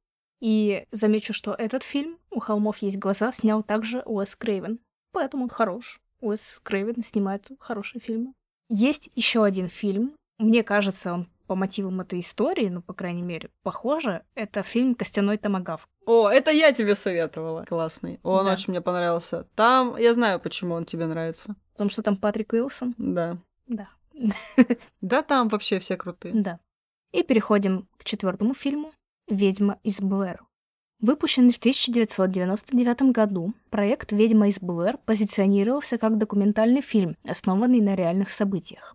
И 0.40 0.86
замечу, 0.90 1.32
что 1.32 1.54
этот 1.54 1.82
фильм 1.82 2.18
«У 2.30 2.40
холмов 2.40 2.78
есть 2.78 2.98
глаза» 2.98 3.30
снял 3.32 3.62
также 3.62 4.02
Уэс 4.06 4.36
Крейвен. 4.36 4.80
Поэтому 5.12 5.44
он 5.44 5.48
хорош. 5.50 6.00
Уэс 6.20 6.60
Крейвен 6.62 7.02
снимает 7.02 7.46
хорошие 7.58 8.00
фильмы. 8.00 8.32
Есть 8.68 9.10
еще 9.14 9.44
один 9.44 9.68
фильм. 9.68 10.14
Мне 10.38 10.62
кажется, 10.62 11.12
он 11.12 11.28
по 11.46 11.56
мотивам 11.56 12.00
этой 12.00 12.20
истории, 12.20 12.68
ну, 12.68 12.80
по 12.80 12.94
крайней 12.94 13.22
мере, 13.22 13.50
похоже, 13.64 14.22
это 14.36 14.62
фильм 14.62 14.94
«Костяной 14.94 15.36
томагавк». 15.36 15.88
О, 16.06 16.28
это 16.28 16.52
я 16.52 16.72
тебе 16.72 16.94
советовала. 16.94 17.64
Классный. 17.64 18.20
Он 18.22 18.46
да. 18.46 18.52
очень 18.52 18.70
мне 18.70 18.80
понравился. 18.80 19.48
Там, 19.56 19.96
я 19.96 20.14
знаю, 20.14 20.38
почему 20.38 20.74
он 20.74 20.84
тебе 20.84 21.06
нравится. 21.06 21.56
Потому 21.72 21.90
что 21.90 22.02
там 22.02 22.16
Патрик 22.16 22.52
Уилсон? 22.52 22.94
Да. 22.98 23.36
Да. 23.66 23.88
Да, 25.00 25.22
там 25.22 25.48
вообще 25.48 25.80
все 25.80 25.96
крутые. 25.96 26.34
Да. 26.34 26.60
И 27.12 27.22
переходим 27.22 27.88
к 27.96 28.04
четвертому 28.04 28.54
фильму 28.54 28.92
«Ведьма 29.30 29.78
из 29.82 30.00
Блэр». 30.00 30.44
Выпущенный 31.00 31.52
в 31.52 31.58
1999 31.58 33.12
году, 33.12 33.54
проект 33.70 34.12
«Ведьма 34.12 34.48
из 34.48 34.60
Блэр» 34.60 34.98
позиционировался 35.06 35.96
как 35.96 36.18
документальный 36.18 36.82
фильм, 36.82 37.16
основанный 37.24 37.80
на 37.80 37.94
реальных 37.94 38.30
событиях. 38.30 38.94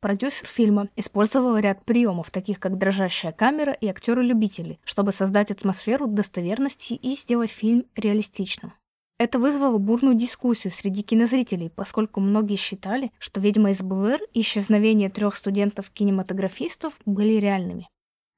Продюсер 0.00 0.46
фильма 0.46 0.90
использовал 0.96 1.56
ряд 1.56 1.84
приемов, 1.84 2.30
таких 2.30 2.60
как 2.60 2.76
дрожащая 2.76 3.32
камера 3.32 3.72
и 3.72 3.88
актеры-любители, 3.88 4.78
чтобы 4.84 5.12
создать 5.12 5.50
атмосферу 5.50 6.06
достоверности 6.06 6.92
и 6.92 7.14
сделать 7.14 7.50
фильм 7.50 7.86
реалистичным. 7.96 8.74
Это 9.18 9.38
вызвало 9.38 9.78
бурную 9.78 10.14
дискуссию 10.14 10.70
среди 10.70 11.02
кинозрителей, 11.02 11.70
поскольку 11.70 12.20
многие 12.20 12.56
считали, 12.56 13.12
что 13.18 13.40
«Ведьма 13.40 13.70
из 13.70 13.82
БВР» 13.82 14.20
и 14.34 14.40
исчезновение 14.40 15.08
трех 15.08 15.34
студентов-кинематографистов 15.34 16.98
были 17.06 17.40
реальными. 17.40 17.88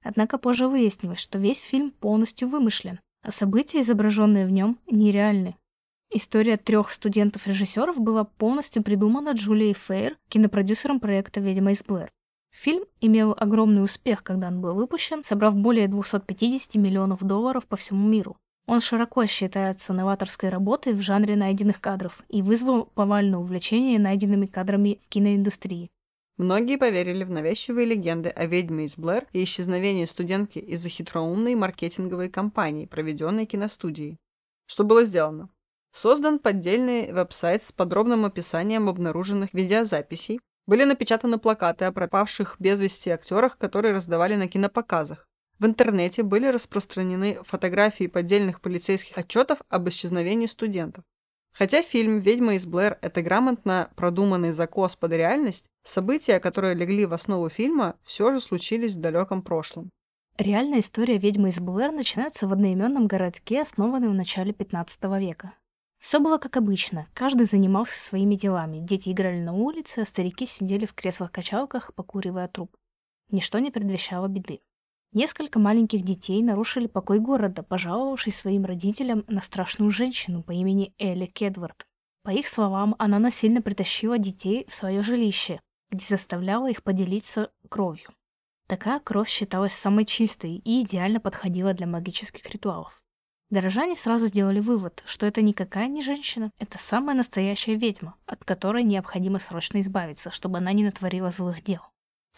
Однако 0.03 0.39
позже 0.39 0.69
выяснилось, 0.69 1.19
что 1.19 1.39
весь 1.39 1.61
фильм 1.61 1.91
полностью 1.91 2.49
вымышлен, 2.49 3.01
а 3.23 3.31
события, 3.31 3.81
изображенные 3.81 4.47
в 4.47 4.51
нем, 4.51 4.79
нереальны. 4.91 5.57
История 6.11 6.57
трех 6.57 6.91
студентов-режиссеров 6.91 7.99
была 7.99 8.25
полностью 8.25 8.83
придумана 8.83 9.33
Джулией 9.33 9.75
Фейр, 9.75 10.17
кинопродюсером 10.31 11.01
проекта 11.01 11.41
«Ведьма 11.41 11.73
из 11.73 11.85
Блэр». 11.85 12.11
Фильм 12.51 12.85
имел 13.01 13.35
огромный 13.37 13.85
успех, 13.85 14.23
когда 14.23 14.49
он 14.49 14.61
был 14.61 14.75
выпущен, 14.75 15.23
собрав 15.23 15.55
более 15.55 15.87
250 15.87 16.77
миллионов 16.77 17.23
долларов 17.23 17.67
по 17.67 17.77
всему 17.77 18.09
миру. 18.09 18.37
Он 18.67 18.81
широко 18.81 19.27
считается 19.27 19.93
новаторской 19.93 20.49
работой 20.49 20.93
в 20.93 21.01
жанре 21.01 21.37
найденных 21.37 21.81
кадров 21.81 22.23
и 22.29 22.43
вызвал 22.43 22.87
повальное 22.87 23.39
увлечение 23.39 23.99
найденными 23.99 24.47
кадрами 24.47 25.01
в 25.05 25.09
киноиндустрии. 25.09 25.91
Многие 26.39 26.79
поверили 26.79 27.25
в 27.25 27.31
навязчивые 27.31 27.85
легенды 27.85 28.29
о 28.29 28.47
ведьме 28.47 28.85
из 28.85 28.97
Блэр 28.97 29.27
и 29.33 29.43
исчезновении 29.43 30.05
студентки 30.05 30.61
из-за 30.61 30.89
хитроумной 30.89 31.57
маркетинговой 31.57 32.29
кампании, 32.31 32.87
проведенной 32.87 33.45
киностудией. 33.45 34.19
Что 34.67 34.85
было 34.85 35.05
сделано? 35.05 35.51
Создан 35.91 36.39
поддельный 36.39 37.11
веб-сайт 37.13 37.65
с 37.65 37.73
подробным 37.73 38.25
описанием 38.25 38.89
обнаруженных 38.89 39.53
видеозаписей. 39.53 40.39
Были 40.69 40.85
напечатаны 40.85 41.39
плакаты 41.39 41.87
о 41.87 41.93
пропавших 41.93 42.55
без 42.61 42.79
вести 42.79 43.11
актерах, 43.11 43.59
которые 43.59 43.93
раздавали 43.93 44.37
на 44.37 44.47
кинопоказах. 44.47 45.27
В 45.59 45.67
интернете 45.67 46.23
были 46.23 46.47
распространены 46.47 47.41
фотографии 47.43 48.07
поддельных 48.07 48.61
полицейских 48.61 49.19
отчетов 49.19 49.59
об 49.69 49.89
исчезновении 49.89 50.47
студентов. 50.47 51.03
Хотя 51.59 51.83
фильм 51.83 52.21
«Ведьма 52.21 52.55
из 52.55 52.67
Блэр»— 52.67 52.99
это 53.03 53.21
грамотно 53.21 53.91
продуманный 53.97 54.53
закос 54.53 54.95
под 54.95 55.11
реальность, 55.11 55.67
события, 55.83 56.39
которые 56.39 56.75
легли 56.75 57.05
в 57.05 57.13
основу 57.13 57.49
фильма, 57.49 57.97
все 58.05 58.33
же 58.33 58.39
случились 58.39 58.93
в 58.93 59.01
далеком 59.01 59.43
прошлом. 59.43 59.91
Реальная 60.37 60.79
история 60.79 61.19
«Ведьмы 61.19 61.49
из 61.49 61.59
Блэр» 61.59 61.91
начинается 61.91 62.47
в 62.47 62.53
одноименном 62.53 63.09
городке, 63.09 63.63
основанном 63.63 64.13
в 64.13 64.15
начале 64.15 64.53
15 64.53 65.03
века. 65.19 65.55
Все 65.99 66.21
было 66.21 66.39
как 66.39 66.57
обычно, 66.57 67.09
каждый 67.13 67.45
занимался 67.45 68.01
своими 68.01 68.37
делами. 68.37 68.79
Дети 68.79 69.11
играли 69.11 69.41
на 69.41 69.53
улице, 69.53 69.99
а 69.99 70.05
старики 70.05 70.47
сидели 70.47 70.87
в 70.87 70.95
креслах-качалках, 70.95 71.93
покуривая 71.97 72.47
труп. 72.47 72.77
Ничто 73.33 73.59
не 73.59 73.73
предвещало 73.73 74.29
беды. 74.29 74.61
Несколько 75.13 75.59
маленьких 75.59 76.03
детей 76.03 76.43
нарушили 76.43 76.87
покой 76.87 77.19
города, 77.19 77.63
пожаловавшись 77.63 78.37
своим 78.37 78.67
родителям 78.67 79.25
на 79.27 79.41
страшную 79.41 79.91
женщину 79.91 80.43
по 80.43 80.53
имени 80.53 80.93
Элли 80.99 81.27
Кедвард. 81.27 81.87
По 82.25 82.31
их 82.31 82.47
словам, 82.47 82.95
она 82.99 83.19
насильно 83.19 83.63
притащила 83.63 84.19
детей 84.19 84.67
в 84.69 84.75
свое 84.75 85.03
жилище, 85.03 85.61
где 85.91 86.05
заставляла 86.05 86.69
их 86.71 86.83
поделиться 86.83 87.51
кровью. 87.71 88.11
Такая 88.67 89.01
кровь 89.01 89.31
считалась 89.31 89.73
самой 89.73 90.05
чистой 90.05 90.57
и 90.57 90.83
идеально 90.83 91.21
подходила 91.21 91.73
для 91.73 91.87
магических 91.87 92.47
ритуалов. 92.51 93.03
Горожане 93.49 93.97
сразу 93.97 94.27
сделали 94.27 94.61
вывод, 94.61 95.03
что 95.07 95.25
это 95.25 95.41
никакая 95.41 95.89
не 95.89 96.03
женщина, 96.03 96.51
это 96.59 96.77
самая 96.77 97.17
настоящая 97.17 97.77
ведьма, 97.77 98.15
от 98.27 98.45
которой 98.45 98.83
необходимо 98.83 99.39
срочно 99.39 99.81
избавиться, 99.81 100.31
чтобы 100.31 100.59
она 100.59 100.73
не 100.73 100.85
натворила 100.85 101.31
злых 101.31 101.65
дел. 101.65 101.81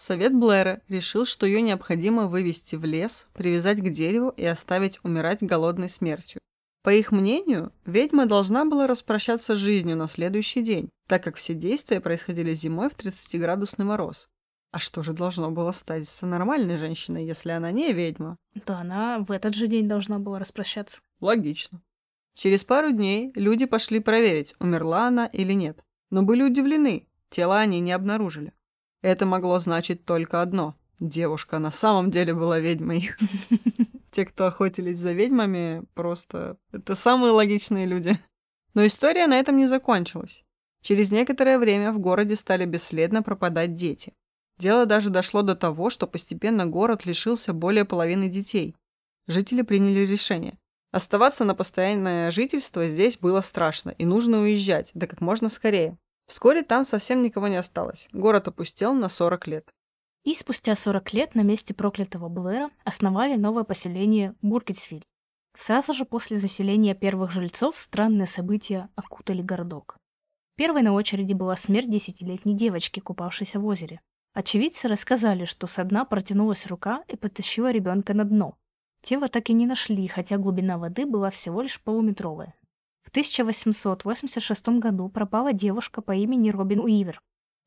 Совет 0.03 0.35
Блэра 0.35 0.81
решил, 0.89 1.27
что 1.27 1.45
ее 1.45 1.61
необходимо 1.61 2.27
вывести 2.27 2.75
в 2.75 2.87
лес, 2.87 3.27
привязать 3.35 3.81
к 3.81 3.91
дереву 3.91 4.31
и 4.31 4.47
оставить 4.47 4.99
умирать 5.03 5.43
голодной 5.43 5.91
смертью. 5.91 6.41
По 6.83 6.89
их 6.89 7.13
мнению, 7.13 7.71
ведьма 7.85 8.25
должна 8.25 8.65
была 8.65 8.87
распрощаться 8.87 9.55
с 9.55 9.59
жизнью 9.59 9.99
на 9.99 10.09
следующий 10.09 10.63
день, 10.63 10.89
так 11.07 11.23
как 11.23 11.37
все 11.37 11.53
действия 11.53 12.01
происходили 12.01 12.55
зимой 12.55 12.89
в 12.89 12.97
30-градусный 12.97 13.85
мороз. 13.85 14.31
А 14.73 14.79
что 14.79 15.03
же 15.03 15.13
должно 15.13 15.51
было 15.51 15.73
стать 15.73 16.09
с 16.09 16.25
нормальной 16.25 16.79
женщиной, 16.79 17.27
если 17.27 17.51
она 17.51 17.71
не 17.71 17.93
ведьма? 17.93 18.39
Да 18.55 18.79
она 18.79 19.19
в 19.19 19.31
этот 19.31 19.55
же 19.55 19.67
день 19.67 19.87
должна 19.87 20.19
была 20.19 20.39
распрощаться. 20.39 21.01
Логично. 21.21 21.83
Через 22.35 22.65
пару 22.65 22.91
дней 22.91 23.33
люди 23.35 23.67
пошли 23.67 24.01
проверить, 24.01 24.55
умерла 24.61 25.09
она 25.09 25.27
или 25.27 25.53
нет. 25.53 25.85
Но 26.09 26.23
были 26.23 26.43
удивлены, 26.43 27.07
тела 27.29 27.59
они 27.59 27.81
не 27.81 27.93
обнаружили. 27.93 28.55
Это 29.03 29.27
могло 29.27 29.59
значить 29.59 30.05
только 30.05 30.43
одно. 30.43 30.77
Девушка 30.99 31.59
на 31.59 31.73
самом 31.73 32.11
деле 32.11 32.35
была 32.35 32.59
ведьмой. 32.59 33.11
Те, 34.11 34.27
кто 34.27 34.47
охотились 34.47 34.99
за 34.99 35.13
ведьмами, 35.13 35.85
просто... 35.95 36.59
Это 36.73 36.95
самые 36.95 37.33
логичные 37.33 37.87
люди. 37.87 38.19
Но 38.75 38.87
история 38.87 39.27
на 39.27 39.39
этом 39.39 39.57
не 39.57 39.67
закончилась. 39.67 40.45
Через 40.83 41.11
некоторое 41.11 41.59
время 41.59 41.93
в 41.93 41.99
городе 41.99 42.37
стали 42.37 42.65
бесследно 42.67 43.23
пропадать 43.23 43.75
дети. 43.75 44.13
Дело 44.59 44.85
даже 44.85 45.09
дошло 45.09 45.41
до 45.43 45.57
того, 45.57 45.89
что 45.89 46.07
постепенно 46.07 46.67
город 46.67 47.07
лишился 47.07 47.55
более 47.55 47.87
половины 47.87 48.29
детей. 48.29 48.77
Жители 49.27 49.63
приняли 49.63 50.01
решение. 50.01 50.59
Оставаться 50.93 51.45
на 51.45 51.55
постоянное 51.55 52.31
жительство 52.31 52.87
здесь 52.87 53.17
было 53.17 53.41
страшно, 53.43 53.91
и 53.91 54.05
нужно 54.05 54.41
уезжать, 54.41 54.91
да 54.95 55.07
как 55.07 55.21
можно 55.21 55.49
скорее. 55.49 55.97
Вскоре 56.31 56.63
там 56.63 56.85
совсем 56.85 57.25
никого 57.25 57.49
не 57.49 57.57
осталось. 57.57 58.09
Город 58.13 58.47
опустел 58.47 58.95
на 58.95 59.09
40 59.09 59.49
лет. 59.49 59.69
И 60.23 60.33
спустя 60.35 60.77
40 60.77 61.13
лет 61.13 61.35
на 61.35 61.41
месте 61.41 61.75
проклятого 61.75 62.29
Блэра 62.29 62.71
основали 62.85 63.35
новое 63.35 63.65
поселение 63.65 64.37
Буркетсвиль. 64.41 65.03
Сразу 65.59 65.93
же 65.93 66.05
после 66.05 66.39
заселения 66.39 66.95
первых 66.95 67.33
жильцов 67.33 67.77
странные 67.77 68.29
события 68.29 68.91
окутали 68.95 69.43
городок. 69.43 69.97
Первой 70.57 70.83
на 70.83 70.93
очереди 70.93 71.33
была 71.33 71.57
смерть 71.57 71.91
десятилетней 71.91 72.55
девочки, 72.55 73.01
купавшейся 73.01 73.59
в 73.59 73.67
озере. 73.67 74.01
Очевидцы 74.33 74.87
рассказали, 74.87 75.47
что 75.47 75.67
со 75.67 75.83
дна 75.83 76.05
протянулась 76.05 76.67
рука 76.67 77.03
и 77.09 77.17
потащила 77.17 77.73
ребенка 77.73 78.15
на 78.15 78.23
дно. 78.23 78.55
Тело 79.03 79.29
так 79.29 79.51
и 79.51 79.53
не 79.53 79.67
нашли, 79.67 80.07
хотя 80.07 80.39
глубина 80.39 80.79
воды 80.79 81.07
была 81.07 81.31
всего 81.31 81.61
лишь 81.61 81.83
полуметровая. 81.83 82.55
В 83.03 83.09
1886 83.09 84.69
году 84.81 85.09
пропала 85.09 85.53
девушка 85.53 86.01
по 86.03 86.13
имени 86.13 86.51
Робин 86.51 86.81
Уивер. 86.81 87.21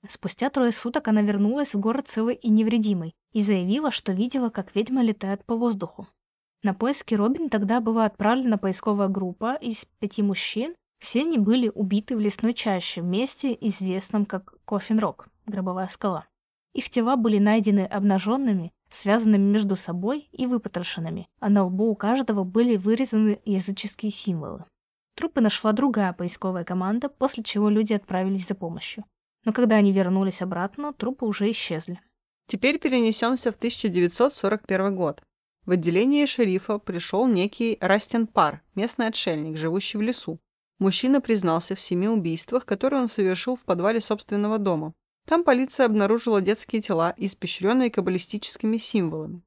Спустя 0.07 0.49
трое 0.49 0.71
суток 0.71 1.07
она 1.07 1.21
вернулась 1.21 1.73
в 1.73 1.79
город 1.79 2.07
целой 2.07 2.35
и 2.35 2.49
невредимой 2.49 3.13
и 3.31 3.41
заявила, 3.41 3.89
что 3.89 4.11
видела, 4.11 4.49
как 4.49 4.75
ведьма 4.75 5.01
летает 5.01 5.45
по 5.45 5.55
воздуху. 5.55 6.07
На 6.61 6.73
поиски 6.73 7.13
Робин 7.13 7.49
тогда 7.49 7.81
была 7.81 8.05
отправлена 8.05 8.57
поисковая 8.57 9.07
группа 9.07 9.55
из 9.55 9.85
пяти 9.99 10.21
мужчин. 10.21 10.75
Все 10.99 11.21
они 11.21 11.37
были 11.37 11.69
убиты 11.73 12.15
в 12.15 12.19
лесной 12.19 12.53
чаще 12.53 13.01
в 13.01 13.05
месте, 13.05 13.57
известном 13.59 14.25
как 14.25 14.55
Кофин-Рок, 14.65 15.27
гробовая 15.45 15.87
скала. 15.89 16.25
Их 16.73 16.89
тела 16.89 17.17
были 17.17 17.37
найдены 17.37 17.81
обнаженными, 17.85 18.71
связанными 18.89 19.43
между 19.43 19.75
собой 19.75 20.29
и 20.31 20.45
выпотрошенными, 20.47 21.27
а 21.39 21.49
на 21.49 21.65
лбу 21.65 21.89
у 21.89 21.95
каждого 21.95 22.43
были 22.43 22.77
вырезаны 22.77 23.39
языческие 23.43 24.11
символы. 24.11 24.65
Трупы 25.23 25.39
нашла 25.39 25.71
другая 25.71 26.11
поисковая 26.11 26.65
команда, 26.65 27.07
после 27.07 27.43
чего 27.43 27.69
люди 27.69 27.93
отправились 27.93 28.45
за 28.45 28.55
помощью. 28.55 29.05
Но 29.45 29.53
когда 29.53 29.77
они 29.77 29.93
вернулись 29.93 30.41
обратно, 30.41 30.91
трупы 30.91 31.25
уже 31.25 31.49
исчезли. 31.49 32.01
Теперь 32.45 32.77
перенесемся 32.77 33.53
в 33.53 33.55
1941 33.55 34.93
год. 34.93 35.23
В 35.65 35.71
отделение 35.71 36.27
шерифа 36.27 36.77
пришел 36.77 37.25
некий 37.25 37.77
Растин 37.79 38.27
Пар, 38.27 38.63
местный 38.75 39.07
отшельник, 39.07 39.55
живущий 39.55 39.97
в 39.97 40.01
лесу. 40.01 40.41
Мужчина 40.77 41.21
признался 41.21 41.73
в 41.77 41.79
семи 41.79 42.09
убийствах, 42.09 42.65
которые 42.65 43.03
он 43.03 43.07
совершил 43.07 43.55
в 43.55 43.63
подвале 43.63 44.01
собственного 44.01 44.57
дома. 44.57 44.93
Там 45.25 45.45
полиция 45.45 45.85
обнаружила 45.85 46.41
детские 46.41 46.81
тела, 46.81 47.13
испещренные 47.15 47.89
каббалистическими 47.89 48.75
символами. 48.75 49.41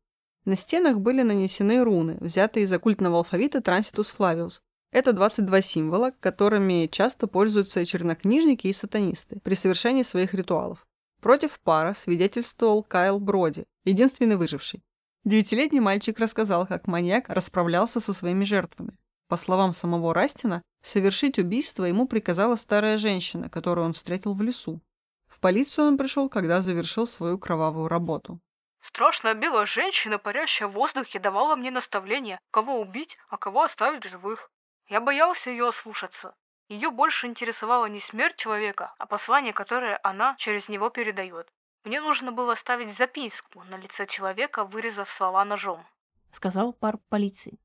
На 0.47 0.57
стенах 0.57 1.01
были 1.01 1.21
нанесены 1.21 1.85
руны, 1.85 2.17
взятые 2.23 2.65
из 2.65 2.73
оккультного 2.73 3.19
алфавита 3.19 3.61
Транситус 3.61 4.09
Флавиус. 4.09 4.63
Это 4.97 5.13
22 5.13 5.61
символа, 5.61 6.13
которыми 6.21 6.87
часто 6.87 7.27
пользуются 7.27 7.85
чернокнижники 7.85 8.69
и 8.69 8.73
сатанисты 8.73 9.41
при 9.41 9.53
совершении 9.53 10.03
своих 10.03 10.33
ритуалов. 10.33 10.87
Против 11.21 11.61
пара 11.61 11.93
свидетельствовал 11.93 12.83
Кайл 12.83 13.21
Броди, 13.21 13.67
единственный 13.85 14.37
выживший. 14.37 14.83
Девятилетний 15.25 15.81
мальчик 15.81 16.19
рассказал, 16.19 16.67
как 16.67 16.87
маньяк 16.87 17.29
расправлялся 17.29 18.01
со 18.01 18.15
своими 18.15 18.45
жертвами. 18.45 18.97
По 19.29 19.37
словам 19.37 19.75
самого 19.75 20.15
Растина, 20.15 20.63
совершить 20.83 21.39
убийство 21.39 21.85
ему 21.85 22.09
приказала 22.09 22.55
старая 22.55 22.97
женщина, 22.97 23.51
которую 23.51 23.85
он 23.85 23.93
встретил 23.93 24.33
в 24.33 24.41
лесу. 24.41 24.81
В 25.27 25.41
полицию 25.41 25.89
он 25.89 25.99
пришел, 25.99 26.31
когда 26.31 26.63
завершил 26.63 27.07
свою 27.07 27.39
кровавую 27.39 27.89
работу. 27.89 28.41
Страшная 28.81 29.35
белая 29.35 29.67
женщина, 29.67 30.17
парящая 30.17 30.69
в 30.69 30.73
воздухе, 30.73 31.19
давала 31.19 31.55
мне 31.55 31.71
наставление, 31.71 32.39
кого 32.51 32.81
убить, 32.81 33.19
а 33.29 33.37
кого 33.37 33.63
оставить 33.65 34.05
живых. 34.05 34.51
Я 34.89 35.01
боялся 35.01 35.51
ее 35.51 35.69
ослушаться. 35.69 36.35
Ее 36.69 36.91
больше 36.91 37.27
интересовала 37.27 37.87
не 37.87 38.01
смерть 38.01 38.37
человека, 38.37 38.95
а 38.99 39.07
послание, 39.07 39.53
которое 39.53 39.99
она 40.03 40.35
через 40.39 40.69
него 40.69 40.91
передает. 40.91 41.49
Мне 41.85 42.01
нужно 42.01 42.33
было 42.33 42.55
оставить 42.55 42.97
записку 42.97 43.63
на 43.65 43.77
лице 43.77 44.07
человека, 44.07 44.65
вырезав 44.65 45.11
слова 45.11 45.45
ножом, 45.45 45.87
сказал 46.33 46.73
пар 46.73 46.99
полиции. 47.09 47.59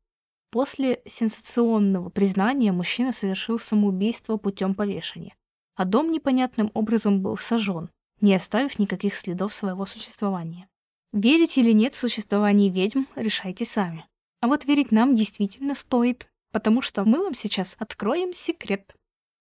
После 0.51 1.01
сенсационного 1.05 2.09
признания 2.09 2.71
мужчина 2.71 3.11
совершил 3.11 3.57
самоубийство 3.57 4.37
путем 4.37 4.75
повешения, 4.75 5.35
а 5.75 5.85
дом 5.85 6.11
непонятным 6.11 6.71
образом 6.73 7.21
был 7.21 7.37
сожжен, 7.37 7.89
не 8.19 8.35
оставив 8.35 8.77
никаких 8.77 9.15
следов 9.15 9.53
своего 9.53 9.85
существования. 9.85 10.67
Верить 11.13 11.57
или 11.57 11.71
нет 11.71 11.93
в 11.93 11.97
существование 11.97 12.69
ведьм, 12.69 13.03
решайте 13.15 13.65
сами. 13.65 14.05
А 14.39 14.47
вот 14.47 14.65
верить 14.65 14.91
нам 14.91 15.15
действительно 15.15 15.75
стоит, 15.75 16.27
потому 16.51 16.81
что 16.81 17.03
мы 17.05 17.23
вам 17.23 17.33
сейчас 17.33 17.75
откроем 17.79 18.33
секрет. 18.33 18.95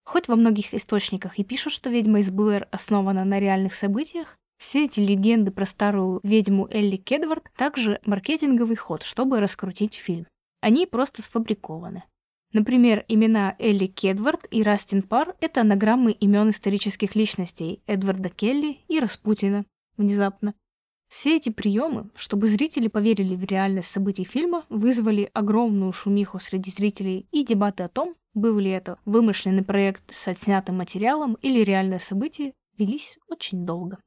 Хоть 0.05 0.29
во 0.29 0.37
многих 0.37 0.75
источниках 0.75 1.39
и 1.39 1.45
пишут, 1.45 1.73
что 1.73 1.91
ведьма 1.91 2.21
из 2.21 2.31
Блэр 2.31 2.69
основана 2.71 3.25
на 3.25 3.39
реальных 3.39 3.75
событиях, 3.75 4.37
все 4.59 4.85
эти 4.85 5.01
легенды 5.01 5.51
про 5.51 5.65
старую 5.65 6.21
ведьму 6.23 6.69
Элли 6.71 6.97
Кедвард 6.97 7.51
также 7.57 8.01
маркетинговый 8.05 8.77
ход, 8.77 9.03
чтобы 9.03 9.41
раскрутить 9.41 9.95
фильм. 9.95 10.27
Они 10.61 10.87
просто 10.87 11.23
сфабрикованы. 11.23 12.05
Например, 12.53 13.05
имена 13.09 13.55
Элли 13.59 13.87
Кедвард 13.87 14.47
и 14.51 14.63
Растин 14.63 15.03
Пар— 15.03 15.37
это 15.41 15.61
анаграммы 15.61 16.13
имен 16.13 16.51
исторических 16.51 17.15
личностей 17.15 17.83
Эдварда 17.87 18.29
Келли 18.29 18.81
и 18.89 18.99
Распутина. 18.99 19.65
Внезапно. 19.97 20.55
Все 21.11 21.37
эти 21.37 21.49
приемы, 21.51 22.09
чтобы 22.15 22.47
зрители 22.47 22.87
поверили 22.87 23.35
в 23.35 23.45
реальность 23.45 23.91
событий 23.91 24.23
фильма, 24.23 24.65
вызвали 24.69 25.29
огромную 25.35 25.93
шумиху 25.93 26.39
среди 26.39 26.71
зрителей 26.71 27.27
и 27.33 27.45
дебаты 27.45 27.83
о 27.83 27.89
том, 27.89 28.15
был 28.33 28.61
ли 28.61 28.71
это 28.71 28.97
вымышленный 29.05 29.65
проект 29.65 30.05
с 30.15 30.29
отснятым 30.29 30.79
материалом 30.79 31.35
или 31.43 31.65
реальное 31.65 31.99
событие, 31.99 32.55
велись 32.79 33.19
очень 33.27 33.67
долго. 33.67 33.99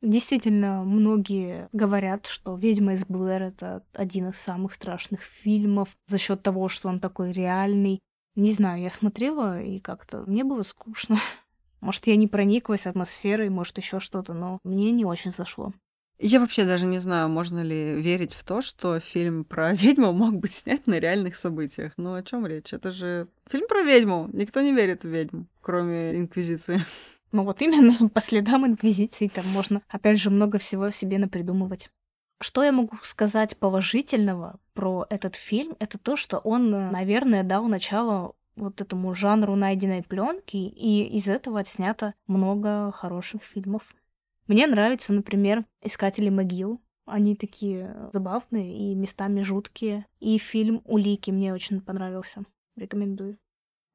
Действительно, 0.00 0.84
многие 0.84 1.68
говорят, 1.72 2.24
что 2.24 2.56
«Ведьма 2.56 2.94
из 2.94 3.04
Блэр»— 3.04 3.42
это 3.42 3.84
один 3.92 4.30
из 4.30 4.36
самых 4.38 4.72
страшных 4.72 5.20
фильмов 5.20 5.90
за 6.06 6.16
счет 6.16 6.42
того, 6.42 6.68
что 6.68 6.88
он 6.88 6.98
такой 6.98 7.32
реальный. 7.32 8.00
Не 8.36 8.52
знаю, 8.52 8.80
я 8.80 8.90
смотрела, 8.90 9.60
и 9.60 9.80
как-то 9.80 10.22
мне 10.26 10.44
было 10.44 10.62
скучно. 10.62 11.18
Может, 11.82 12.06
я 12.06 12.16
не 12.16 12.26
прониклась 12.26 12.86
атмосферой, 12.86 13.50
может, 13.50 13.76
еще 13.76 14.00
что-то, 14.00 14.34
но 14.34 14.58
мне 14.64 14.90
не 14.90 15.04
очень 15.04 15.30
зашло. 15.30 15.72
Я 16.20 16.40
вообще 16.40 16.64
даже 16.64 16.86
не 16.86 16.98
знаю, 16.98 17.28
можно 17.28 17.62
ли 17.62 18.00
верить 18.00 18.32
в 18.32 18.42
то, 18.42 18.60
что 18.60 18.98
фильм 18.98 19.44
про 19.44 19.72
ведьму 19.74 20.12
мог 20.12 20.34
быть 20.34 20.52
снят 20.52 20.86
на 20.86 20.98
реальных 20.98 21.36
событиях. 21.36 21.92
Ну 21.96 22.14
о 22.14 22.22
чем 22.22 22.46
речь? 22.46 22.72
Это 22.72 22.90
же 22.90 23.28
фильм 23.48 23.68
про 23.68 23.82
ведьму. 23.82 24.28
Никто 24.32 24.60
не 24.60 24.72
верит 24.72 25.04
в 25.04 25.08
ведьму, 25.08 25.46
кроме 25.60 26.16
Инквизиции. 26.16 26.80
Ну 27.30 27.44
вот 27.44 27.60
именно 27.60 28.08
по 28.14 28.22
следам 28.22 28.66
Инквизиции 28.66 29.28
там 29.28 29.46
можно, 29.48 29.82
опять 29.88 30.18
же, 30.18 30.30
много 30.30 30.56
всего 30.56 30.88
себе 30.88 31.18
напридумывать. 31.18 31.90
Что 32.40 32.64
я 32.64 32.72
могу 32.72 32.96
сказать 33.02 33.58
положительного 33.58 34.58
про 34.72 35.06
этот 35.10 35.34
фильм, 35.34 35.76
это 35.78 35.98
то, 35.98 36.16
что 36.16 36.38
он, 36.38 36.70
наверное, 36.70 37.42
дал 37.42 37.66
начало 37.66 38.34
вот 38.56 38.80
этому 38.80 39.12
жанру 39.14 39.56
найденной 39.56 40.02
пленки, 40.02 40.56
и 40.56 41.04
из 41.04 41.28
этого 41.28 41.60
отснято 41.60 42.14
много 42.26 42.92
хороших 42.92 43.42
фильмов. 43.42 43.82
Мне 44.48 44.66
нравится, 44.66 45.12
например, 45.12 45.64
«Искатели 45.82 46.30
могил». 46.30 46.80
Они 47.04 47.36
такие 47.36 48.10
забавные 48.12 48.92
и 48.92 48.94
местами 48.94 49.42
жуткие. 49.42 50.06
И 50.20 50.36
фильм 50.38 50.82
«Улики» 50.84 51.30
мне 51.30 51.52
очень 51.52 51.80
понравился. 51.80 52.44
Рекомендую. 52.74 53.38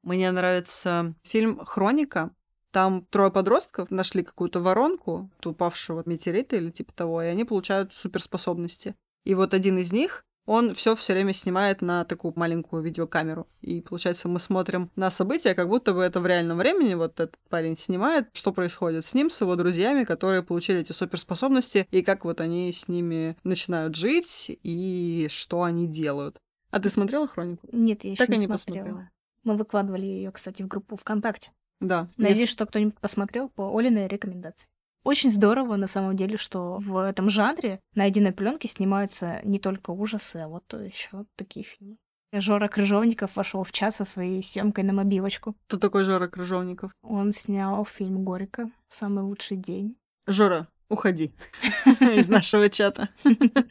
Мне 0.04 0.30
нравится 0.30 1.14
фильм 1.24 1.58
«Хроника». 1.64 2.30
Там 2.70 3.04
трое 3.06 3.30
подростков 3.30 3.90
нашли 3.90 4.22
какую-то 4.22 4.60
воронку 4.60 5.30
упавшего 5.44 6.02
метеорита 6.06 6.56
или 6.56 6.70
типа 6.70 6.92
того, 6.92 7.22
и 7.22 7.26
они 7.26 7.44
получают 7.44 7.92
суперспособности. 7.92 8.94
И 9.24 9.34
вот 9.34 9.54
один 9.54 9.78
из 9.78 9.92
них, 9.92 10.24
он 10.46 10.74
все 10.74 10.94
все 10.94 11.14
время 11.14 11.32
снимает 11.32 11.80
на 11.80 12.04
такую 12.04 12.34
маленькую 12.36 12.82
видеокамеру. 12.82 13.46
И 13.60 13.80
получается, 13.80 14.28
мы 14.28 14.38
смотрим 14.38 14.90
на 14.96 15.10
события, 15.10 15.54
как 15.54 15.68
будто 15.68 15.94
бы 15.94 16.02
это 16.02 16.20
в 16.20 16.26
реальном 16.26 16.58
времени. 16.58 16.94
Вот 16.94 17.20
этот 17.20 17.38
парень 17.48 17.76
снимает, 17.76 18.28
что 18.32 18.52
происходит 18.52 19.06
с 19.06 19.14
ним, 19.14 19.30
с 19.30 19.40
его 19.40 19.56
друзьями, 19.56 20.04
которые 20.04 20.42
получили 20.42 20.80
эти 20.80 20.92
суперспособности, 20.92 21.86
и 21.90 22.02
как 22.02 22.24
вот 22.24 22.40
они 22.40 22.72
с 22.72 22.88
ними 22.88 23.36
начинают 23.44 23.96
жить, 23.96 24.58
и 24.62 25.28
что 25.30 25.62
они 25.62 25.86
делают. 25.86 26.38
А 26.70 26.80
ты 26.80 26.88
смотрела 26.88 27.26
хронику? 27.28 27.66
Нет, 27.72 28.04
я 28.04 28.12
еще 28.12 28.18
так 28.18 28.28
не, 28.28 28.38
не 28.38 28.46
смотрела. 28.46 28.84
Посмотрела. 28.84 29.10
Мы 29.44 29.56
выкладывали 29.56 30.06
ее, 30.06 30.32
кстати, 30.32 30.62
в 30.62 30.68
группу 30.68 30.96
ВКонтакте. 30.96 31.52
Да. 31.80 32.08
Надеюсь, 32.16 32.48
что 32.48 32.66
кто-нибудь 32.66 32.98
посмотрел 32.98 33.48
по 33.48 33.76
Олиной 33.76 34.08
рекомендации. 34.08 34.68
Очень 35.04 35.30
здорово, 35.30 35.76
на 35.76 35.86
самом 35.86 36.16
деле, 36.16 36.38
что 36.38 36.78
в 36.78 36.96
этом 36.96 37.28
жанре 37.28 37.80
найденной 37.94 38.32
пленки 38.32 38.66
снимаются 38.66 39.40
не 39.44 39.58
только 39.58 39.90
ужасы, 39.90 40.38
а 40.38 40.48
вот 40.48 40.64
еще 40.72 41.26
такие 41.36 41.64
фильмы. 41.64 41.98
Жора 42.32 42.68
Крыжовников 42.68 43.36
вошел 43.36 43.62
в 43.62 43.70
час 43.70 43.96
со 43.96 44.04
своей 44.04 44.42
съемкой 44.42 44.82
на 44.82 44.92
мобилочку. 44.92 45.54
Кто 45.66 45.78
такой 45.78 46.04
Жора 46.04 46.26
Крыжовников? 46.26 46.90
Он 47.02 47.32
снял 47.32 47.84
фильм 47.84 48.24
«Горько. 48.24 48.70
Самый 48.88 49.22
лучший 49.22 49.56
день». 49.56 49.96
Жора, 50.26 50.68
уходи 50.88 51.32
из 52.00 52.28
нашего 52.28 52.68
чата. 52.68 53.10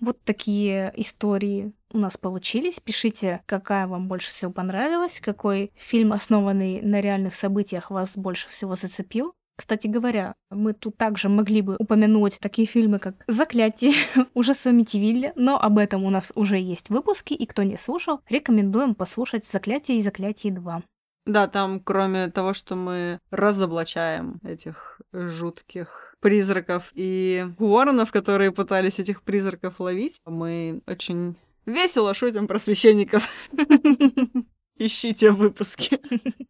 Вот 0.00 0.18
такие 0.24 0.94
истории 0.96 1.74
у 1.92 1.98
нас 1.98 2.16
получились. 2.16 2.80
Пишите, 2.80 3.42
какая 3.44 3.86
вам 3.86 4.08
больше 4.08 4.30
всего 4.30 4.50
понравилась, 4.50 5.20
какой 5.20 5.72
фильм, 5.76 6.14
основанный 6.14 6.80
на 6.80 7.02
реальных 7.02 7.34
событиях, 7.34 7.90
вас 7.90 8.16
больше 8.16 8.48
всего 8.48 8.76
зацепил. 8.76 9.34
Кстати 9.60 9.88
говоря, 9.88 10.36
мы 10.48 10.72
тут 10.72 10.96
также 10.96 11.28
могли 11.28 11.60
бы 11.60 11.76
упомянуть 11.78 12.38
такие 12.40 12.66
фильмы, 12.66 12.98
как 12.98 13.14
«Заклятие», 13.26 13.92
ужасы 14.34 14.72
Митивилля, 14.72 15.34
но 15.36 15.60
об 15.60 15.76
этом 15.76 16.04
у 16.04 16.08
нас 16.08 16.32
уже 16.34 16.56
есть 16.56 16.88
выпуски, 16.88 17.34
и 17.34 17.44
кто 17.44 17.62
не 17.62 17.76
слушал, 17.76 18.22
рекомендуем 18.30 18.94
послушать 18.94 19.44
«Заклятие» 19.44 19.98
и 19.98 20.00
«Заклятие 20.00 20.54
2». 20.54 20.82
Да, 21.26 21.46
там 21.46 21.80
кроме 21.80 22.28
того, 22.28 22.54
что 22.54 22.74
мы 22.74 23.18
разоблачаем 23.30 24.40
этих 24.44 24.98
жутких 25.12 26.14
призраков 26.20 26.90
и 26.94 27.46
воронов, 27.58 28.12
которые 28.12 28.52
пытались 28.52 28.98
этих 28.98 29.22
призраков 29.22 29.78
ловить, 29.78 30.22
мы 30.24 30.80
очень 30.86 31.36
весело 31.66 32.14
шутим 32.14 32.46
про 32.46 32.58
священников. 32.58 33.28
Ищите 34.78 35.32
выпуски. 35.32 35.98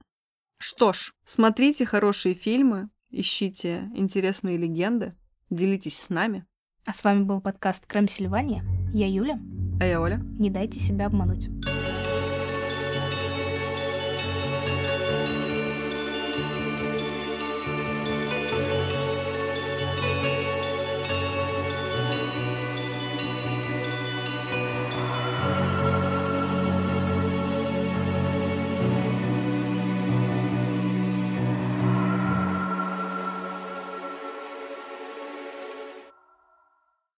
Что 0.62 0.92
ж, 0.92 1.12
смотрите 1.24 1.86
хорошие 1.86 2.34
фильмы, 2.34 2.90
ищите 3.10 3.90
интересные 3.94 4.56
легенды, 4.56 5.14
делитесь 5.50 5.98
с 5.98 6.08
нами. 6.10 6.46
А 6.84 6.92
с 6.92 7.04
вами 7.04 7.22
был 7.22 7.40
подкаст 7.40 7.86
Крем 7.86 8.08
Сильвания. 8.08 8.64
Я 8.92 9.06
Юля. 9.06 9.38
А 9.80 9.84
я 9.84 10.00
Оля. 10.00 10.20
Не 10.38 10.50
дайте 10.50 10.78
себя 10.78 11.06
обмануть. 11.06 11.48